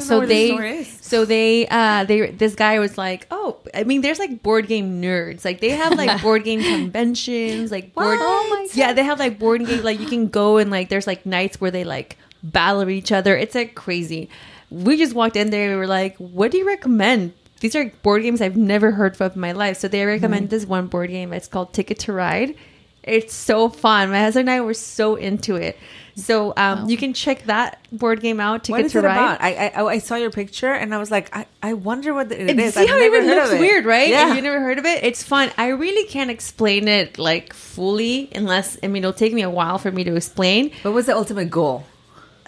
So 0.00 0.20
they, 0.26 0.50
so 0.84 1.24
they, 1.24 1.66
uh, 1.68 2.04
they, 2.04 2.30
this 2.30 2.54
guy 2.54 2.78
was 2.78 2.98
like, 2.98 3.26
oh, 3.30 3.56
I 3.74 3.84
mean, 3.84 4.00
there's 4.00 4.18
like 4.18 4.42
board 4.42 4.66
game 4.66 5.00
nerds. 5.00 5.44
Like 5.44 5.60
they 5.60 5.70
have 5.70 5.96
like 5.96 6.20
board 6.22 6.44
game 6.44 6.62
conventions, 6.62 7.70
like 7.70 7.94
board, 7.94 8.18
Oh 8.20 8.46
my 8.50 8.68
yeah, 8.74 8.92
they 8.92 9.02
have 9.04 9.18
like 9.18 9.38
board 9.38 9.64
game. 9.66 9.82
Like 9.82 10.00
you 10.00 10.06
can 10.06 10.28
go 10.28 10.58
and 10.58 10.70
like 10.70 10.88
there's 10.88 11.06
like 11.06 11.24
nights 11.26 11.60
where 11.60 11.70
they 11.70 11.84
like 11.84 12.16
battle 12.42 12.88
each 12.88 13.12
other. 13.12 13.36
It's 13.36 13.54
like 13.54 13.74
crazy. 13.74 14.28
We 14.70 14.96
just 14.96 15.14
walked 15.14 15.36
in 15.36 15.50
there. 15.50 15.70
We 15.70 15.76
were 15.76 15.86
like, 15.86 16.16
what 16.18 16.50
do 16.50 16.58
you 16.58 16.66
recommend? 16.66 17.32
These 17.60 17.74
are 17.74 17.86
board 18.02 18.22
games 18.22 18.40
I've 18.40 18.56
never 18.56 18.92
heard 18.92 19.20
of 19.20 19.34
in 19.34 19.40
my 19.40 19.52
life. 19.52 19.78
So 19.78 19.88
they 19.88 20.04
recommend 20.04 20.50
this 20.50 20.64
one 20.66 20.86
board 20.86 21.10
game. 21.10 21.32
It's 21.32 21.48
called 21.48 21.72
Ticket 21.72 21.98
to 22.00 22.12
Ride. 22.12 22.54
It's 23.02 23.34
so 23.34 23.68
fun. 23.68 24.10
My 24.10 24.20
husband 24.20 24.48
and 24.48 24.56
I 24.56 24.60
were 24.60 24.74
so 24.74 25.14
into 25.16 25.54
it. 25.56 25.78
So 26.16 26.52
um, 26.56 26.88
you 26.90 26.96
can 26.96 27.14
check 27.14 27.44
that 27.44 27.78
board 27.92 28.20
game 28.20 28.40
out. 28.40 28.64
Ticket 28.64 28.72
What 28.72 28.84
is 28.86 28.92
to 28.92 28.98
it 28.98 29.04
Ride. 29.04 29.12
about? 29.12 29.40
I, 29.40 29.68
I 29.68 29.84
I 29.84 29.98
saw 29.98 30.16
your 30.16 30.30
picture 30.32 30.72
and 30.72 30.92
I 30.92 30.98
was 30.98 31.12
like, 31.12 31.34
I, 31.34 31.46
I 31.62 31.74
wonder 31.74 32.12
what 32.12 32.32
it 32.32 32.50
And 32.50 32.60
is. 32.60 32.74
see 32.74 32.80
I've 32.80 32.88
how 32.88 32.96
never 32.98 33.14
even 33.16 33.28
heard 33.28 33.36
looks 33.36 33.50
of 33.50 33.56
it. 33.58 33.60
weird, 33.60 33.84
right? 33.86 34.08
Yeah. 34.08 34.30
If 34.30 34.36
you 34.36 34.42
never 34.42 34.60
heard 34.60 34.78
of 34.80 34.84
it, 34.84 35.04
it's 35.04 35.22
fun. 35.22 35.52
I 35.56 35.68
really 35.68 36.08
can't 36.08 36.28
explain 36.30 36.88
it 36.88 37.18
like 37.18 37.52
fully 37.54 38.30
unless 38.34 38.76
I 38.82 38.88
mean 38.88 39.04
it'll 39.04 39.12
take 39.12 39.32
me 39.32 39.42
a 39.42 39.50
while 39.50 39.78
for 39.78 39.92
me 39.92 40.02
to 40.04 40.16
explain. 40.16 40.72
what 40.82 40.92
was 40.92 41.06
the 41.06 41.14
ultimate 41.16 41.50
goal? 41.50 41.84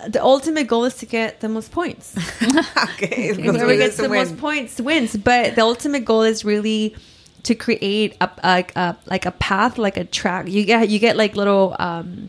The 0.09 0.21
ultimate 0.23 0.67
goal 0.67 0.85
is 0.87 0.95
to 0.97 1.07
get 1.07 1.41
the 1.41 1.49
most 1.49 1.71
points. 1.71 2.17
okay, 2.95 3.35
Whoever 3.41 3.77
gets 3.77 3.99
the 3.99 4.09
most 4.09 4.37
points 4.39 4.81
wins. 4.81 5.15
But 5.17 5.55
the 5.55 5.61
ultimate 5.63 6.05
goal 6.05 6.23
is 6.23 6.45
really 6.45 6.97
to 7.45 7.55
create 7.55 8.17
a 8.21 8.29
like 8.43 8.75
a 8.77 8.97
like 9.07 9.27
a 9.27 9.33
path, 9.33 9.79
like 9.79 9.97
a 9.97 10.05
track. 10.05 10.49
You 10.49 10.65
get 10.65 10.89
you 10.89 10.99
get 10.99 11.17
like 11.17 11.37
little 11.37 11.77
um 11.79 12.29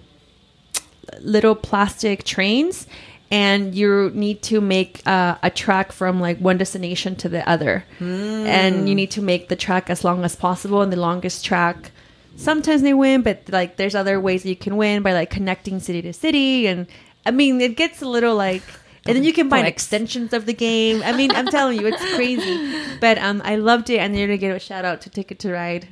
little 1.19 1.55
plastic 1.55 2.23
trains 2.23 2.87
and 3.29 3.73
you 3.73 4.11
need 4.13 4.41
to 4.43 4.59
make 4.59 5.01
uh, 5.07 5.35
a 5.41 5.49
track 5.49 5.91
from 5.91 6.19
like 6.19 6.37
one 6.39 6.57
destination 6.57 7.15
to 7.15 7.29
the 7.29 7.47
other. 7.49 7.85
And 7.99 8.89
you 8.89 8.95
need 8.95 9.11
to 9.11 9.21
make 9.21 9.47
the 9.47 9.55
track 9.55 9.89
as 9.89 10.03
long 10.03 10.23
as 10.25 10.35
possible 10.35 10.81
and 10.81 10.91
the 10.91 10.99
longest 10.99 11.45
track 11.45 11.91
sometimes 12.37 12.81
they 12.81 12.93
win 12.93 13.21
but 13.21 13.41
like 13.49 13.75
there's 13.75 13.93
other 13.93 14.19
ways 14.19 14.43
that 14.43 14.49
you 14.49 14.55
can 14.55 14.75
win 14.77 15.03
by 15.03 15.11
like 15.13 15.29
connecting 15.29 15.79
city 15.79 16.01
to 16.01 16.13
city. 16.13 16.67
And 16.67 16.87
i 17.25 17.31
mean 17.31 17.61
it 17.61 17.75
gets 17.77 18.01
a 18.01 18.07
little 18.07 18.35
like 18.35 18.63
and 19.05 19.15
then 19.15 19.23
you 19.23 19.33
can 19.33 19.49
buy 19.49 19.59
extensions 19.65 20.33
of 20.33 20.45
the 20.45 20.53
game 20.53 21.01
i 21.03 21.11
mean 21.11 21.31
i'm 21.31 21.47
telling 21.47 21.79
you 21.79 21.87
it's 21.87 22.13
crazy 22.15 22.73
but 22.99 23.17
um 23.17 23.41
i 23.43 23.55
loved 23.55 23.89
it 23.89 23.97
and 23.97 24.15
you're 24.15 24.27
gonna 24.27 24.37
give 24.37 24.55
a 24.55 24.59
shout 24.59 24.85
out 24.85 25.01
to 25.01 25.09
ticket 25.09 25.39
to 25.39 25.51
ride 25.51 25.87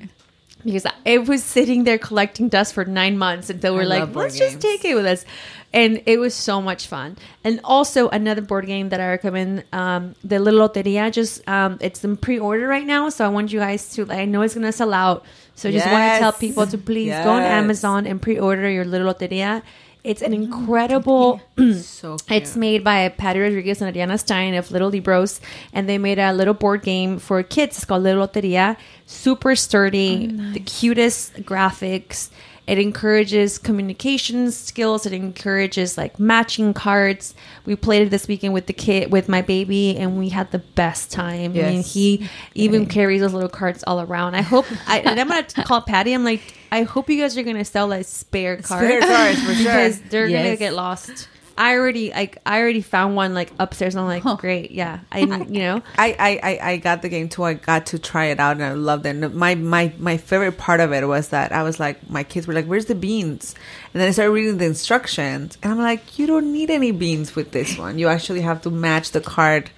because 0.64 0.86
it 1.06 1.28
was 1.28 1.44
sitting 1.44 1.84
there 1.86 1.98
collecting 1.98 2.50
dust 2.50 2.74
for 2.74 2.84
nine 2.86 3.18
months 3.18 3.50
until 3.50 3.76
we're 3.76 3.84
I 3.84 4.04
like, 4.04 4.16
let's 4.16 4.38
just 4.38 4.60
games. 4.60 4.64
take 4.64 4.86
it 4.86 4.96
with 4.96 5.06
us. 5.06 5.26
And 5.72 6.02
it 6.06 6.18
was 6.20 6.34
so 6.34 6.62
much 6.62 6.88
fun. 6.88 7.16
And 7.44 7.62
also 7.64 8.10
another 8.10 8.42
board 8.42 8.66
game 8.66 8.90
that 8.90 9.00
I 9.00 9.08
recommend, 9.10 9.64
um, 9.72 10.16
the 10.24 10.40
Little 10.40 10.68
Loteria. 10.68 11.12
Just 11.12 11.48
um, 11.48 11.78
it's 11.80 12.04
in 12.04 12.18
pre-order 12.18 12.68
right 12.68 12.86
now, 12.86 13.10
so 13.10 13.24
I 13.24 13.30
want 13.30 13.54
you 13.54 13.60
guys 13.60 13.94
to. 13.94 14.12
I 14.12 14.26
know 14.26 14.42
it's 14.42 14.56
gonna 14.56 14.72
sell 14.72 14.94
out, 14.94 15.26
so 15.54 15.70
I 15.70 15.72
just 15.72 15.86
want 15.86 16.16
to 16.16 16.20
tell 16.20 16.34
people 16.34 16.66
to 16.66 16.78
please 16.78 17.12
go 17.12 17.30
on 17.30 17.44
Amazon 17.44 18.08
and 18.08 18.20
pre-order 18.20 18.70
your 18.70 18.84
Little 18.84 19.14
Loteria. 19.14 19.62
It's 20.04 20.22
an 20.22 20.32
mm-hmm. 20.32 20.44
incredible. 20.44 21.42
so 21.82 22.18
cute. 22.18 22.42
It's 22.42 22.56
made 22.56 22.84
by 22.84 23.10
Patty 23.10 23.40
Rodriguez 23.40 23.82
and 23.82 23.94
Ariana 23.94 24.20
Stein 24.20 24.54
of 24.54 24.72
Little 24.72 24.90
Libros, 24.90 25.42
and 25.74 25.90
they 25.90 25.98
made 25.98 26.20
a 26.20 26.32
little 26.32 26.54
board 26.54 26.84
game 26.84 27.20
for 27.20 27.44
kids. 27.44 27.78
It's 27.78 27.86
called 27.86 28.04
Little 28.04 28.28
Loteria. 28.28 28.78
Super 29.06 29.56
sturdy, 29.56 30.30
oh, 30.32 30.54
the 30.54 30.62
cutest 30.62 31.34
graphics. 31.44 32.30
It 32.70 32.78
encourages 32.78 33.58
communication 33.58 34.52
skills. 34.52 35.08
It 35.08 35.12
encourages 35.14 35.98
like 35.98 36.20
matching 36.20 36.76
cards. 36.76 37.34
We 37.66 37.76
played 37.76 38.04
it 38.04 38.10
this 38.12 38.28
weekend 38.28 38.54
with 38.54 38.68
the 38.68 38.74
kid, 38.74 39.12
with 39.12 39.28
my 39.28 39.42
baby, 39.42 39.98
and 39.98 40.20
we 40.20 40.30
had 40.30 40.52
the 40.52 40.60
best 40.60 41.12
time. 41.12 41.54
I 41.54 41.64
mean, 41.64 41.82
he 41.82 42.30
even 42.54 42.86
carries 42.86 43.22
those 43.22 43.34
little 43.34 43.50
cards 43.50 43.84
all 43.88 44.02
around. 44.02 44.36
I 44.36 44.44
hope. 44.44 44.68
I, 44.88 45.00
and 45.00 45.20
I'm 45.20 45.30
gonna 45.30 45.48
call 45.66 45.82
Patty. 45.82 46.14
I'm 46.14 46.24
like, 46.24 46.42
I 46.72 46.84
hope 46.84 47.10
you 47.10 47.20
guys 47.20 47.36
are 47.36 47.42
gonna 47.44 47.66
sell 47.66 47.88
like 47.88 48.06
spare 48.06 48.58
cards 48.58 48.86
Spare 48.86 49.02
cards, 49.02 49.42
for 49.44 49.54
sure. 49.56 49.64
because 49.64 50.02
they're 50.02 50.30
gonna 50.30 50.56
get 50.56 50.76
lost. 50.76 51.28
I 51.60 51.76
already 51.76 52.10
like 52.12 52.38
I 52.46 52.62
already 52.62 52.82
found 52.82 53.16
one 53.18 53.34
like 53.34 53.52
upstairs. 53.60 53.94
And 53.94 54.02
I'm 54.02 54.08
like, 54.24 54.40
great, 54.40 54.72
yeah. 54.72 55.02
I 55.12 55.20
you 55.20 55.60
know 55.60 55.82
I, 55.98 56.16
I, 56.18 56.40
I, 56.42 56.70
I 56.72 56.78
got 56.78 57.02
the 57.02 57.10
game 57.10 57.28
too. 57.28 57.44
I 57.44 57.54
got 57.56 57.88
to 57.88 58.00
try 58.00 58.26
it 58.28 58.40
out 58.40 58.54
and 58.56 58.64
I 58.64 58.72
loved 58.74 59.06
it. 59.06 59.10
And 59.10 59.36
my, 59.36 59.56
my, 59.56 59.92
my 60.00 60.16
favorite 60.18 60.58
part 60.58 60.80
of 60.80 60.94
it 60.94 61.06
was 61.06 61.30
that 61.30 61.52
I 61.52 61.64
was 61.64 61.78
like, 61.80 62.10
my 62.10 62.24
kids 62.24 62.48
were 62.48 62.54
like, 62.54 62.66
where's 62.66 62.86
the 62.86 62.96
beans? 62.96 63.56
And 63.94 64.00
then 64.02 64.08
I 64.08 64.12
started 64.12 64.32
reading 64.32 64.58
the 64.58 64.66
instructions 64.66 65.58
and 65.62 65.74
I'm 65.74 65.80
like, 65.80 66.18
you 66.18 66.26
don't 66.28 66.54
need 66.54 66.70
any 66.70 66.92
beans 66.92 67.36
with 67.36 67.52
this 67.52 67.78
one. 67.78 68.00
You 68.00 68.08
actually 68.08 68.42
have 68.42 68.62
to 68.62 68.70
match 68.72 69.12
the 69.12 69.20
card 69.22 69.70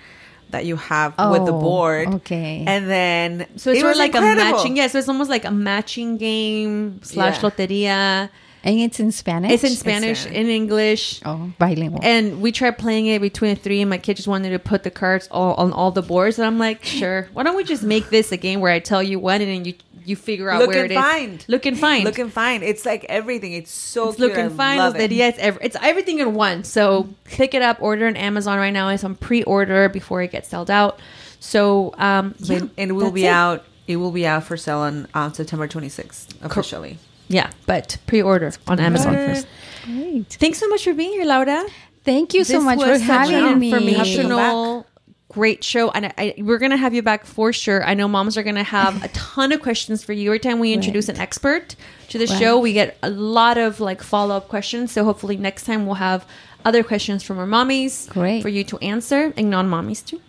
that 0.51 0.65
you 0.65 0.75
have 0.75 1.11
with 1.17 1.45
the 1.45 1.53
Oh, 1.53 1.59
board. 1.61 2.07
okay. 2.15 2.63
And 2.67 2.87
then 2.89 3.47
so 3.55 3.71
it's 3.71 3.79
it 3.79 3.81
sort 3.81 3.91
was 3.91 3.97
of 3.97 3.99
like 3.99 4.15
a 4.15 4.21
matching. 4.21 4.77
Yeah, 4.77 4.87
so 4.87 4.99
it's 4.99 5.07
almost 5.09 5.29
like 5.31 5.45
a 5.45 5.51
matching 5.51 6.17
game 6.17 7.01
slash 7.03 7.41
Yeah. 7.41 7.49
loteria. 7.49 8.29
And 8.63 8.79
it's 8.79 8.99
in 8.99 9.11
Spanish. 9.11 9.51
It's 9.51 9.63
in 9.63 9.71
Spanish, 9.71 10.19
Spanish. 10.21 10.37
in 10.39 10.47
English. 10.47 11.21
Oh, 11.25 11.51
bilingual. 11.57 11.99
And 12.03 12.41
we 12.41 12.51
tried 12.51 12.77
playing 12.77 13.07
it 13.07 13.19
between 13.21 13.55
the 13.55 13.59
three, 13.59 13.81
and 13.81 13.89
my 13.89 13.97
kid 13.97 14.17
just 14.17 14.27
wanted 14.27 14.51
to 14.51 14.59
put 14.59 14.83
the 14.83 14.91
cards 14.91 15.27
all 15.31 15.55
on 15.55 15.73
all 15.73 15.89
the 15.91 16.03
boards. 16.03 16.37
And 16.37 16.45
I'm 16.45 16.59
like, 16.59 16.83
sure. 16.99 17.27
Why 17.33 17.43
don't 17.43 17.55
we 17.55 17.63
just 17.63 17.81
make 17.83 18.09
this 18.09 18.31
a 18.31 18.37
game 18.37 18.59
where 18.59 18.71
I 18.71 18.79
tell 18.79 19.01
you 19.01 19.17
when, 19.19 19.41
and 19.41 19.49
then 19.49 19.65
you 19.65 19.73
you 20.03 20.15
figure 20.15 20.49
out 20.49 20.59
Look 20.59 20.69
where 20.69 20.83
and 20.83 20.91
it 20.91 20.95
is. 20.95 21.01
find. 21.01 21.45
Look 21.47 21.65
and 21.67 21.77
find. 21.79 22.03
Looking 22.05 22.29
fine. 22.29 22.63
It's 22.63 22.85
like 22.87 23.05
everything. 23.07 23.53
It's 23.53 23.71
so 23.71 24.09
It's 24.09 24.17
cute. 24.17 24.29
looking 24.29 24.45
I 24.45 24.49
fine. 24.49 24.77
love 24.79 24.95
It's, 24.95 25.03
it. 25.05 25.11
yeah, 25.11 25.27
it's, 25.27 25.37
ev- 25.39 25.59
it's 25.61 25.77
everything 25.79 26.17
in 26.19 26.33
one. 26.33 26.63
So 26.63 27.07
pick 27.25 27.53
it 27.53 27.61
up, 27.61 27.79
order 27.83 28.07
on 28.07 28.15
Amazon 28.15 28.57
right 28.57 28.71
now. 28.73 28.89
It's 28.89 29.03
on 29.03 29.13
pre-order 29.15 29.89
before 29.89 30.23
it 30.23 30.31
gets 30.31 30.49
sold 30.49 30.71
out. 30.71 30.99
So 31.39 31.93
um, 31.99 32.33
yeah, 32.39 32.57
and, 32.57 32.69
and 32.79 32.89
it 32.91 32.93
will 32.93 33.11
be 33.11 33.25
it. 33.25 33.29
out. 33.29 33.63
It 33.87 33.97
will 33.97 34.11
be 34.11 34.25
out 34.25 34.43
for 34.43 34.57
sale 34.57 34.79
on 34.79 35.07
uh, 35.13 35.31
September 35.31 35.67
26th 35.67 36.29
officially. 36.41 36.97
Yeah, 37.31 37.49
but 37.65 37.97
pre-order 38.07 38.51
on 38.67 38.79
Amazon 38.79 39.13
first. 39.15 39.47
Great. 39.85 40.27
Thanks 40.29 40.59
so 40.59 40.67
much 40.67 40.83
for 40.83 40.93
being 40.93 41.11
here, 41.13 41.25
Laura. 41.25 41.65
Thank 42.03 42.33
you 42.33 42.43
so 42.43 42.53
This 42.53 42.63
much 42.63 42.79
for 42.79 42.97
having 42.97 43.59
me. 43.59 43.71
informational, 43.73 44.85
great 45.29 45.63
show, 45.63 45.89
and 45.91 46.07
I, 46.07 46.13
I, 46.17 46.33
we're 46.39 46.57
gonna 46.57 46.77
have 46.77 46.93
you 46.93 47.01
back 47.01 47.25
for 47.25 47.53
sure. 47.53 47.83
I 47.85 47.93
know 47.93 48.07
moms 48.07 48.37
are 48.37 48.43
gonna 48.43 48.63
have 48.63 49.03
a 49.03 49.07
ton 49.09 49.51
of 49.51 49.61
questions 49.61 50.03
for 50.03 50.11
you 50.13 50.29
every 50.29 50.39
time 50.39 50.59
we 50.59 50.73
introduce 50.73 51.09
an 51.09 51.17
expert 51.17 51.75
to 52.09 52.17
the 52.17 52.25
Right. 52.25 52.39
show. 52.39 52.59
We 52.59 52.73
get 52.73 52.97
a 53.03 53.09
lot 53.09 53.57
of 53.57 53.79
like 53.79 54.01
follow 54.03 54.35
up 54.35 54.49
questions, 54.49 54.91
so 54.91 55.03
hopefully 55.03 55.37
next 55.37 55.63
time 55.65 55.85
we'll 55.85 55.95
have 56.09 56.25
other 56.65 56.83
questions 56.83 57.23
from 57.23 57.39
our 57.39 57.47
mommies 57.47 58.09
Great. 58.09 58.41
for 58.41 58.49
you 58.49 58.63
to 58.65 58.77
answer 58.79 59.33
and 59.37 59.49
non 59.49 59.69
mommies 59.69 60.05
too. 60.05 60.19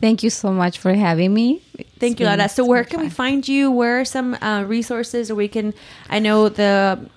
Thank 0.00 0.22
you 0.22 0.30
so 0.30 0.50
much 0.50 0.78
for 0.78 0.94
having 0.94 1.34
me. 1.34 1.62
Thank 1.98 2.20
you, 2.20 2.26
Laura. 2.26 2.48
So, 2.48 2.64
where 2.64 2.84
can 2.84 3.00
we 3.00 3.10
find 3.10 3.46
you? 3.46 3.70
Where 3.70 4.00
are 4.00 4.04
some 4.04 4.34
uh, 4.40 4.64
resources, 4.66 5.30
or 5.30 5.34
we 5.34 5.48
can? 5.48 5.74
I 6.08 6.18
know 6.18 6.48
the 6.48 7.08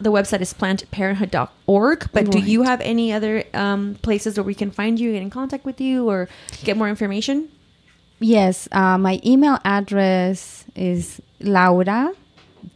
the 0.00 0.10
website 0.10 0.40
is 0.40 0.54
plannedparenthood.org, 0.54 2.10
but 2.12 2.30
do 2.30 2.38
you 2.38 2.62
have 2.62 2.80
any 2.80 3.12
other 3.12 3.44
um, 3.52 3.96
places 4.02 4.38
where 4.38 4.44
we 4.44 4.54
can 4.54 4.70
find 4.70 4.98
you, 4.98 5.12
get 5.12 5.22
in 5.22 5.28
contact 5.30 5.64
with 5.64 5.80
you, 5.80 6.08
or 6.08 6.28
get 6.64 6.76
more 6.76 6.88
information? 6.88 7.50
Yes, 8.20 8.68
uh, 8.72 8.96
my 8.96 9.20
email 9.24 9.58
address 9.64 10.64
is 10.74 11.20
laura 11.40 12.12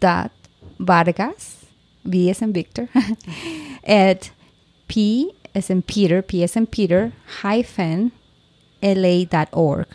dot 0.01 0.33
vargas 0.79 1.67
v 2.05 2.31
as 2.31 2.43
in 2.43 2.53
Victor 2.53 2.89
at 3.85 4.31
p 4.89 5.33
as 5.55 5.71
in 5.71 5.83
Peter 5.83 6.23
p 6.23 6.43
as 6.43 6.57
in 6.57 6.67
Peter 6.67 7.13
hyphen 7.43 8.11
la 8.93 9.25
dot 9.25 9.49
org. 9.53 9.87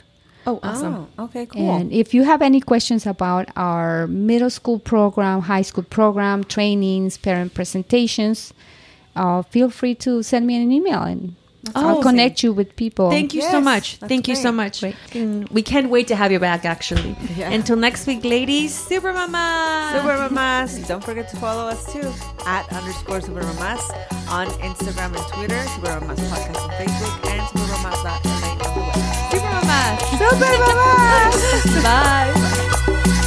Oh, 0.48 0.60
awesome. 0.64 1.08
Oh, 1.20 1.26
okay, 1.26 1.46
cool. 1.46 1.76
And 1.76 1.92
if 1.92 2.14
you 2.14 2.24
have 2.24 2.42
any 2.42 2.60
questions 2.62 3.06
about 3.06 3.50
our 3.56 4.08
middle 4.08 4.50
school 4.50 4.80
program, 4.80 5.42
high 5.42 5.62
school 5.62 5.84
program, 5.84 6.44
trainings, 6.44 7.18
parent 7.18 7.54
presentations, 7.54 8.52
uh, 9.16 9.44
feel 9.44 9.70
free 9.70 9.94
to 9.96 10.24
send 10.24 10.48
me 10.48 10.56
an 10.56 10.72
email 10.72 11.04
and 11.04 11.36
I'll 11.76 11.98
awesome. 12.00 12.04
connect 12.04 12.42
you 12.42 12.54
with 12.54 12.76
people. 12.78 13.12
Thank 13.12 13.34
you 13.34 13.42
so 13.42 13.60
much. 13.62 14.00
that's 14.00 14.08
Thank 14.10 14.28
you 14.30 14.36
so 14.36 14.52
much. 14.52 14.80
Great. 14.80 14.96
Mm, 15.12 15.52
We 15.52 15.62
can't 15.62 15.90
wait 15.90 16.08
to 16.08 16.16
have 16.16 16.32
you 16.32 16.40
back, 16.40 16.64
actually. 16.66 17.16
Yeah. 17.36 17.52
Until 17.52 17.76
next 17.76 18.08
week, 18.08 18.24
ladies. 18.24 18.74
Super 18.74 19.12
Mama. 19.14 19.92
Super 19.94 20.18
Mamas. 20.18 20.88
Don't 20.88 21.04
forget 21.04 21.30
to 21.30 21.38
follow 21.38 21.68
us 21.68 21.92
too 21.92 22.10
at 22.48 22.66
underscore 22.74 23.22
Super 23.22 23.44
Mamas 23.44 23.84
on 24.30 24.48
Instagram 24.64 25.14
and 25.16 25.28
Twitter, 25.34 25.62
Super 25.76 26.00
Mamas 26.00 26.20
Podcast 26.32 26.64
on 26.64 26.70
Facebook, 26.80 27.30
and 27.30 27.48
Super 27.50 27.68
Mamas.la 27.84 28.14
on 28.14 28.22
the 28.24 28.48
web. 28.48 28.59
Super, 30.00 30.58
bye-bye. 30.60 31.84
Bye. 31.84 33.16